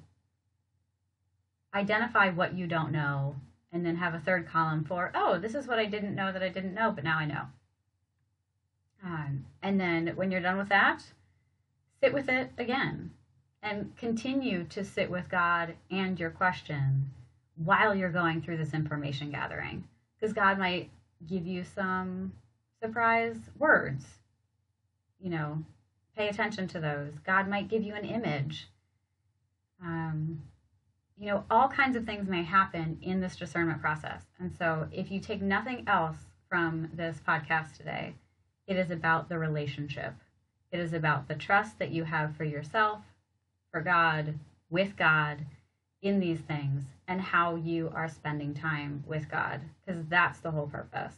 identify 1.73 2.31
what 2.31 2.55
you 2.55 2.67
don't 2.67 2.91
know, 2.91 3.37
and 3.73 3.85
then 3.85 3.97
have 3.97 4.15
a 4.15 4.21
third 4.21 4.47
column 4.49 4.85
for, 4.85 5.11
oh, 5.15 5.39
this 5.39 5.55
is 5.55 5.67
what 5.67 5.79
I 5.79 5.87
didn't 5.87 6.15
know 6.15 6.33
that 6.33 6.43
I 6.43 6.49
didn't 6.49 6.75
know, 6.75 6.91
but 6.91 7.05
now 7.05 7.19
I 7.19 7.27
know. 7.27 7.43
Um, 9.05 9.47
and 9.63 9.81
then 9.81 10.09
when 10.17 10.31
you're 10.31 10.41
done 10.41 10.59
with 10.59 10.69
that, 10.69 11.03
sit 12.03 12.13
with 12.13 12.29
it 12.29 12.51
again 12.59 13.11
and 13.63 13.97
continue 13.97 14.65
to 14.65 14.85
sit 14.85 15.11
with 15.11 15.29
God 15.29 15.75
and 15.91 16.19
your 16.19 16.31
question 16.31 17.11
while 17.57 17.95
you're 17.95 18.11
going 18.11 18.43
through 18.43 18.57
this 18.57 18.75
information 18.75 19.31
gathering. 19.31 19.87
Because 20.19 20.33
God 20.33 20.59
might 20.59 20.91
give 21.29 21.47
you 21.47 21.65
some 21.65 22.33
surprise 22.83 23.37
words. 23.59 24.05
You 25.21 25.31
know, 25.31 25.65
pay 26.17 26.29
attention 26.29 26.69
to 26.69 26.81
those. 26.81 27.13
God 27.25 27.49
might 27.49 27.69
give 27.69 27.83
you 27.83 27.95
an 27.95 28.05
image. 28.05 28.69
Um, 29.83 30.43
you 31.21 31.27
know, 31.27 31.45
all 31.51 31.69
kinds 31.69 31.97
of 31.97 32.07
things 32.07 32.29
may 32.29 32.43
happen 32.43 32.99
in 33.03 33.21
this 33.21 33.37
discernment 33.37 33.83
process. 33.83 34.23
And 34.39 34.51
so, 34.59 34.89
if 34.91 35.11
you 35.11 35.21
take 35.21 35.43
nothing 35.43 35.85
else 35.87 36.17
from 36.49 36.89
this 36.95 37.21
podcast 37.29 37.77
today, 37.77 38.15
it 38.67 38.77
is 38.77 38.91
about 38.91 39.29
the 39.29 39.39
relationship. 39.39 40.15
It 40.73 40.81
is 40.81 40.95
about 40.95 41.29
the 41.29 41.35
trust 41.35 41.79
that 41.79 41.91
you 41.91 42.05
have 42.05 42.35
for 42.37 42.45
yourself, 42.45 43.01
for 43.71 43.83
God, 43.83 44.39
with 44.71 44.97
God 44.97 45.45
in 46.01 46.21
these 46.21 46.41
things, 46.41 46.85
and 47.07 47.21
how 47.21 47.55
you 47.55 47.93
are 47.95 48.09
spending 48.09 48.55
time 48.55 49.05
with 49.07 49.31
God. 49.31 49.61
Because 49.85 50.03
that's 50.09 50.41
the 50.41 50.53
whole 50.53 50.69
purpose. 50.69 51.13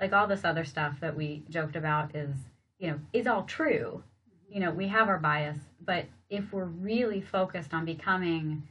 Like 0.00 0.12
all 0.12 0.26
this 0.26 0.44
other 0.44 0.64
stuff 0.64 0.98
that 0.98 1.16
we 1.16 1.44
joked 1.48 1.76
about 1.76 2.16
is, 2.16 2.34
you 2.80 2.88
know, 2.88 2.98
is 3.12 3.28
all 3.28 3.44
true. 3.44 4.02
You 4.48 4.58
know, 4.58 4.72
we 4.72 4.88
have 4.88 5.08
our 5.08 5.18
bias, 5.18 5.58
but 5.80 6.06
if 6.28 6.52
we're 6.52 6.64
really 6.64 7.20
focused 7.20 7.72
on 7.72 7.84
becoming 7.84 8.64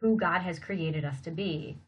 who 0.00 0.16
God 0.16 0.42
has 0.42 0.58
created 0.58 1.04
us 1.04 1.20
to 1.22 1.30
be, 1.30 1.78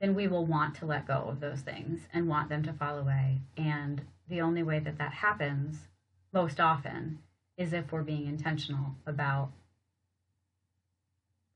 then 0.00 0.14
we 0.14 0.26
will 0.28 0.46
want 0.46 0.74
to 0.76 0.86
let 0.86 1.06
go 1.06 1.26
of 1.28 1.40
those 1.40 1.60
things 1.60 2.00
and 2.12 2.28
want 2.28 2.48
them 2.48 2.62
to 2.64 2.72
fall 2.72 2.98
away. 2.98 3.40
And 3.56 4.02
the 4.28 4.40
only 4.40 4.62
way 4.62 4.78
that 4.80 4.98
that 4.98 5.12
happens 5.12 5.86
most 6.32 6.60
often 6.60 7.18
is 7.56 7.72
if 7.72 7.92
we're 7.92 8.02
being 8.02 8.26
intentional 8.26 8.96
about 9.06 9.50